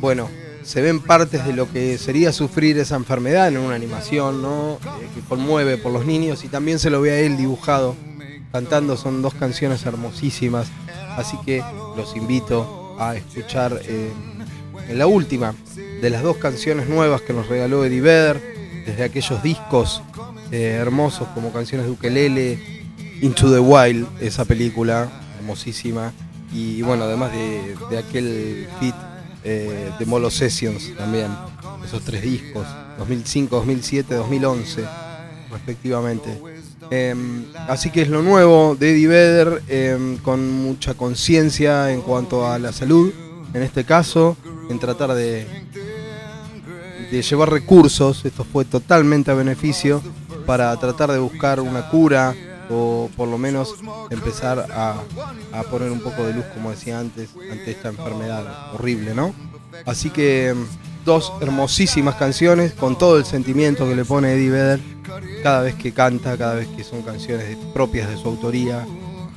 bueno, 0.00 0.28
se 0.62 0.80
ven 0.80 1.00
partes 1.00 1.44
de 1.44 1.52
lo 1.52 1.70
que 1.70 1.98
sería 1.98 2.32
sufrir 2.32 2.78
esa 2.78 2.96
enfermedad 2.96 3.48
en 3.48 3.58
una 3.58 3.74
animación, 3.74 4.40
¿no? 4.40 4.74
Eh, 4.74 5.08
que 5.14 5.20
conmueve 5.20 5.76
por 5.76 5.92
los 5.92 6.06
niños 6.06 6.44
y 6.44 6.48
también 6.48 6.78
se 6.78 6.90
lo 6.90 7.00
ve 7.00 7.12
a 7.12 7.20
él 7.20 7.36
dibujado, 7.36 7.94
cantando, 8.50 8.96
son 8.96 9.20
dos 9.20 9.34
canciones 9.34 9.84
hermosísimas, 9.84 10.68
así 11.16 11.36
que 11.44 11.62
los 11.96 12.16
invito 12.16 12.96
a 12.98 13.14
escuchar 13.14 13.80
eh, 13.84 14.10
en 14.88 14.98
la 14.98 15.06
última 15.06 15.54
de 16.00 16.10
las 16.10 16.22
dos 16.22 16.36
canciones 16.38 16.88
nuevas 16.88 17.20
que 17.22 17.32
nos 17.32 17.48
regaló 17.48 17.84
Eddie 17.84 18.00
Vedder, 18.00 18.54
desde 18.86 19.04
aquellos 19.04 19.42
discos 19.42 20.02
eh, 20.50 20.76
hermosos 20.80 21.28
como 21.34 21.52
canciones 21.52 21.86
de 21.86 21.92
ukelele, 21.92 22.58
Into 23.20 23.50
the 23.52 23.58
Wild, 23.58 24.06
esa 24.20 24.44
película 24.44 25.10
hermosísima, 25.38 26.12
y 26.54 26.82
bueno, 26.82 27.04
además 27.04 27.32
de, 27.32 27.98
aquel 27.98 28.68
fit 28.78 28.94
eh, 29.42 29.90
de 29.98 30.06
Molo 30.06 30.30
Sessions 30.30 30.96
también, 30.96 31.26
esos 31.84 32.02
tres 32.02 32.22
discos, 32.22 32.64
2005, 32.98 33.56
2007, 33.56 34.14
2011, 34.14 34.84
respectivamente. 35.50 36.40
Em, 36.90 37.46
así 37.68 37.90
que 37.90 38.02
es 38.02 38.08
lo 38.08 38.22
nuevo 38.22 38.76
de 38.78 38.90
Eddie 38.90 39.62
em, 39.68 40.16
con 40.18 40.48
mucha 40.62 40.94
conciencia 40.94 41.90
en 41.90 42.02
cuanto 42.02 42.46
a 42.46 42.58
la 42.60 42.72
salud, 42.72 43.12
en 43.52 43.62
este 43.62 43.84
caso, 43.84 44.36
en 44.70 44.78
tratar 44.78 45.12
de, 45.14 45.46
de 47.10 47.22
llevar 47.22 47.50
recursos, 47.50 48.24
esto 48.24 48.44
fue 48.44 48.64
totalmente 48.64 49.32
a 49.32 49.34
beneficio, 49.34 50.02
para 50.46 50.76
tratar 50.78 51.10
de 51.10 51.18
buscar 51.18 51.58
una 51.58 51.88
cura 51.88 52.34
o 52.70 53.10
por 53.16 53.28
lo 53.28 53.38
menos 53.38 53.74
empezar 54.10 54.66
a, 54.72 55.00
a 55.52 55.62
poner 55.64 55.90
un 55.90 56.00
poco 56.00 56.24
de 56.24 56.34
luz, 56.34 56.44
como 56.54 56.70
decía 56.70 56.98
antes, 56.98 57.30
ante 57.50 57.70
esta 57.70 57.88
enfermedad 57.88 58.74
horrible, 58.74 59.14
¿no? 59.14 59.34
Así 59.86 60.10
que 60.10 60.54
mm, 60.54 61.04
dos 61.04 61.32
hermosísimas 61.40 62.16
canciones 62.16 62.72
con 62.72 62.96
todo 62.96 63.18
el 63.18 63.24
sentimiento 63.24 63.88
que 63.88 63.96
le 63.96 64.04
pone 64.04 64.32
Eddie 64.32 64.50
Vedder 64.50 64.80
cada 65.42 65.62
vez 65.62 65.74
que 65.74 65.92
canta, 65.92 66.36
cada 66.38 66.54
vez 66.54 66.68
que 66.68 66.84
son 66.84 67.02
canciones 67.02 67.56
propias 67.72 68.08
de 68.08 68.16
su 68.16 68.28
autoría, 68.28 68.86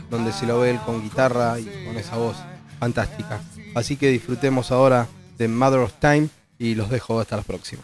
donde 0.10 0.32
se 0.32 0.46
lo 0.46 0.60
ve 0.60 0.72
él 0.72 0.80
con 0.86 1.02
guitarra 1.02 1.60
y 1.60 1.66
con 1.86 1.98
esa 1.98 2.18
voz 2.18 2.38
fantástica. 2.80 3.42
Así 3.76 3.98
que 3.98 4.10
disfrutemos 4.10 4.72
ahora 4.72 5.08
de 5.38 5.48
Mother 5.48 5.80
of 5.80 5.94
Time 6.00 6.30
y 6.58 6.76
los 6.76 6.90
dejo 6.90 7.20
hasta 7.20 7.38
la 7.38 7.44
próxima. 7.44 7.84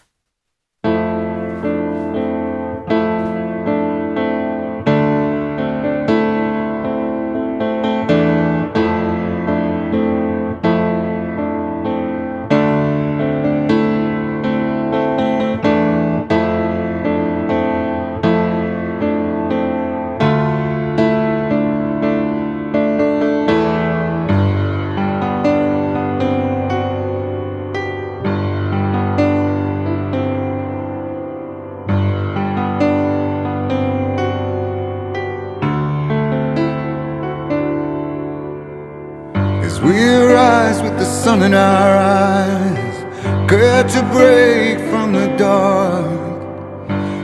Our 41.54 41.98
eyes, 41.98 43.50
catch 43.50 43.94
to 43.94 44.02
break 44.12 44.80
from 44.90 45.14
the 45.14 45.28
dark. 45.38 46.24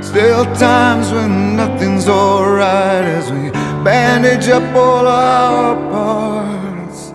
Still 0.04 0.46
times 0.56 1.12
when 1.12 1.56
nothing's 1.56 2.08
alright 2.08 3.06
as 3.06 3.32
we 3.32 3.52
bandage 3.84 4.48
up 4.50 4.76
all 4.76 5.08
our 5.08 5.76
parts. 5.92 7.14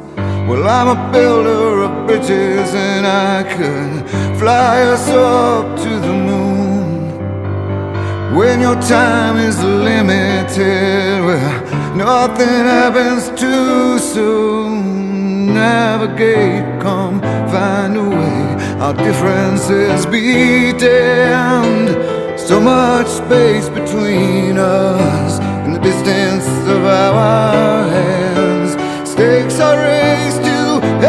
Well, 0.49 0.69
I'm 0.69 0.89
a 0.97 1.13
builder 1.13 1.83
of 1.85 2.07
bridges 2.07 2.75
and 2.75 3.07
I 3.07 3.43
could 3.55 4.39
fly 4.39 4.83
us 4.83 5.09
up 5.09 5.77
to 5.79 5.91
the 6.07 6.13
moon. 6.13 6.75
When 8.37 8.61
your 8.61 8.75
time 8.83 9.37
is 9.37 9.63
limited, 9.63 11.25
well, 11.25 11.97
nothing 11.97 12.65
happens 12.75 13.29
too 13.41 13.99
soon. 13.99 15.55
Navigate, 15.55 16.74
come 16.85 17.19
find 17.49 17.97
a 17.97 18.07
way. 18.19 18.41
Our 18.85 18.93
differences 18.93 20.05
be 20.05 20.73
damned. 20.87 21.91
So 22.39 22.61
much 22.61 23.09
space 23.23 23.69
between 23.81 24.59
us 24.59 25.33
and 25.65 25.75
the 25.77 25.81
distance 25.91 26.47
of 26.77 26.83
our 26.85 27.89
hands. 27.89 28.71
Stakes 29.13 29.59
are 29.67 29.79
raised 29.93 30.43
to 30.51 30.61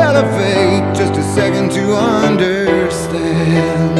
elevate. 0.07 0.83
Just 0.95 1.13
a 1.23 1.25
second 1.39 1.67
to 1.77 1.83
understand 2.23 3.97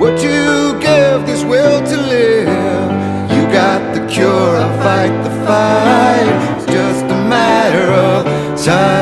what 0.00 0.14
you 0.26 0.46
give 0.88 1.18
this 1.30 1.42
will 1.44 1.80
to 1.92 1.96
live. 2.16 2.90
You 3.34 3.42
got 3.62 3.80
the 3.94 4.02
cure, 4.12 4.54
I 4.66 4.68
fight 4.84 5.14
the 5.26 5.34
fight. 5.46 6.28
It's 6.56 6.66
just 6.78 7.04
a 7.04 7.18
matter 7.34 7.86
of 8.08 8.18
time. 8.64 8.97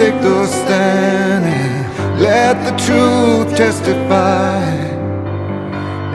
Take 0.00 0.22
the 0.22 0.46
stand 0.46 1.44
and 1.44 2.18
let 2.18 2.54
the 2.64 2.74
truth 2.86 3.54
testify. 3.54 4.64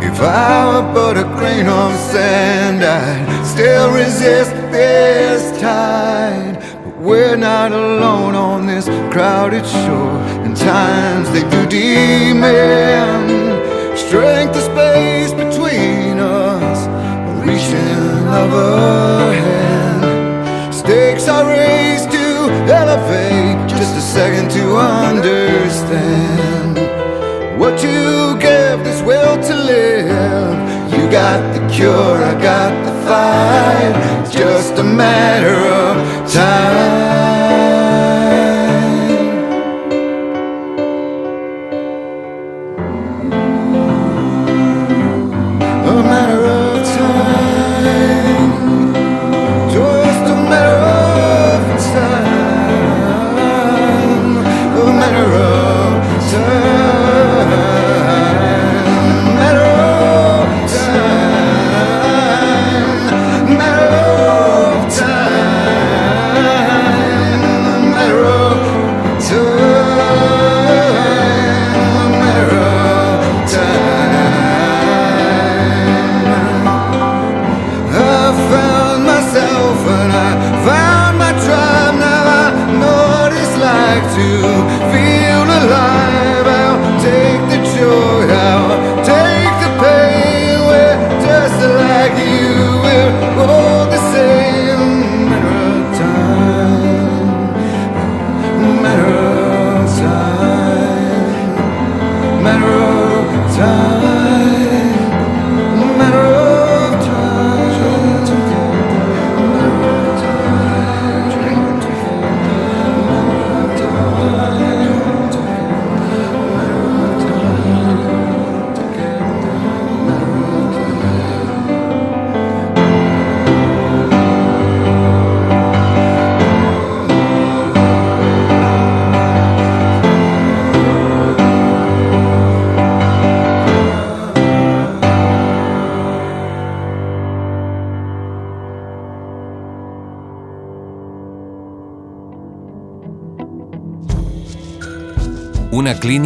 If 0.09 0.19
I 0.21 0.65
were 0.69 0.87
but 0.91 1.17
a 1.17 1.23
grain 1.37 1.67
of 1.67 1.93
sand, 2.11 2.83
I'd 2.83 3.45
still 3.45 3.93
resist 3.93 4.53
this 4.71 5.41
tide. 5.61 6.55
But 6.83 6.97
we're 6.97 7.35
not 7.35 7.73
alone 7.73 8.33
on 8.33 8.65
this 8.65 8.85
crowded 9.13 9.65
shore, 9.67 10.17
and 10.43 10.57
times 10.57 11.29
they 11.29 11.43
do 11.53 11.61
demand 11.67 13.29
strength 13.99 14.55
of 14.55 14.63
space 14.63 15.31
between 15.31 16.17
us, 16.17 16.79
reaching 17.45 18.27
of 18.41 18.49
a 18.51 19.33
hand. 19.41 20.73
Stakes 20.73 21.27
are 21.27 21.45
raised 21.45 22.09
to 22.09 22.25
elevate, 22.81 23.64
just 23.85 23.97
a 23.97 24.01
second 24.01 24.49
to 24.49 24.77
understand 24.77 26.75
what 27.59 27.83
you 27.83 28.35
give 28.39 28.83
this 28.83 28.99
will 29.03 29.37
to 29.43 29.53
live. 29.53 30.57
You 30.91 31.07
got 31.11 31.53
the 31.53 31.59
cure, 31.71 32.17
I 32.31 32.33
got 32.41 32.73
the 32.83 32.91
fight. 33.05 33.93
It's 34.21 34.33
just 34.33 34.79
a 34.79 34.83
matter 34.83 35.53
of 35.53 36.33
time. 36.33 36.64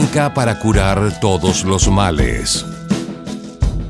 Clínica 0.09 0.33
para 0.33 0.57
curar 0.57 1.19
todos 1.19 1.63
los 1.63 1.87
males. 1.87 2.65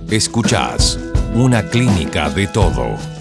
Escuchás 0.09 0.99
Una 1.33 1.63
clínica 1.63 2.29
de 2.29 2.47
todo. 2.47 3.18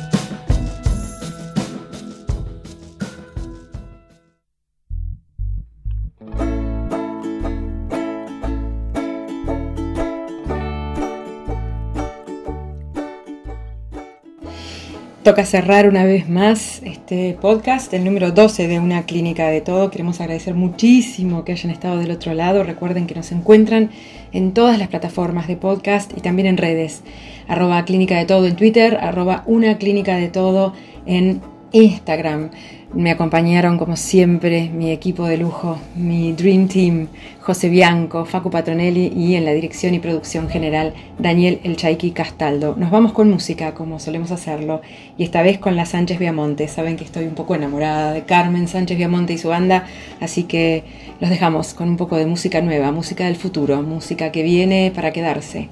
Toca 15.38 15.46
cerrar 15.46 15.88
una 15.88 16.02
vez 16.02 16.28
más 16.28 16.82
este 16.82 17.38
podcast, 17.40 17.94
el 17.94 18.02
número 18.02 18.32
12 18.32 18.66
de 18.66 18.80
Una 18.80 19.06
Clínica 19.06 19.46
de 19.50 19.60
Todo. 19.60 19.88
Queremos 19.88 20.20
agradecer 20.20 20.56
muchísimo 20.56 21.44
que 21.44 21.52
hayan 21.52 21.70
estado 21.70 21.98
del 21.98 22.10
otro 22.10 22.34
lado. 22.34 22.64
Recuerden 22.64 23.06
que 23.06 23.14
nos 23.14 23.30
encuentran 23.30 23.90
en 24.32 24.52
todas 24.52 24.80
las 24.80 24.88
plataformas 24.88 25.46
de 25.46 25.54
podcast 25.54 26.10
y 26.18 26.22
también 26.22 26.48
en 26.48 26.56
redes. 26.56 27.04
Arroba 27.46 27.84
Clínica 27.84 28.18
de 28.18 28.24
Todo 28.24 28.48
en 28.48 28.56
Twitter, 28.56 28.98
arroba 29.00 29.44
Una 29.46 29.78
Clínica 29.78 30.16
de 30.16 30.26
Todo 30.26 30.72
en 31.06 31.40
Instagram. 31.70 32.50
Me 32.94 33.10
acompañaron 33.10 33.76
como 33.76 33.96
siempre 33.96 34.70
mi 34.70 34.90
equipo 34.90 35.26
de 35.26 35.36
lujo, 35.36 35.78
mi 35.94 36.32
Dream 36.32 36.68
Team, 36.68 37.08
José 37.38 37.68
Bianco, 37.68 38.24
Facu 38.24 38.50
Patronelli 38.50 39.12
y 39.14 39.34
en 39.34 39.44
la 39.44 39.52
dirección 39.52 39.92
y 39.92 39.98
producción 39.98 40.48
general 40.48 40.94
Daniel 41.18 41.60
El 41.64 41.76
Chaiki 41.76 42.12
Castaldo. 42.12 42.76
Nos 42.78 42.90
vamos 42.90 43.12
con 43.12 43.28
música 43.28 43.74
como 43.74 44.00
solemos 44.00 44.30
hacerlo 44.30 44.80
y 45.18 45.24
esta 45.24 45.42
vez 45.42 45.58
con 45.58 45.76
la 45.76 45.84
Sánchez 45.84 46.18
Viamonte. 46.18 46.66
Saben 46.66 46.96
que 46.96 47.04
estoy 47.04 47.26
un 47.26 47.34
poco 47.34 47.54
enamorada 47.54 48.14
de 48.14 48.24
Carmen 48.24 48.68
Sánchez 48.68 48.96
Viamonte 48.96 49.34
y 49.34 49.38
su 49.38 49.48
banda, 49.48 49.86
así 50.18 50.44
que 50.44 50.84
los 51.20 51.28
dejamos 51.28 51.74
con 51.74 51.90
un 51.90 51.98
poco 51.98 52.16
de 52.16 52.24
música 52.24 52.62
nueva, 52.62 52.90
música 52.90 53.26
del 53.26 53.36
futuro, 53.36 53.82
música 53.82 54.32
que 54.32 54.42
viene 54.42 54.92
para 54.94 55.12
quedarse. 55.12 55.68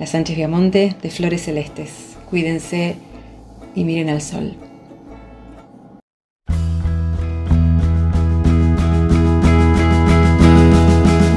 La 0.00 0.06
Sánchez 0.06 0.36
Viamonte 0.36 0.96
de 1.00 1.10
Flores 1.10 1.44
Celestes. 1.44 2.16
Cuídense 2.28 2.96
y 3.76 3.84
miren 3.84 4.10
al 4.10 4.20
sol. 4.20 4.65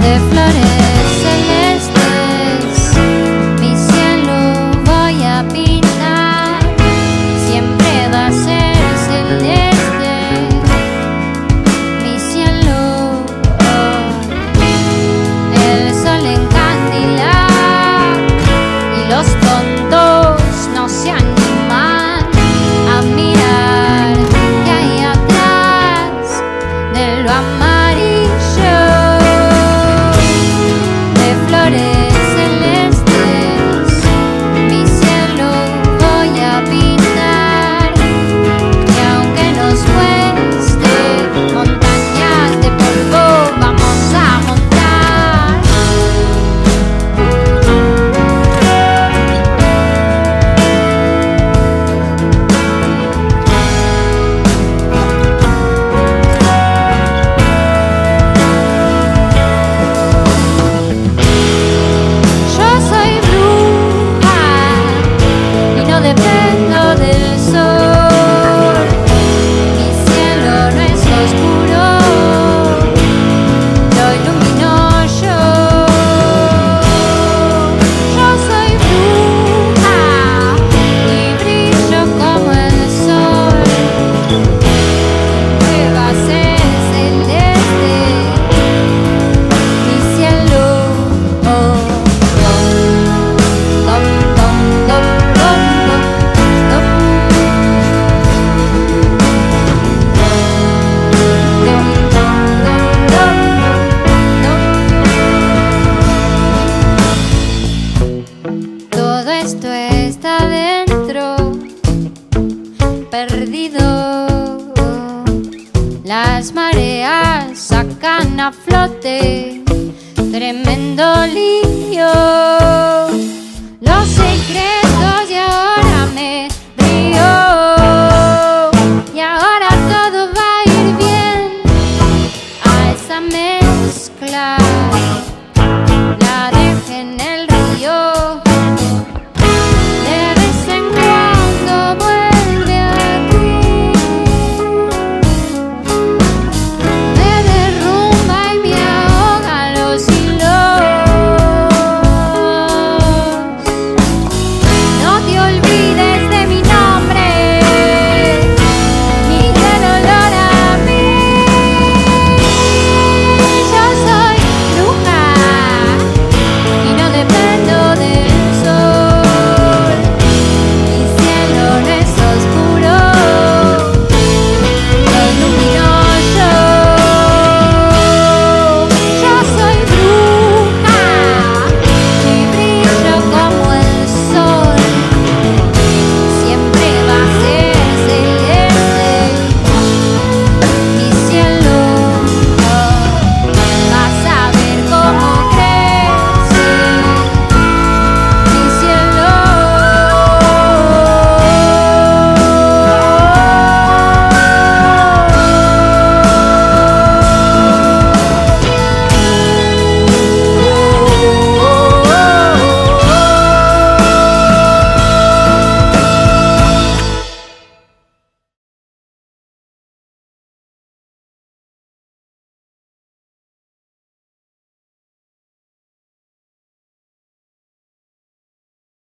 De 0.10 0.20
flores 0.22 0.49